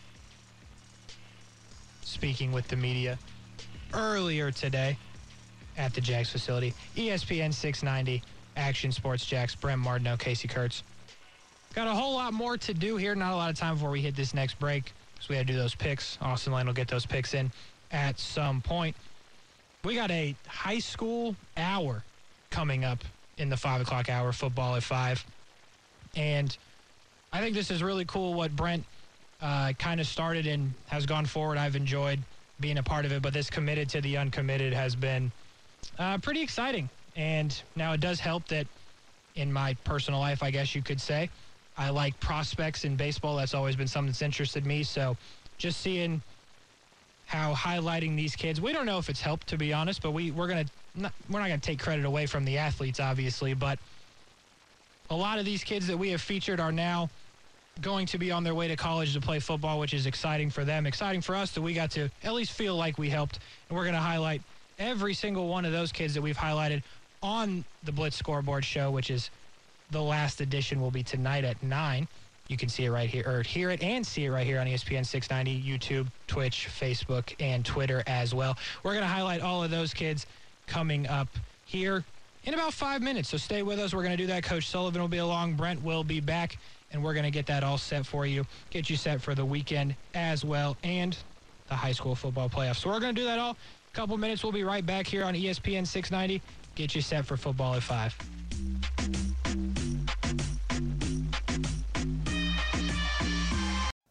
speaking 2.02 2.52
with 2.52 2.66
the 2.68 2.76
media 2.76 3.18
earlier 3.92 4.50
today 4.50 4.96
at 5.76 5.94
the 5.94 6.00
Jags 6.00 6.30
facility. 6.30 6.74
ESPN 6.96 7.52
690, 7.52 8.22
Action 8.56 8.92
Sports 8.92 9.24
Jax, 9.24 9.54
Brent 9.54 9.80
Martineau, 9.80 10.16
Casey 10.16 10.48
Kurtz. 10.48 10.82
Got 11.74 11.86
a 11.86 11.94
whole 11.94 12.14
lot 12.14 12.32
more 12.32 12.56
to 12.56 12.74
do 12.74 12.96
here. 12.96 13.14
Not 13.14 13.32
a 13.32 13.36
lot 13.36 13.50
of 13.50 13.56
time 13.56 13.74
before 13.74 13.90
we 13.90 14.00
hit 14.00 14.16
this 14.16 14.34
next 14.34 14.58
break 14.58 14.92
because 15.14 15.28
we 15.28 15.36
had 15.36 15.46
to 15.46 15.52
do 15.52 15.58
those 15.58 15.74
picks. 15.74 16.18
Austin 16.20 16.52
Lane 16.52 16.66
will 16.66 16.72
get 16.72 16.88
those 16.88 17.06
picks 17.06 17.34
in 17.34 17.50
at 17.92 18.18
some 18.18 18.60
point. 18.60 18.96
We 19.84 19.94
got 19.94 20.10
a 20.10 20.34
high 20.46 20.80
school 20.80 21.36
hour 21.56 22.02
coming 22.50 22.84
up 22.84 22.98
in 23.38 23.48
the 23.48 23.56
5 23.56 23.82
o'clock 23.82 24.10
hour, 24.10 24.32
football 24.32 24.76
at 24.76 24.82
5. 24.82 25.24
And 26.16 26.56
I 27.32 27.40
think 27.40 27.54
this 27.54 27.70
is 27.70 27.82
really 27.82 28.04
cool 28.04 28.34
what 28.34 28.54
Brent 28.54 28.84
uh, 29.40 29.72
kind 29.78 30.00
of 30.00 30.06
started 30.06 30.46
and 30.46 30.72
has 30.88 31.06
gone 31.06 31.24
forward. 31.24 31.56
I've 31.56 31.76
enjoyed 31.76 32.18
being 32.58 32.78
a 32.78 32.82
part 32.82 33.04
of 33.04 33.12
it, 33.12 33.22
but 33.22 33.32
this 33.32 33.48
committed 33.48 33.88
to 33.90 34.00
the 34.00 34.16
uncommitted 34.16 34.72
has 34.72 34.94
been 34.94 35.32
uh, 35.98 36.18
pretty 36.18 36.42
exciting. 36.42 36.90
And 37.20 37.62
now 37.76 37.92
it 37.92 38.00
does 38.00 38.18
help 38.18 38.48
that 38.48 38.66
in 39.34 39.52
my 39.52 39.76
personal 39.84 40.20
life, 40.20 40.42
I 40.42 40.50
guess 40.50 40.74
you 40.74 40.80
could 40.80 40.98
say, 40.98 41.28
I 41.76 41.90
like 41.90 42.18
prospects 42.18 42.84
in 42.84 42.96
baseball. 42.96 43.36
That's 43.36 43.52
always 43.52 43.76
been 43.76 43.86
something 43.86 44.08
that's 44.08 44.22
interested 44.22 44.64
me. 44.64 44.82
So 44.82 45.18
just 45.58 45.82
seeing 45.82 46.22
how 47.26 47.52
highlighting 47.54 48.16
these 48.16 48.34
kids, 48.34 48.58
we 48.58 48.72
don't 48.72 48.86
know 48.86 48.96
if 48.96 49.10
it's 49.10 49.20
helped 49.20 49.48
to 49.48 49.58
be 49.58 49.70
honest, 49.70 50.00
but 50.00 50.12
we 50.12 50.30
we're 50.30 50.48
gonna 50.48 50.64
not, 50.94 51.12
we're 51.28 51.40
not 51.40 51.48
gonna 51.48 51.58
take 51.58 51.78
credit 51.78 52.06
away 52.06 52.24
from 52.24 52.46
the 52.46 52.56
athletes, 52.56 53.00
obviously, 53.00 53.52
but 53.52 53.78
a 55.10 55.14
lot 55.14 55.38
of 55.38 55.44
these 55.44 55.62
kids 55.62 55.86
that 55.88 55.98
we 55.98 56.08
have 56.10 56.22
featured 56.22 56.58
are 56.58 56.72
now 56.72 57.10
going 57.82 58.06
to 58.06 58.18
be 58.18 58.32
on 58.32 58.44
their 58.44 58.54
way 58.54 58.66
to 58.66 58.76
college 58.76 59.12
to 59.12 59.20
play 59.20 59.40
football, 59.40 59.78
which 59.78 59.92
is 59.92 60.06
exciting 60.06 60.48
for 60.48 60.64
them. 60.64 60.86
Exciting 60.86 61.20
for 61.20 61.34
us 61.34 61.52
that 61.52 61.60
we 61.60 61.74
got 61.74 61.90
to 61.90 62.08
at 62.22 62.32
least 62.32 62.52
feel 62.52 62.76
like 62.76 62.96
we 62.96 63.10
helped. 63.10 63.40
And 63.68 63.76
we're 63.76 63.84
going 63.84 63.94
to 63.94 64.00
highlight 64.00 64.42
every 64.78 65.14
single 65.14 65.48
one 65.48 65.64
of 65.64 65.72
those 65.72 65.92
kids 65.92 66.14
that 66.14 66.22
we've 66.22 66.36
highlighted 66.36 66.82
on 67.22 67.64
the 67.84 67.92
Blitz 67.92 68.16
Scoreboard 68.16 68.64
Show, 68.64 68.90
which 68.90 69.10
is 69.10 69.30
the 69.90 70.02
last 70.02 70.40
edition 70.40 70.80
will 70.80 70.90
be 70.90 71.02
tonight 71.02 71.44
at 71.44 71.62
9. 71.62 72.06
You 72.48 72.56
can 72.56 72.68
see 72.68 72.84
it 72.84 72.90
right 72.90 73.08
here, 73.08 73.24
or 73.26 73.42
hear 73.42 73.70
it 73.70 73.82
and 73.82 74.04
see 74.04 74.24
it 74.24 74.30
right 74.30 74.46
here 74.46 74.58
on 74.58 74.66
ESPN 74.66 75.06
690, 75.06 75.62
YouTube, 75.62 76.08
Twitch, 76.26 76.68
Facebook, 76.68 77.32
and 77.38 77.64
Twitter 77.64 78.02
as 78.06 78.34
well. 78.34 78.56
We're 78.82 78.92
going 78.92 79.04
to 79.04 79.08
highlight 79.08 79.40
all 79.40 79.62
of 79.62 79.70
those 79.70 79.94
kids 79.94 80.26
coming 80.66 81.06
up 81.06 81.28
here 81.64 82.04
in 82.44 82.54
about 82.54 82.72
five 82.72 83.02
minutes. 83.02 83.28
So 83.28 83.36
stay 83.36 83.62
with 83.62 83.78
us. 83.78 83.94
We're 83.94 84.02
going 84.02 84.16
to 84.16 84.22
do 84.22 84.26
that. 84.28 84.42
Coach 84.42 84.68
Sullivan 84.68 85.00
will 85.00 85.08
be 85.08 85.18
along. 85.18 85.54
Brent 85.54 85.82
will 85.84 86.02
be 86.02 86.20
back, 86.20 86.58
and 86.92 87.04
we're 87.04 87.14
going 87.14 87.24
to 87.24 87.30
get 87.30 87.46
that 87.46 87.62
all 87.62 87.78
set 87.78 88.04
for 88.04 88.26
you, 88.26 88.44
get 88.70 88.90
you 88.90 88.96
set 88.96 89.20
for 89.20 89.34
the 89.34 89.44
weekend 89.44 89.94
as 90.14 90.44
well, 90.44 90.76
and 90.82 91.16
the 91.68 91.74
high 91.76 91.92
school 91.92 92.16
football 92.16 92.48
playoffs. 92.48 92.78
So 92.78 92.88
we're 92.88 93.00
going 93.00 93.14
to 93.14 93.20
do 93.20 93.26
that 93.26 93.38
all. 93.38 93.56
A 93.92 93.96
couple 93.96 94.16
minutes. 94.18 94.42
We'll 94.42 94.52
be 94.52 94.64
right 94.64 94.84
back 94.84 95.06
here 95.06 95.24
on 95.24 95.34
ESPN 95.34 95.86
690. 95.86 96.40
Get 96.74 96.94
you 96.94 97.02
set 97.02 97.26
for 97.26 97.36
football 97.36 97.74
at 97.74 97.82
5. 97.82 98.16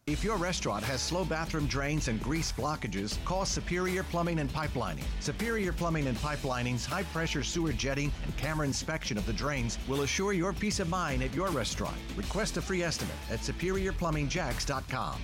If 0.06 0.24
your 0.24 0.36
restaurant 0.38 0.82
has 0.84 1.00
slow 1.00 1.24
bathroom 1.24 1.66
drains 1.66 2.08
and 2.08 2.20
grease 2.20 2.50
blockages, 2.50 3.16
call 3.24 3.44
Superior 3.44 4.02
Plumbing 4.02 4.40
and 4.40 4.50
Pipelining. 4.52 5.04
Superior 5.20 5.72
Plumbing 5.72 6.08
and 6.08 6.18
Pipelining's 6.18 6.84
high 6.84 7.04
pressure 7.04 7.44
sewer 7.44 7.72
jetting 7.72 8.12
and 8.24 8.36
camera 8.36 8.66
inspection 8.66 9.16
of 9.16 9.24
the 9.24 9.32
drains 9.32 9.78
will 9.88 10.02
assure 10.02 10.32
your 10.32 10.52
peace 10.52 10.80
of 10.80 10.88
mind 10.88 11.22
at 11.22 11.32
your 11.32 11.48
restaurant. 11.50 11.96
Request 12.16 12.56
a 12.56 12.60
free 12.60 12.82
estimate 12.82 13.14
at 13.30 13.38
superiorplumbingjacks.com. 13.38 15.20